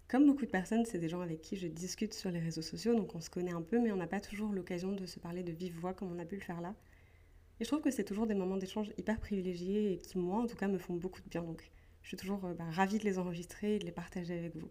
comme 0.10 0.26
beaucoup 0.26 0.46
de 0.46 0.52
personnes, 0.52 0.86
c'est 0.86 1.00
des 1.00 1.10
gens 1.10 1.22
avec 1.22 1.42
qui 1.42 1.56
je 1.58 1.68
discute 1.68 2.14
sur 2.14 2.32
les 2.32 2.40
réseaux 2.40 2.62
sociaux, 2.62 2.96
donc 2.96 3.16
on 3.16 3.22
se 3.22 3.30
connaît 3.30 3.52
un 3.52 3.62
peu, 3.62 3.80
mais 3.80 3.92
on 3.92 3.98
n'a 3.98 4.08
pas 4.08 4.22
toujours 4.22 4.54
l'occasion 4.54 4.92
de 4.94 5.06
se 5.06 5.20
parler 5.20 5.44
de 5.44 5.52
vive 5.52 5.78
voix 5.78 5.94
comme 5.94 6.12
on 6.12 6.20
a 6.20 6.26
pu 6.26 6.36
le 6.36 6.42
faire 6.42 6.62
là. 6.62 6.76
Et 7.60 7.64
je 7.64 7.70
trouve 7.70 7.82
que 7.82 7.92
c'est 7.92 8.04
toujours 8.04 8.28
des 8.28 8.36
moments 8.36 8.58
d'échange 8.58 8.92
hyper 8.98 9.20
privilégiés 9.20 9.94
et 9.94 9.98
qui, 9.98 10.18
moi, 10.18 10.40
en 10.42 10.48
tout 10.48 10.56
cas, 10.56 10.68
me 10.68 10.78
font 10.78 10.96
beaucoup 10.96 11.22
de 11.22 11.30
bien. 11.30 11.44
Donc, 11.44 11.72
je 12.04 12.10
suis 12.10 12.18
toujours 12.18 12.46
euh, 12.46 12.54
bah, 12.54 12.66
ravie 12.70 13.00
de 13.00 13.04
les 13.04 13.18
enregistrer 13.18 13.76
et 13.76 13.80
de 13.80 13.86
les 13.86 13.92
partager 13.92 14.38
avec 14.38 14.56
vous. 14.56 14.70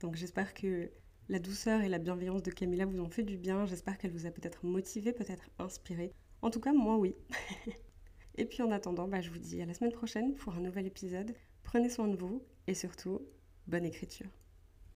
Donc, 0.00 0.16
j'espère 0.16 0.52
que 0.52 0.90
la 1.28 1.38
douceur 1.38 1.80
et 1.80 1.88
la 1.88 1.98
bienveillance 1.98 2.42
de 2.42 2.50
Camilla 2.50 2.84
vous 2.84 3.00
ont 3.00 3.08
fait 3.08 3.22
du 3.22 3.38
bien. 3.38 3.64
J'espère 3.64 3.96
qu'elle 3.96 4.12
vous 4.12 4.26
a 4.26 4.30
peut-être 4.30 4.66
motivé, 4.66 5.12
peut-être 5.12 5.48
inspiré. 5.58 6.12
En 6.42 6.50
tout 6.50 6.60
cas, 6.60 6.72
moi, 6.72 6.98
oui. 6.98 7.14
et 8.36 8.44
puis, 8.44 8.62
en 8.62 8.70
attendant, 8.70 9.08
bah, 9.08 9.20
je 9.20 9.30
vous 9.30 9.38
dis 9.38 9.62
à 9.62 9.66
la 9.66 9.72
semaine 9.72 9.92
prochaine 9.92 10.34
pour 10.34 10.54
un 10.54 10.60
nouvel 10.60 10.86
épisode. 10.86 11.34
Prenez 11.62 11.88
soin 11.88 12.08
de 12.08 12.16
vous 12.16 12.44
et 12.66 12.74
surtout, 12.74 13.22
bonne 13.66 13.86
écriture. 13.86 14.41